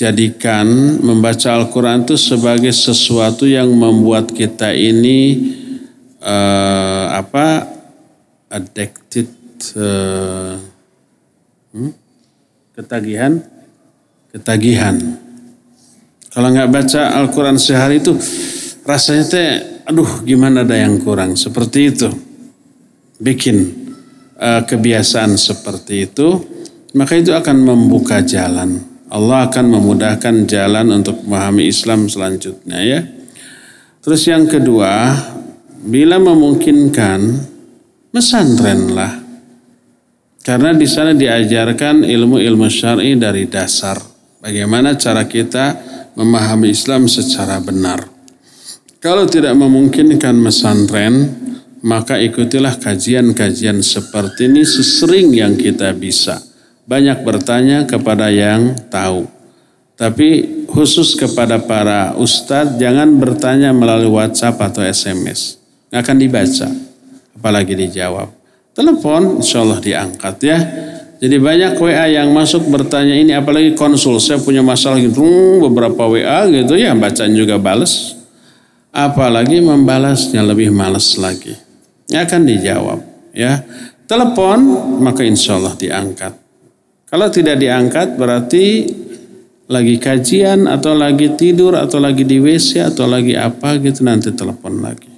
Jadikan 0.00 0.96
membaca 1.04 1.60
Al-Quran 1.60 2.08
itu 2.08 2.16
sebagai 2.16 2.72
sesuatu 2.72 3.44
yang 3.44 3.68
membuat 3.68 4.32
kita 4.32 4.72
ini 4.72 5.52
uh, 6.24 7.20
apa 7.20 7.68
addicted 8.48 9.28
uh, 9.76 10.56
hmm? 11.76 11.92
ketagihan? 12.72 13.44
Ketagihan. 14.32 14.96
Kalau 16.32 16.48
nggak 16.48 16.72
baca 16.72 17.20
Al-Quran 17.20 17.60
sehari 17.60 18.00
itu 18.00 18.16
rasanya 18.88 19.24
teh 19.28 19.48
aduh 19.84 20.24
gimana 20.24 20.64
ada 20.64 20.80
yang 20.80 20.96
kurang? 20.96 21.36
Seperti 21.36 21.92
itu. 21.92 22.08
Bikin 23.20 23.56
uh, 24.40 24.64
kebiasaan 24.64 25.36
seperti 25.36 26.08
itu 26.08 26.40
maka 26.96 27.20
itu 27.20 27.36
akan 27.36 27.68
membuka 27.68 28.24
jalan 28.24 28.89
Allah 29.10 29.50
akan 29.50 29.66
memudahkan 29.66 30.46
jalan 30.46 30.94
untuk 30.94 31.26
memahami 31.26 31.66
Islam 31.66 32.06
selanjutnya 32.06 32.78
ya 32.80 33.00
terus 34.00 34.24
yang 34.24 34.46
kedua 34.46 35.12
bila 35.84 36.16
memungkinkan 36.22 37.20
mesantrenlah 38.14 39.20
karena 40.40 40.72
di 40.72 40.88
sana 40.88 41.12
diajarkan 41.12 42.00
ilmu-ilmu 42.00 42.64
syar'i 42.72 43.12
dari 43.12 43.44
dasar. 43.44 44.00
Bagaimana 44.40 44.96
cara 44.96 45.28
kita 45.28 45.76
memahami 46.16 46.72
Islam 46.72 47.04
secara 47.12 47.60
benar. 47.60 48.08
Kalau 49.04 49.28
tidak 49.28 49.52
memungkinkan 49.52 50.32
mesantren, 50.40 51.28
maka 51.84 52.16
ikutilah 52.16 52.80
kajian-kajian 52.80 53.84
seperti 53.84 54.48
ini 54.48 54.64
sesering 54.64 55.28
yang 55.36 55.60
kita 55.60 55.92
bisa. 55.92 56.40
Banyak 56.90 57.22
bertanya 57.22 57.86
kepada 57.86 58.26
yang 58.34 58.74
tahu. 58.90 59.30
Tapi 59.94 60.66
khusus 60.66 61.14
kepada 61.14 61.62
para 61.62 62.18
ustadz, 62.18 62.82
jangan 62.82 63.14
bertanya 63.14 63.70
melalui 63.70 64.10
WhatsApp 64.10 64.58
atau 64.58 64.82
SMS. 64.82 65.62
Nggak 65.94 66.02
akan 66.02 66.16
dibaca, 66.18 66.68
apalagi 67.38 67.78
dijawab. 67.78 68.34
Telepon, 68.74 69.38
insya 69.38 69.62
Allah 69.62 69.78
diangkat 69.78 70.34
ya. 70.42 70.58
Jadi 71.20 71.36
banyak 71.36 71.76
WA 71.76 72.10
yang 72.10 72.32
masuk 72.32 72.64
bertanya 72.72 73.12
ini 73.12 73.36
apalagi 73.36 73.76
konsul 73.76 74.16
saya 74.16 74.40
punya 74.40 74.64
masalah 74.64 74.96
gitu 74.96 75.20
beberapa 75.68 76.08
WA 76.08 76.48
gitu 76.48 76.80
ya 76.80 76.96
bacaan 76.96 77.36
juga 77.36 77.60
balas 77.60 78.16
apalagi 78.88 79.60
membalasnya 79.60 80.40
lebih 80.40 80.72
males 80.72 81.20
lagi 81.20 81.52
ya 82.08 82.24
akan 82.24 82.40
dijawab 82.48 82.98
ya 83.36 83.60
telepon 84.08 84.64
maka 85.04 85.20
insya 85.20 85.60
Allah 85.60 85.76
diangkat 85.76 86.39
kalau 87.10 87.26
tidak 87.28 87.58
diangkat 87.58 88.14
berarti 88.14 88.86
lagi 89.70 89.98
kajian 89.98 90.70
atau 90.70 90.94
lagi 90.94 91.34
tidur 91.34 91.74
atau 91.74 91.98
lagi 91.98 92.22
di 92.22 92.38
WC 92.38 92.94
atau 92.94 93.06
lagi 93.06 93.34
apa 93.34 93.78
gitu 93.82 94.06
nanti 94.06 94.30
telepon 94.34 94.82
lagi 94.82 95.10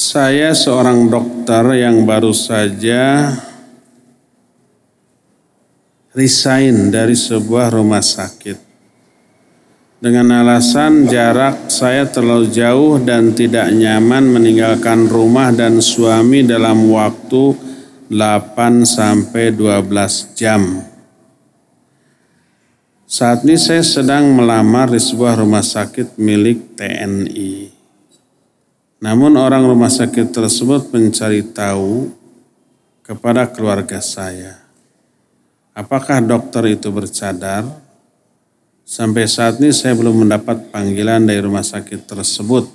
Saya 0.00 0.56
seorang 0.56 1.06
dokter 1.06 1.86
yang 1.86 2.02
baru 2.02 2.34
saja 2.34 3.30
resign 6.10 6.90
dari 6.90 7.14
sebuah 7.14 7.70
rumah 7.70 8.02
sakit. 8.02 8.69
Dengan 10.00 10.32
alasan 10.32 11.04
jarak 11.04 11.68
saya 11.68 12.08
terlalu 12.08 12.48
jauh 12.48 12.96
dan 12.96 13.36
tidak 13.36 13.68
nyaman 13.68 14.32
meninggalkan 14.32 15.04
rumah 15.04 15.52
dan 15.52 15.76
suami 15.76 16.40
dalam 16.40 16.88
waktu 16.88 17.52
8 18.08 18.88
sampai 18.88 19.52
12 19.52 20.32
jam. 20.32 20.80
Saat 23.04 23.44
ini 23.44 23.60
saya 23.60 23.84
sedang 23.84 24.32
melamar 24.32 24.88
di 24.88 24.96
sebuah 24.96 25.36
rumah 25.36 25.60
sakit 25.60 26.16
milik 26.16 26.80
TNI. 26.80 27.68
Namun 29.04 29.36
orang 29.36 29.68
rumah 29.68 29.92
sakit 29.92 30.32
tersebut 30.32 30.96
mencari 30.96 31.44
tahu 31.44 32.08
kepada 33.04 33.44
keluarga 33.52 34.00
saya. 34.00 34.64
Apakah 35.76 36.24
dokter 36.24 36.72
itu 36.72 36.88
bercadar? 36.88 37.89
Sampai 38.90 39.30
saat 39.30 39.62
ini 39.62 39.70
saya 39.70 39.94
belum 39.94 40.26
mendapat 40.26 40.74
panggilan 40.74 41.22
dari 41.22 41.38
rumah 41.38 41.62
sakit 41.62 42.10
tersebut. 42.10 42.66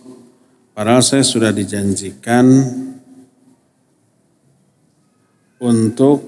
Padahal 0.71 1.03
saya 1.03 1.27
sudah 1.27 1.51
dijanjikan 1.51 2.47
untuk 5.59 6.23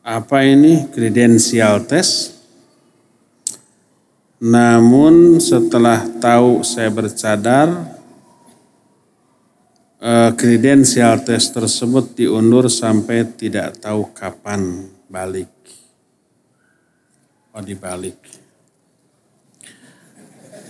apa 0.00 0.40
ini 0.48 0.88
kredensial 0.88 1.84
test 1.84 2.40
namun 4.40 5.36
setelah 5.42 6.06
tahu 6.16 6.64
saya 6.64 6.88
bercadar, 6.94 7.68
eh, 9.98 10.30
kredensial 10.32 11.20
tes 11.26 11.50
tersebut 11.50 12.14
diundur 12.14 12.70
sampai 12.70 13.26
tidak 13.36 13.82
tahu 13.82 14.08
kapan 14.14 14.88
balik. 15.10 15.57
Oh 17.58 17.64
dibalik. 17.66 18.14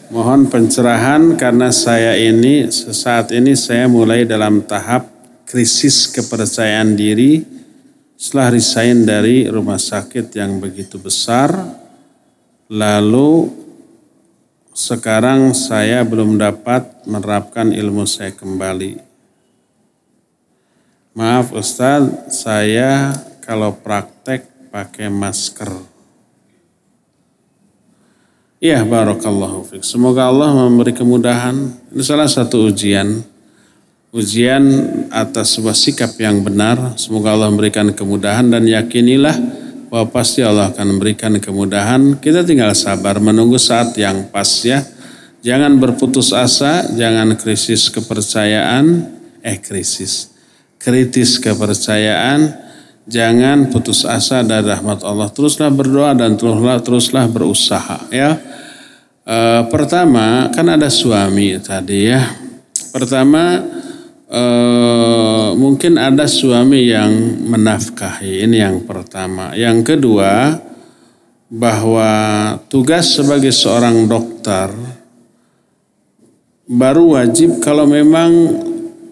Mohon 0.09 0.49
pencerahan 0.49 1.37
karena 1.37 1.69
saya 1.69 2.17
ini 2.17 2.73
saat 2.73 3.29
ini 3.37 3.53
saya 3.53 3.85
mulai 3.93 4.25
dalam 4.25 4.65
tahap 4.65 5.05
krisis 5.45 6.09
kepercayaan 6.09 6.97
diri 6.97 7.45
setelah 8.17 8.57
resign 8.57 9.05
dari 9.05 9.45
rumah 9.53 9.77
sakit 9.77 10.33
yang 10.33 10.65
begitu 10.65 10.97
besar 10.97 11.53
Lalu 12.69 13.49
sekarang 14.77 15.57
saya 15.57 16.05
belum 16.05 16.37
dapat 16.37 17.09
menerapkan 17.09 17.73
ilmu 17.73 18.05
saya 18.05 18.37
kembali. 18.37 19.01
Maaf 21.17 21.57
Ustaz, 21.57 22.05
saya 22.29 23.17
kalau 23.41 23.73
praktek 23.73 24.45
pakai 24.69 25.09
masker. 25.09 25.98
Iya, 28.59 28.83
barakallahu. 28.83 29.71
Semoga 29.87 30.27
Allah 30.27 30.51
memberi 30.51 30.91
kemudahan. 30.91 31.55
Ini 31.95 32.03
salah 32.03 32.27
satu 32.27 32.67
ujian. 32.67 33.23
Ujian 34.11 34.67
atas 35.15 35.55
sebuah 35.55 35.79
sikap 35.79 36.19
yang 36.19 36.43
benar. 36.43 36.99
Semoga 36.99 37.39
Allah 37.39 37.55
memberikan 37.55 37.87
kemudahan 37.95 38.51
dan 38.51 38.67
yakinilah 38.67 39.39
bahwa 39.87 40.11
pasti 40.11 40.43
Allah 40.43 40.75
akan 40.75 40.99
memberikan 40.99 41.39
kemudahan. 41.39 42.19
Kita 42.19 42.43
tinggal 42.43 42.75
sabar 42.75 43.23
menunggu 43.23 43.63
saat 43.63 43.95
yang 43.95 44.27
pas 44.27 44.51
ya. 44.67 44.83
Jangan 45.47 45.79
berputus 45.79 46.35
asa, 46.35 46.83
jangan 46.99 47.39
krisis 47.39 47.87
kepercayaan, 47.95 49.07
eh 49.39 49.63
krisis, 49.63 50.35
kritis 50.83 51.39
kepercayaan, 51.39 52.59
jangan 53.09 53.73
putus 53.73 54.05
asa 54.05 54.45
dari 54.45 54.69
rahmat 54.69 55.01
Allah. 55.03 55.33
Teruslah 55.33 55.73
berdoa 55.73 56.13
dan 56.13 56.37
teruslah 56.37 56.79
teruslah 56.85 57.25
berusaha 57.27 58.07
ya. 58.13 58.37
E, 59.25 59.37
pertama 59.73 60.53
kan 60.53 60.69
ada 60.69 60.93
suami 60.93 61.57
tadi 61.59 62.13
ya. 62.13 62.23
Pertama 62.93 63.65
Uh, 64.29 65.57
mungkin 65.57 65.97
ada 65.97 66.29
suami 66.29 66.93
yang 66.93 67.09
menafkahi 67.49 68.45
ini 68.45 68.61
yang 68.61 68.85
pertama. 68.85 69.57
Yang 69.57 69.97
kedua 69.97 70.53
bahwa 71.49 72.13
tugas 72.69 73.17
sebagai 73.17 73.57
seorang 73.57 74.05
dokter 74.05 74.69
baru 76.69 77.17
wajib 77.17 77.65
kalau 77.65 77.89
memang 77.89 78.29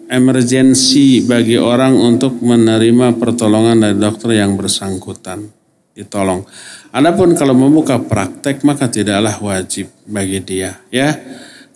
emergensi 0.07 1.23
bagi 1.23 1.59
orang 1.59 1.95
untuk 1.95 2.39
menerima 2.39 3.19
pertolongan 3.19 3.83
dari 3.83 3.97
dokter 3.99 4.39
yang 4.39 4.55
bersangkutan 4.55 5.47
ditolong. 5.95 6.47
Adapun 6.95 7.35
kalau 7.35 7.53
membuka 7.53 7.99
praktek 7.99 8.63
maka 8.63 8.87
tidaklah 8.87 9.35
wajib 9.43 9.91
bagi 10.07 10.39
dia 10.41 10.79
ya. 10.89 11.11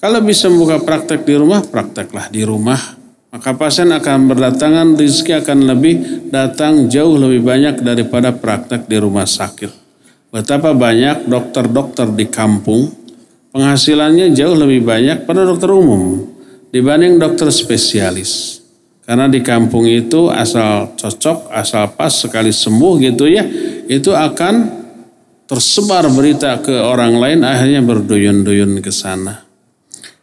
Kalau 0.01 0.17
bisa 0.25 0.49
membuka 0.49 0.81
praktek 0.81 1.29
di 1.29 1.37
rumah, 1.37 1.61
prakteklah 1.61 2.33
di 2.33 2.41
rumah. 2.41 2.97
Maka 3.31 3.53
pasien 3.53 3.93
akan 3.93 4.27
berdatangan, 4.27 4.97
rezeki 4.97 5.45
akan 5.45 5.59
lebih 5.69 5.95
datang 6.33 6.89
jauh 6.89 7.15
lebih 7.15 7.45
banyak 7.45 7.79
daripada 7.79 8.33
praktek 8.33 8.89
di 8.89 8.97
rumah 8.97 9.29
sakit. 9.29 9.71
Betapa 10.33 10.73
banyak 10.73 11.29
dokter-dokter 11.29 12.11
di 12.17 12.25
kampung 12.27 12.91
penghasilannya 13.51 14.31
jauh 14.33 14.55
lebih 14.57 14.81
banyak 14.83 15.27
pada 15.27 15.43
dokter 15.45 15.69
umum 15.69 16.23
dibanding 16.71 17.19
dokter 17.19 17.51
spesialis. 17.51 18.63
Karena 19.03 19.27
di 19.27 19.43
kampung 19.43 19.85
itu 19.85 20.31
asal 20.31 20.95
cocok, 20.95 21.51
asal 21.51 21.91
pas 21.93 22.11
sekali 22.11 22.49
sembuh 22.49 22.93
gitu 23.03 23.27
ya, 23.27 23.43
itu 23.91 24.15
akan 24.15 24.81
tersebar 25.45 26.07
berita 26.15 26.63
ke 26.63 26.71
orang 26.71 27.19
lain 27.19 27.39
akhirnya 27.43 27.83
berduyun-duyun 27.83 28.79
ke 28.79 28.89
sana. 28.89 29.43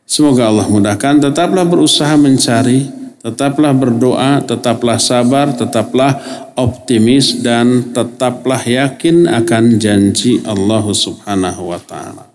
Semoga 0.09 0.49
Allah 0.49 0.65
mudahkan, 0.73 1.21
tetaplah 1.21 1.69
berusaha 1.69 2.17
mencari 2.17 2.99
Tetaplah 3.19 3.75
berdoa, 3.75 4.39
tetaplah 4.47 4.95
sabar, 5.03 5.51
tetaplah 5.51 6.23
optimis 6.55 7.43
dan 7.43 7.91
tetaplah 7.91 8.63
yakin 8.63 9.27
akan 9.27 9.75
janji 9.83 10.39
Allah 10.47 10.87
Subhanahu 10.87 11.75
wa 11.75 11.83
taala. 11.83 12.28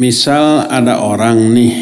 Misal 0.00 0.72
ada 0.72 1.04
orang 1.04 1.52
nih 1.52 1.74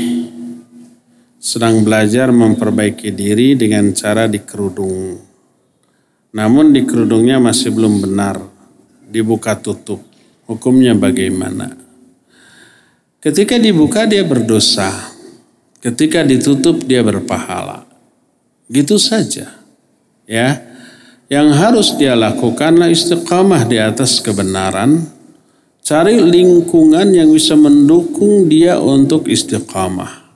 sedang 1.39 1.87
belajar 1.87 2.35
memperbaiki 2.35 3.15
diri 3.15 3.55
dengan 3.55 3.95
cara 3.95 4.27
dikerudung. 4.27 5.15
Namun 6.35 6.75
di 6.75 6.83
kerudungnya 6.83 7.39
masih 7.39 7.71
belum 7.71 8.03
benar, 8.03 8.39
dibuka 9.07 9.55
tutup. 9.55 10.03
Hukumnya 10.51 10.95
bagaimana? 10.99 11.71
Ketika 13.23 13.61
dibuka 13.61 14.09
dia 14.11 14.27
berdosa. 14.27 14.91
Ketika 15.81 16.27
ditutup 16.27 16.83
dia 16.83 17.07
berpahala. 17.07 17.87
Gitu 18.67 18.99
saja. 18.99 19.55
Ya. 20.27 20.67
Yang 21.31 21.49
harus 21.55 21.89
dia 21.95 22.19
lakukanlah 22.19 22.91
istiqamah 22.91 23.63
di 23.69 23.79
atas 23.79 24.19
kebenaran. 24.19 25.07
Cari 25.81 26.21
lingkungan 26.21 27.11
yang 27.11 27.33
bisa 27.33 27.57
mendukung 27.57 28.47
dia 28.47 28.79
untuk 28.79 29.27
istiqamah. 29.27 30.31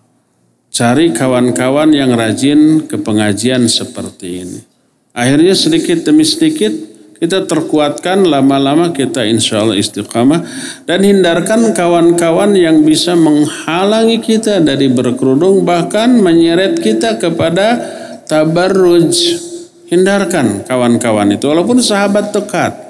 Cari 0.75 1.15
kawan-kawan 1.15 1.95
yang 1.95 2.17
rajin 2.19 2.91
ke 2.91 2.99
pengajian 2.99 3.71
seperti 3.71 4.29
ini. 4.43 4.61
Akhirnya 5.15 5.55
sedikit 5.55 6.03
demi 6.03 6.27
sedikit 6.27 6.75
kita 7.25 7.47
terkuatkan 7.47 8.27
lama-lama 8.27 8.91
kita 8.91 9.25
insya 9.25 9.63
Allah 9.63 9.79
istiqamah 9.79 10.45
dan 10.85 11.01
hindarkan 11.01 11.73
kawan-kawan 11.73 12.53
yang 12.59 12.85
bisa 12.85 13.15
menghalangi 13.15 14.21
kita 14.21 14.61
dari 14.61 14.93
berkerudung 14.93 15.63
bahkan 15.63 16.11
menyeret 16.19 16.83
kita 16.83 17.17
kepada 17.17 17.81
tabarruj 18.29 19.41
hindarkan 19.89 20.69
kawan-kawan 20.69 21.33
itu 21.33 21.49
walaupun 21.49 21.81
sahabat 21.81 22.35
dekat 22.37 22.84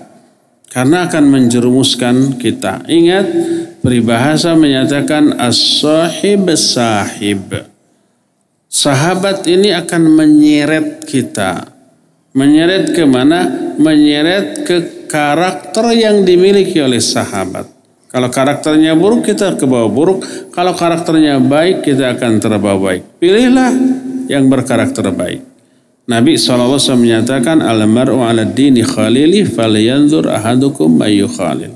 karena 0.74 1.06
akan 1.06 1.24
menjerumuskan 1.30 2.34
kita 2.42 2.82
ingat 2.90 3.30
peribahasa 3.78 4.58
menyatakan 4.58 5.38
as-sahib 5.38 6.50
sahib 6.58 7.62
sahabat 8.66 9.46
ini 9.46 9.70
akan 9.70 10.02
menyeret 10.18 11.06
kita 11.06 11.74
Menyeret 12.34 12.90
ke 12.90 13.06
mana? 13.06 13.46
Menyeret 13.78 14.66
ke 14.66 15.06
karakter 15.06 15.94
yang 15.94 16.26
dimiliki 16.26 16.82
oleh 16.82 16.98
sahabat. 16.98 17.70
Kalau 18.10 18.26
karakternya 18.26 18.98
buruk 18.98 19.30
kita 19.30 19.54
ke 19.54 19.62
bawah 19.70 19.86
buruk. 19.86 20.26
Kalau 20.50 20.74
karakternya 20.74 21.38
baik 21.38 21.86
kita 21.86 22.18
akan 22.18 22.42
terbawa 22.42 22.90
baik. 22.90 23.22
Pilihlah 23.22 23.70
yang 24.26 24.50
berkarakter 24.50 25.14
baik. 25.14 25.53
Nabi 26.04 26.36
SAW 26.36 27.00
menyatakan 27.00 27.64
al-mar'u 27.64 28.20
ala 28.20 28.44
dini 28.44 28.84
khalili 28.84 29.48
falyanzur 29.48 30.28
ahadukum 30.28 31.00
mayu 31.00 31.24
khalil. 31.24 31.72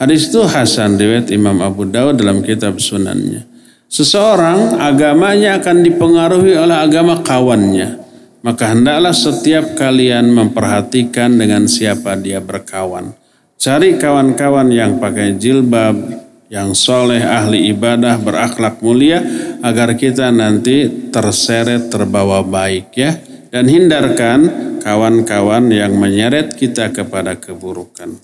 Hadis 0.00 0.32
itu 0.32 0.40
Hasan 0.46 0.96
riwayat 0.96 1.28
Imam 1.34 1.60
Abu 1.60 1.84
Dawud 1.84 2.16
dalam 2.16 2.40
kitab 2.40 2.80
sunannya. 2.80 3.44
Seseorang 3.88 4.80
agamanya 4.80 5.60
akan 5.60 5.84
dipengaruhi 5.84 6.56
oleh 6.56 6.76
agama 6.80 7.20
kawannya. 7.20 7.98
Maka 8.40 8.72
hendaklah 8.72 9.12
setiap 9.12 9.74
kalian 9.74 10.30
memperhatikan 10.30 11.34
dengan 11.34 11.66
siapa 11.66 12.14
dia 12.14 12.38
berkawan. 12.38 13.12
Cari 13.58 13.98
kawan-kawan 13.98 14.70
yang 14.70 15.02
pakai 15.02 15.34
jilbab, 15.34 15.98
yang 16.46 16.72
soleh, 16.72 17.20
ahli 17.20 17.68
ibadah, 17.74 18.16
berakhlak 18.22 18.78
mulia, 18.80 19.20
agar 19.60 19.98
kita 19.98 20.30
nanti 20.30 21.10
terseret 21.10 21.90
terbawa 21.90 22.46
baik 22.46 22.94
ya. 22.94 23.18
Dan 23.48 23.64
hindarkan 23.64 24.40
kawan-kawan 24.84 25.72
yang 25.72 25.96
menyeret 25.96 26.56
kita 26.56 26.92
kepada 26.92 27.36
keburukan. 27.40 28.20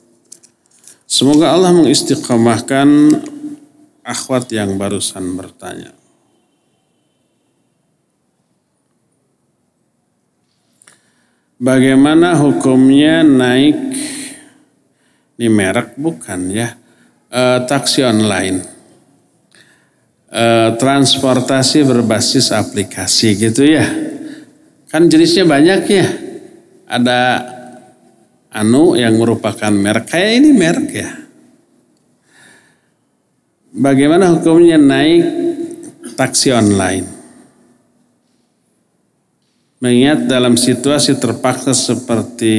Semoga 1.09 1.53
Allah 1.53 1.73
mengistiqamahkan 1.73 2.89
akhwat 4.05 4.53
yang 4.53 4.77
barusan 4.77 5.37
bertanya. 5.37 5.97
Bagaimana 11.57 12.37
hukumnya 12.37 13.25
naik 13.25 13.79
ini 15.39 15.49
merek 15.49 15.97
bukan 15.99 16.51
ya 16.51 16.77
e, 17.31 17.43
taksi 17.65 18.05
online 18.05 18.59
e, 20.29 20.45
transportasi 20.79 21.87
berbasis 21.87 22.53
aplikasi 22.55 23.39
gitu 23.39 23.65
ya 23.65 23.87
kan 24.95 25.11
jenisnya 25.11 25.43
banyak 25.43 25.81
ya. 25.91 26.07
Ada 26.87 27.19
anu 28.55 28.95
yang 28.95 29.19
merupakan 29.19 29.75
merek. 29.75 30.15
Kayak 30.15 30.31
ini 30.39 30.51
merek 30.55 30.89
ya. 30.95 31.11
Bagaimana 33.75 34.31
hukumnya 34.31 34.79
naik 34.79 35.27
taksi 36.15 36.55
online? 36.55 37.11
Mengingat 39.83 40.31
dalam 40.31 40.55
situasi 40.55 41.19
terpaksa 41.19 41.75
seperti 41.75 42.55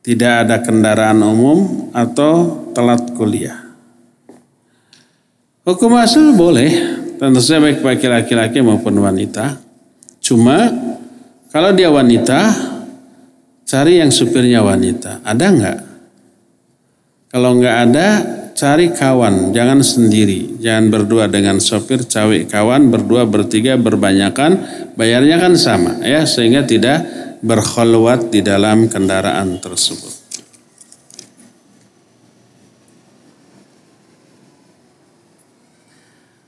tidak 0.00 0.48
ada 0.48 0.56
kendaraan 0.64 1.20
umum 1.20 1.92
atau 1.92 2.64
telat 2.72 3.12
kuliah. 3.12 3.60
Hukum 5.68 5.92
asal 6.00 6.32
boleh, 6.32 6.95
tentu 7.16 7.40
saja 7.40 7.60
baik 7.60 7.80
bagi 7.84 8.06
laki-laki 8.08 8.58
maupun 8.60 8.96
wanita. 9.00 9.60
Cuma 10.20 10.70
kalau 11.52 11.72
dia 11.72 11.88
wanita, 11.88 12.52
cari 13.64 14.00
yang 14.00 14.12
supirnya 14.12 14.60
wanita. 14.60 15.24
Ada 15.24 15.46
nggak? 15.48 15.78
Kalau 17.32 17.50
nggak 17.58 17.76
ada, 17.90 18.08
cari 18.56 18.88
kawan, 18.88 19.52
jangan 19.52 19.84
sendiri. 19.84 20.56
Jangan 20.56 20.88
berdua 20.88 21.28
dengan 21.28 21.60
sopir, 21.60 22.08
cawik 22.08 22.48
kawan, 22.48 22.88
berdua, 22.88 23.28
bertiga, 23.28 23.76
berbanyakan, 23.76 24.56
bayarnya 24.96 25.36
kan 25.36 25.52
sama 25.60 26.00
ya, 26.00 26.24
sehingga 26.24 26.64
tidak 26.64 27.04
berkhulwat 27.44 28.32
di 28.32 28.40
dalam 28.40 28.88
kendaraan 28.88 29.60
tersebut. 29.60 30.15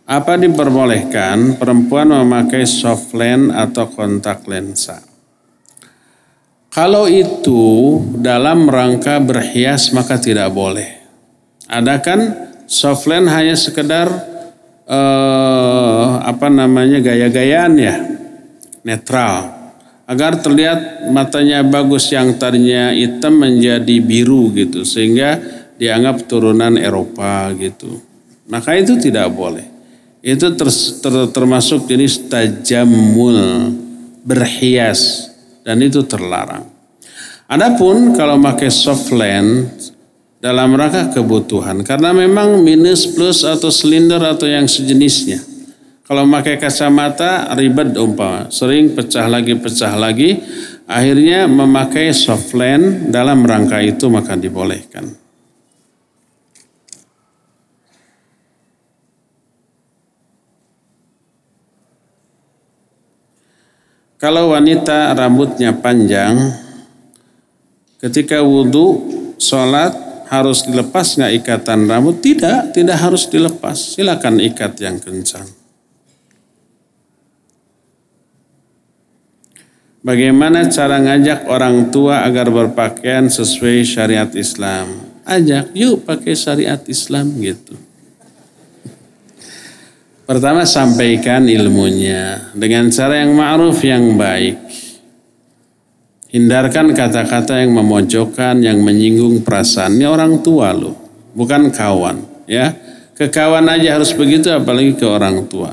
Apa 0.09 0.41
diperbolehkan 0.41 1.61
perempuan 1.61 2.09
memakai 2.09 2.65
soft 2.65 3.13
lens 3.13 3.53
atau 3.53 3.93
kontak 3.93 4.41
lensa? 4.49 5.05
Kalau 6.73 7.05
itu 7.05 8.01
dalam 8.17 8.65
rangka 8.73 9.21
berhias 9.21 9.93
maka 9.93 10.17
tidak 10.17 10.49
boleh. 10.57 10.97
Ada 11.69 12.01
kan 12.01 12.21
softland 12.65 13.29
hanya 13.29 13.53
sekedar 13.53 14.09
uh, 14.89 16.25
apa 16.25 16.49
namanya 16.49 17.05
gaya-gayaan 17.05 17.77
ya, 17.77 18.01
netral. 18.89 19.61
Agar 20.09 20.41
terlihat 20.41 21.13
matanya 21.13 21.61
bagus 21.61 22.09
yang 22.09 22.41
tadinya 22.41 22.97
hitam 22.97 23.37
menjadi 23.37 24.01
biru 24.01 24.49
gitu. 24.57 24.89
Sehingga 24.89 25.37
dianggap 25.77 26.25
turunan 26.25 26.81
Eropa 26.81 27.53
gitu. 27.61 28.01
Maka 28.49 28.73
itu 28.81 28.97
tidak 28.97 29.29
boleh. 29.37 29.78
Itu 30.19 30.51
ter, 30.59 30.69
ter, 30.73 31.15
termasuk 31.31 31.87
jenis 31.87 32.27
tajamul 32.27 33.71
berhias 34.27 35.31
dan 35.63 35.79
itu 35.79 36.03
terlarang. 36.03 36.67
Adapun 37.49 38.13
kalau 38.13 38.37
pakai 38.43 38.69
soft 38.69 39.09
lens 39.15 39.95
dalam 40.39 40.75
rangka 40.75 41.15
kebutuhan 41.15 41.81
karena 41.83 42.13
memang 42.13 42.63
minus 42.63 43.09
plus 43.09 43.47
atau 43.47 43.71
silinder 43.73 44.21
atau 44.21 44.47
yang 44.47 44.67
sejenisnya. 44.67 45.41
Kalau 46.09 46.25
pakai 46.25 46.57
kacamata 46.57 47.53
ribet 47.53 47.93
umpama, 48.01 48.49
sering 48.49 48.97
pecah 48.97 49.29
lagi 49.29 49.53
pecah 49.61 49.93
lagi, 49.93 50.41
akhirnya 50.89 51.45
memakai 51.45 52.17
soft 52.17 52.57
lens 52.57 53.13
dalam 53.13 53.45
rangka 53.45 53.77
itu 53.85 54.09
maka 54.09 54.33
dibolehkan. 54.33 55.28
Kalau 64.19 64.51
wanita 64.51 65.15
rambutnya 65.15 65.71
panjang, 65.79 66.51
ketika 68.03 68.43
wudhu, 68.43 69.07
sholat 69.39 69.95
harus 70.27 70.67
dilepas 70.67 71.15
nggak 71.15 71.33
ikatan 71.39 71.87
rambut? 71.87 72.19
Tidak, 72.19 72.75
tidak 72.75 72.99
harus 72.99 73.31
dilepas. 73.31 73.79
Silakan 73.79 74.43
ikat 74.43 74.75
yang 74.83 74.99
kencang. 74.99 75.47
Bagaimana 80.03 80.67
cara 80.67 80.99
ngajak 80.99 81.47
orang 81.47 81.95
tua 81.95 82.27
agar 82.27 82.51
berpakaian 82.51 83.31
sesuai 83.31 83.87
syariat 83.87 84.31
Islam? 84.35 85.15
Ajak, 85.23 85.71
yuk 85.79 86.03
pakai 86.03 86.35
syariat 86.35 86.83
Islam 86.91 87.39
gitu. 87.39 87.79
Pertama 90.29 90.69
sampaikan 90.69 91.49
ilmunya 91.49 92.53
dengan 92.53 92.93
cara 92.93 93.25
yang 93.25 93.33
ma'ruf 93.33 93.81
yang 93.81 94.13
baik. 94.21 94.61
Hindarkan 96.29 96.93
kata-kata 96.93 97.65
yang 97.65 97.73
memojokkan, 97.73 98.61
yang 98.61 98.85
menyinggung 98.85 99.41
perasaan. 99.41 99.97
Ini 99.97 100.05
orang 100.05 100.45
tua 100.45 100.77
loh, 100.77 100.93
bukan 101.33 101.73
kawan. 101.73 102.45
Ya, 102.45 102.77
ke 103.17 103.33
kawan 103.33 103.73
aja 103.73 103.97
harus 103.97 104.13
begitu, 104.13 104.53
apalagi 104.53 105.01
ke 105.01 105.09
orang 105.09 105.49
tua. 105.49 105.73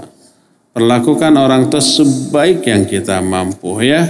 Perlakukan 0.72 1.36
orang 1.36 1.68
tua 1.68 1.84
sebaik 1.84 2.64
yang 2.64 2.88
kita 2.88 3.20
mampu 3.20 3.84
ya. 3.84 4.08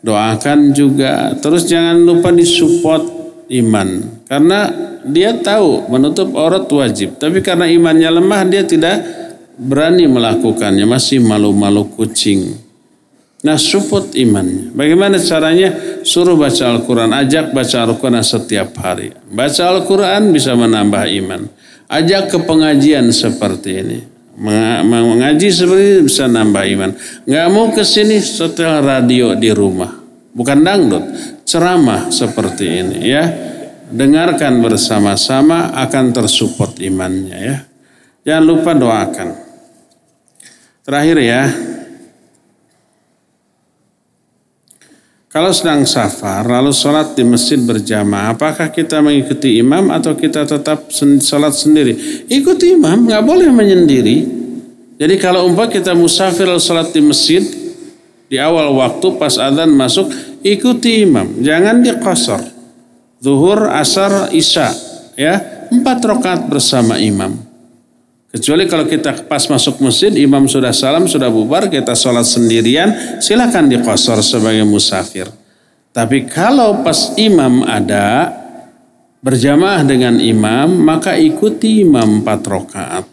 Doakan 0.00 0.72
juga. 0.72 1.36
Terus 1.36 1.68
jangan 1.68 2.00
lupa 2.00 2.32
disupport 2.32 3.04
iman. 3.52 3.88
Karena 4.24 4.72
dia 5.04 5.36
tahu 5.36 5.92
menutup 5.92 6.32
aurat 6.40 6.64
wajib. 6.72 7.20
Tapi 7.20 7.44
karena 7.44 7.68
imannya 7.68 8.08
lemah 8.08 8.48
dia 8.48 8.64
tidak 8.64 9.23
berani 9.58 10.06
melakukannya, 10.10 10.86
masih 10.86 11.22
malu-malu 11.22 11.86
kucing. 11.94 12.54
Nah 13.44 13.60
support 13.60 14.16
imannya. 14.16 14.72
Bagaimana 14.72 15.20
caranya? 15.20 16.00
Suruh 16.00 16.32
baca 16.32 16.64
Al-Quran, 16.72 17.12
ajak 17.12 17.52
baca 17.52 17.84
Al-Quran 17.84 18.24
setiap 18.24 18.72
hari. 18.80 19.12
Baca 19.28 19.68
Al-Quran 19.68 20.32
bisa 20.32 20.56
menambah 20.56 21.04
iman. 21.20 21.44
Ajak 21.84 22.32
ke 22.32 22.38
pengajian 22.40 23.04
seperti 23.12 23.70
ini. 23.84 23.98
Mengaji 24.88 25.52
seperti 25.52 25.84
ini 25.84 26.02
bisa 26.08 26.24
nambah 26.24 26.64
iman. 26.72 26.90
Nggak 27.28 27.46
mau 27.52 27.68
ke 27.68 27.84
sini 27.84 28.16
setelah 28.16 28.80
radio 28.80 29.36
di 29.36 29.52
rumah. 29.52 29.92
Bukan 30.32 30.64
dangdut, 30.64 31.04
ceramah 31.44 32.08
seperti 32.08 32.64
ini 32.64 32.98
ya. 33.04 33.28
Dengarkan 33.92 34.64
bersama-sama 34.64 35.76
akan 35.84 36.04
tersupport 36.16 36.80
imannya 36.80 37.36
ya. 37.36 37.56
Jangan 38.24 38.44
lupa 38.48 38.72
doakan. 38.72 39.43
Terakhir 40.84 41.16
ya. 41.24 41.42
Kalau 45.32 45.50
sedang 45.50 45.82
safar 45.82 46.46
lalu 46.46 46.70
sholat 46.70 47.16
di 47.18 47.26
masjid 47.26 47.58
berjamaah, 47.58 48.38
apakah 48.38 48.70
kita 48.70 49.02
mengikuti 49.02 49.58
imam 49.58 49.90
atau 49.90 50.14
kita 50.14 50.46
tetap 50.46 50.92
sholat 50.94 51.50
sendiri? 51.56 52.22
Ikuti 52.30 52.78
imam, 52.78 53.10
nggak 53.10 53.24
boleh 53.24 53.50
menyendiri. 53.50 54.16
Jadi 54.94 55.14
kalau 55.18 55.50
umpah 55.50 55.66
kita 55.66 55.90
musafir 55.90 56.46
lalu 56.46 56.62
sholat 56.62 56.94
di 56.94 57.02
masjid, 57.02 57.42
di 58.30 58.38
awal 58.38 58.70
waktu 58.78 59.06
pas 59.18 59.34
adzan 59.40 59.74
masuk, 59.74 60.06
ikuti 60.46 61.02
imam, 61.02 61.42
jangan 61.42 61.82
dikosor. 61.82 62.44
Zuhur, 63.18 63.72
asar, 63.72 64.30
isya, 64.30 64.70
ya 65.18 65.66
empat 65.72 65.98
rakaat 66.04 66.46
bersama 66.46 67.00
imam. 67.00 67.43
Kecuali 68.34 68.66
kalau 68.66 68.82
kita 68.90 69.30
pas 69.30 69.46
masuk 69.46 69.78
masjid, 69.78 70.10
imam 70.10 70.50
sudah 70.50 70.74
salam, 70.74 71.06
sudah 71.06 71.30
bubar, 71.30 71.70
kita 71.70 71.94
sholat 71.94 72.26
sendirian, 72.26 73.22
silakan 73.22 73.70
dikosor 73.70 74.18
sebagai 74.26 74.66
musafir. 74.66 75.30
Tapi 75.94 76.26
kalau 76.26 76.82
pas 76.82 77.14
imam 77.14 77.62
ada, 77.62 78.34
berjamaah 79.22 79.86
dengan 79.86 80.18
imam, 80.18 80.66
maka 80.82 81.14
ikuti 81.14 81.86
imam 81.86 82.26
empat 82.26 82.40
rakaat. 82.42 83.04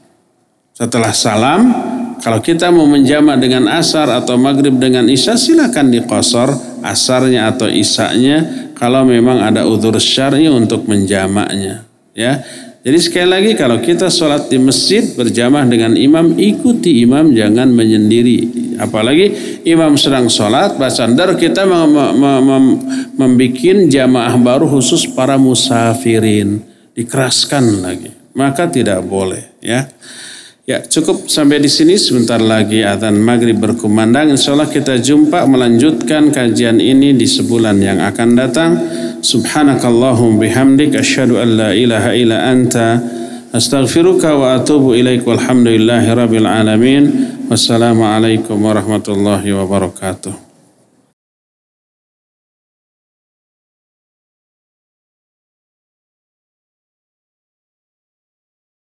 Setelah 0.73 1.13
salam, 1.13 1.69
kalau 2.17 2.41
kita 2.41 2.73
mau 2.73 2.89
menjama 2.89 3.37
dengan 3.37 3.69
asar 3.77 4.09
atau 4.09 4.41
maghrib 4.41 4.73
dengan 4.81 5.05
isya, 5.05 5.37
silakan 5.37 5.93
dikosor 5.93 6.49
asarnya 6.81 7.53
atau 7.53 7.69
isanya 7.69 8.69
kalau 8.73 9.05
memang 9.05 9.37
ada 9.37 9.69
udur 9.69 10.01
syar'i 10.01 10.49
untuk 10.49 10.89
menjamaknya. 10.89 11.85
Ya, 12.17 12.41
jadi 12.81 12.97
sekali 12.97 13.29
lagi 13.29 13.51
kalau 13.53 13.77
kita 13.77 14.09
sholat 14.09 14.49
di 14.49 14.57
masjid 14.57 15.05
berjamaah 15.13 15.69
dengan 15.69 15.93
imam, 15.93 16.33
ikuti 16.33 17.05
imam 17.05 17.29
jangan 17.29 17.69
menyendiri. 17.69 18.49
Apalagi 18.81 19.61
imam 19.69 19.93
sedang 20.01 20.25
sholat, 20.25 20.81
basandar 20.81 21.37
kita 21.37 21.61
mem 21.69 21.93
mem 22.17 22.65
membuat 23.13 23.85
jamaah 23.85 24.33
baru 24.41 24.65
khusus 24.65 25.05
para 25.13 25.37
musafirin. 25.37 26.65
Dikeraskan 26.97 27.85
lagi. 27.85 28.09
Maka 28.33 28.65
tidak 28.65 29.05
boleh 29.05 29.61
ya. 29.61 29.85
Ya 30.69 30.77
cukup 30.85 31.25
sampai 31.25 31.57
di 31.57 31.65
sini 31.65 31.97
sebentar 31.97 32.37
lagi 32.37 32.85
adzan 32.85 33.17
maghrib 33.17 33.57
berkumandang. 33.57 34.29
Insya 34.29 34.53
Allah 34.53 34.69
kita 34.69 35.01
jumpa 35.01 35.49
melanjutkan 35.49 36.29
kajian 36.29 36.77
ini 36.77 37.17
di 37.17 37.25
sebulan 37.25 37.81
yang 37.81 37.97
akan 37.97 38.29
datang. 38.37 38.71
Subhanakallahum 39.25 40.37
bihamdik 40.37 40.93
asyhadu 40.93 41.41
an 41.41 41.49
la 41.57 41.69
ilaha 41.73 42.13
illa 42.13 42.45
anta 42.45 43.01
astaghfiruka 43.49 44.37
wa 44.37 44.61
atubu 44.61 44.93
ilaik 44.93 45.25
walhamdulillahi 45.25 46.13
rabbil 46.13 46.45
alamin. 46.45 47.03
Wassalamualaikum 47.49 48.61
warahmatullahi 48.61 49.49
wabarakatuh. 49.57 50.50